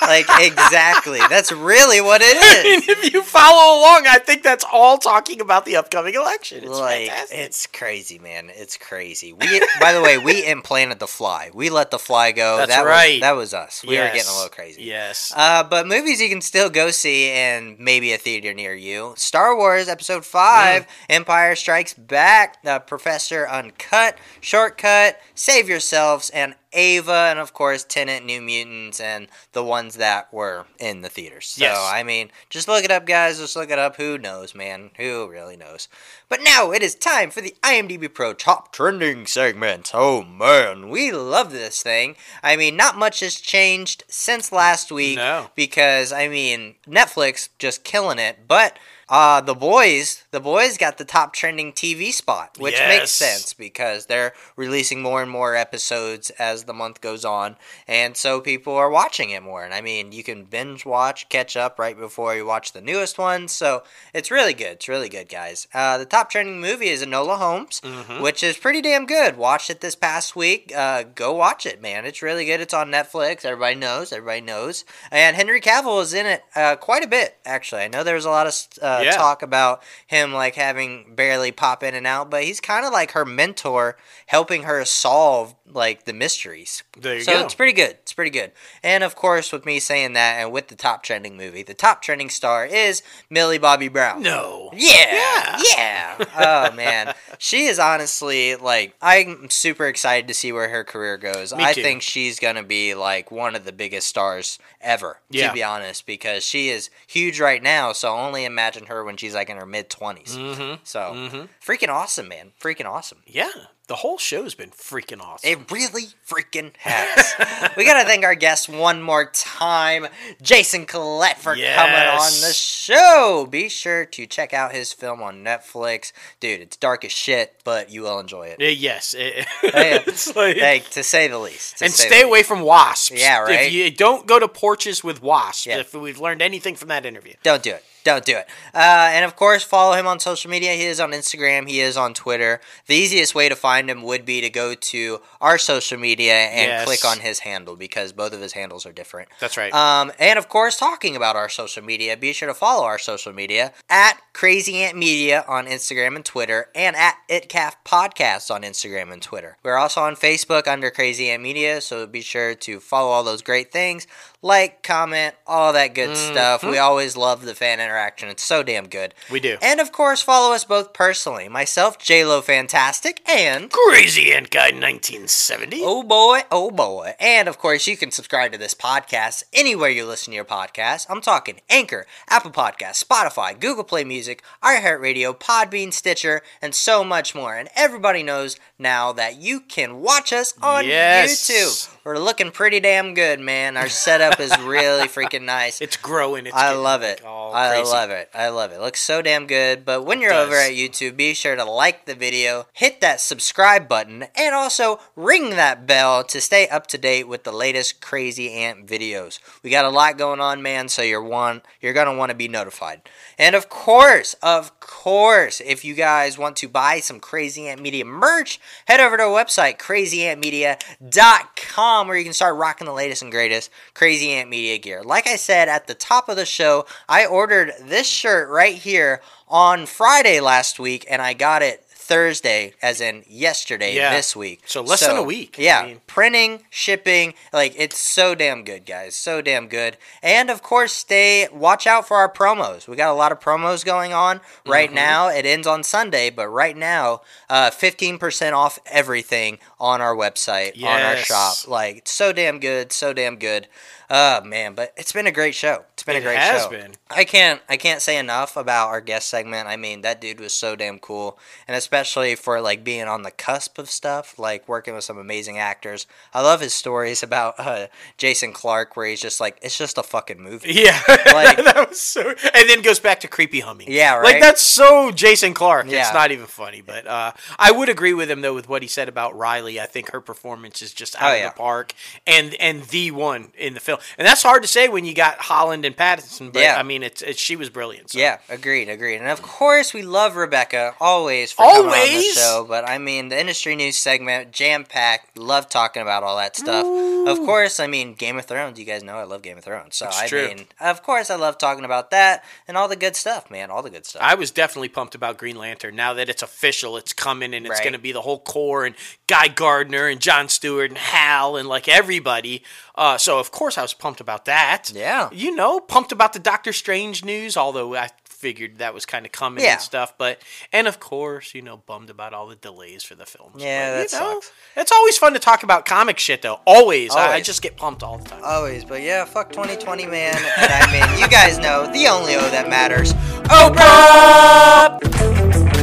[0.02, 1.20] like exactly.
[1.28, 2.36] That's really what it is.
[2.66, 6.64] I mean, if you follow along, I think that's all talking about the upcoming election.
[6.64, 7.38] It's like fantastic.
[7.38, 8.50] it's crazy, man.
[8.54, 9.32] It's crazy.
[9.32, 11.50] We, by the way, we implanted the fly.
[11.52, 12.56] We let the fly go.
[12.56, 13.14] That's that right.
[13.14, 13.84] Was, that was us.
[13.86, 14.82] We were getting a little crazy.
[14.82, 15.32] Yes.
[15.36, 19.14] Uh, but movies you can still go see in maybe a theater near you.
[19.16, 20.86] Star Wars Episode 5, Mm.
[21.10, 28.22] Empire Strikes Back, The Professor Uncut, Shortcut, Save Yourselves, and Ava, and of course Tenet,
[28.24, 31.48] New Mutants, and the ones that were in the theaters.
[31.48, 31.78] So, Yes.
[31.78, 33.38] I mean, just look it up, guys.
[33.38, 33.96] Just look it up.
[33.96, 34.90] Who knows, man?
[34.98, 35.88] Who really knows?
[36.28, 39.90] But now it is time for the IMDb Pro Top Trending segment.
[39.94, 42.14] Oh man, we love this thing.
[42.42, 45.50] I mean, not much has changed since last week No.
[45.54, 48.78] because I mean, Netflix just killing it, but
[49.08, 54.06] uh, the boys, the boys got the top trending TV spot, which makes sense because
[54.06, 57.56] they're releasing more and more episodes as the month goes on,
[57.86, 59.64] and so people are watching it more.
[59.64, 63.16] And I mean, you can binge watch, catch up right before you watch the newest
[63.18, 64.72] ones, so it's really good.
[64.72, 65.68] It's really good, guys.
[65.72, 68.20] Uh, the top trending movie is Enola Holmes, Mhm.
[68.20, 69.36] which is pretty damn good.
[69.36, 70.72] Watched it this past week.
[70.74, 72.04] Uh, go watch it, man.
[72.06, 72.60] It's really good.
[72.60, 73.44] It's on Netflix.
[73.44, 74.12] Everybody knows.
[74.12, 74.84] Everybody knows.
[75.12, 77.82] And Henry Cavill is in it uh, quite a bit, actually.
[77.82, 78.54] I know there was a lot of
[78.98, 79.12] uh, Yeah.
[79.12, 83.12] talk about him like having barely pop in and out, but he's kind of like
[83.12, 83.96] her mentor,
[84.26, 86.82] helping her solve like the mysteries.
[86.98, 87.40] There you so go.
[87.44, 87.90] it's pretty good.
[88.02, 88.52] It's pretty good.
[88.82, 92.02] And of course, with me saying that, and with the top trending movie, the top
[92.02, 94.22] trending star is Millie Bobby Brown.
[94.22, 94.70] no.
[94.74, 96.24] Yeah, yeah.
[96.38, 101.54] oh man, she is honestly like I'm super excited to see where her career goes.
[101.54, 101.82] Me I too.
[101.82, 105.20] think she's gonna be like one of the biggest stars ever.
[105.30, 105.48] Yeah.
[105.48, 107.92] To be honest, because she is huge right now.
[107.92, 110.74] So only imagine her when she's like in her mid 20s Mm-hmm.
[110.84, 111.48] So Mhm.
[111.64, 112.52] freaking awesome, man.
[112.60, 113.22] Freaking awesome.
[113.26, 113.48] Yeah.
[113.88, 115.48] The whole show's been freaking awesome.
[115.48, 117.34] It really freaking has.
[117.76, 120.06] we gotta thank our guest one more time,
[120.42, 121.64] Jason Collette, for coming
[121.94, 123.46] on the show.
[123.50, 126.60] Be sure to check out his film on Netflix, dude.
[126.60, 128.60] It's dark as shit, but you will enjoy it.
[128.60, 129.14] Uh, yes.
[129.18, 131.82] it- it's like, Like to say the least.
[131.82, 132.48] and stay away least.
[132.48, 133.12] from wasps.
[133.20, 133.66] Yeah, right?
[133.66, 135.78] If you don't go to porches with wasps, Yeah.
[135.78, 137.34] if we've learned anything from that interview.
[137.42, 137.84] Don't do it.
[138.06, 138.46] Don't do it.
[138.72, 140.74] Uh, and of course, follow him on social media.
[140.74, 141.68] He is on Instagram.
[141.68, 142.60] He is on Twitter.
[142.86, 146.68] The easiest way to find him would be to go to our social media and
[146.68, 146.84] Yes.
[146.84, 149.28] click on his handle because both of his handles are different.
[149.40, 149.74] That's right.
[149.74, 153.32] Um, and of course, talking about our social media, be sure to follow our social
[153.32, 159.12] media at Crazy Ant Media on Instagram and Twitter, and at ItCaf Podcast on Instagram
[159.12, 159.56] and Twitter.
[159.64, 163.42] We're also on Facebook under Crazy Ant Media, so be sure to follow all those
[163.42, 164.06] great things.
[164.46, 166.60] Like, comment, all that good stuff.
[166.60, 166.70] Mm-hmm.
[166.70, 168.28] We always love the fan interaction.
[168.28, 169.12] It's so damn good.
[169.30, 169.58] We do.
[169.60, 171.48] And of course, follow us both personally.
[171.48, 175.80] Myself, JLo Fantastic, and Crazy Ant Guy 1970.
[175.82, 177.14] Oh boy, oh boy.
[177.18, 181.06] And of course, you can subscribe to this podcast anywhere you listen to your podcast.
[181.10, 187.34] I'm talking Anchor, Apple Podcasts, Spotify, Google Play Music, iHeartRadio, Podbean, Stitcher, and so much
[187.34, 187.56] more.
[187.56, 191.50] And everybody knows now that you can watch us on Yes.
[191.50, 191.95] YouTube.
[192.06, 193.76] We're looking pretty damn good, man.
[193.76, 195.80] Our setup is really freaking nice.
[195.80, 196.46] It's growing.
[196.46, 197.20] It's I love it.
[197.26, 198.30] I love it.
[198.32, 198.80] I love it.
[198.80, 199.84] Looks so damn good.
[199.84, 203.88] But when you're over at YouTube, be sure to like the video, hit that subscribe
[203.88, 208.52] button, and also ring that bell to stay up to date with the latest Crazy
[208.52, 209.40] Ant videos.
[209.64, 212.46] We got a lot going on, man, so you're one you're gonna want to be
[212.46, 213.00] notified.
[213.38, 218.04] And of course, of course, if you guys want to buy some Crazy Ant Media
[218.04, 223.30] merch, head over to our website, crazyantmedia.com, where you can start rocking the latest and
[223.30, 225.02] greatest Crazy Ant Media gear.
[225.02, 229.22] Like I said at the top of the show, I ordered this shirt right here
[229.48, 234.14] on Friday last week, and I got it Thursday, as in yesterday Yeah.
[234.14, 234.62] this week.
[234.66, 235.56] So less than a week.
[235.58, 239.16] I Yeah, mean- printing, shipping, like it's so damn good, guys.
[239.16, 239.96] So damn good.
[240.22, 242.86] And of course, stay watch out for our promos.
[242.86, 244.94] We got a lot of promos going on right Mm-hmm.
[244.94, 245.28] now.
[245.28, 250.82] It ends on Sunday, but right now, uh, fifteen percent off everything on our website,
[250.82, 251.56] on our shop.
[251.66, 253.66] Like so damn good, so damn good.
[254.08, 255.84] Oh man, but it's been a great show.
[255.94, 256.40] It's been It a great show.
[256.40, 256.70] It has show.
[256.70, 256.92] been.
[257.10, 259.66] I can't I can't say enough about our guest segment.
[259.68, 263.30] I mean, that dude was so damn cool, and especially for like being on the
[263.30, 266.06] cusp of stuff, like working with some amazing actors.
[266.32, 270.02] I love his stories about uh, Jason Clarke, where he's just like, it's just a
[270.02, 270.72] fucking movie.
[270.72, 271.00] Yeah,
[271.32, 272.28] Like- that was so.
[272.54, 273.88] And then goes back to creepy humming.
[273.90, 274.24] Yeah, right.
[274.34, 275.86] Like that's so Jason Clarke.
[275.88, 276.00] Yeah.
[276.02, 278.88] It's not even funny, but uh, I would agree with him though with what he
[278.88, 279.80] said about Riley.
[279.80, 281.48] I think her performance is just out Oh, of yeah.
[281.48, 281.92] the park,
[282.26, 283.95] and and the one in the film.
[284.18, 286.52] And that's hard to say when you got Holland and Pattinson.
[286.52, 286.76] But Yeah.
[286.78, 288.10] I mean, it's, it's she was brilliant.
[288.10, 288.18] So.
[288.18, 289.16] Yeah, agreed, agreed.
[289.16, 292.64] And of course, we love Rebecca always for coming on the show.
[292.68, 295.38] But I mean, the industry news segment, jam packed.
[295.38, 296.84] Love talking about all that stuff.
[297.26, 298.78] Of course, I mean Game of Thrones.
[298.78, 300.46] You guys know I love Game of Thrones, so It's I true.
[300.48, 303.70] mean, of course, I love talking about that and all the good stuff, man.
[303.70, 304.22] All the good stuff.
[304.22, 305.96] I was definitely pumped about Green Lantern.
[305.96, 307.82] Now that it's official, it's coming and it's Right.
[307.82, 308.94] going to be the whole Corps and
[309.26, 312.62] Guy Gardner and John Stewart and Hal and like everybody.
[312.96, 314.90] Uh, so of course I was pumped about that.
[314.94, 315.28] Yeah.
[315.32, 319.32] You know, pumped about the Doctor Strange news, although I figured that was kind of
[319.32, 319.72] coming Yeah.
[319.72, 320.14] and stuff.
[320.18, 320.40] But
[320.72, 323.56] and of course, you know, bummed about all the delays for the films.
[323.62, 324.52] Yeah, but, that you know, sucks.
[324.76, 326.60] It's always fun to talk about comic shit though.
[326.66, 327.14] Always.
[327.14, 328.42] I, I just get pumped all the time.
[328.44, 330.36] Always, but yeah, fuck 2020, man.
[330.36, 333.12] And I mean, you guys know the only O that matters.
[333.44, 335.75] Oprah!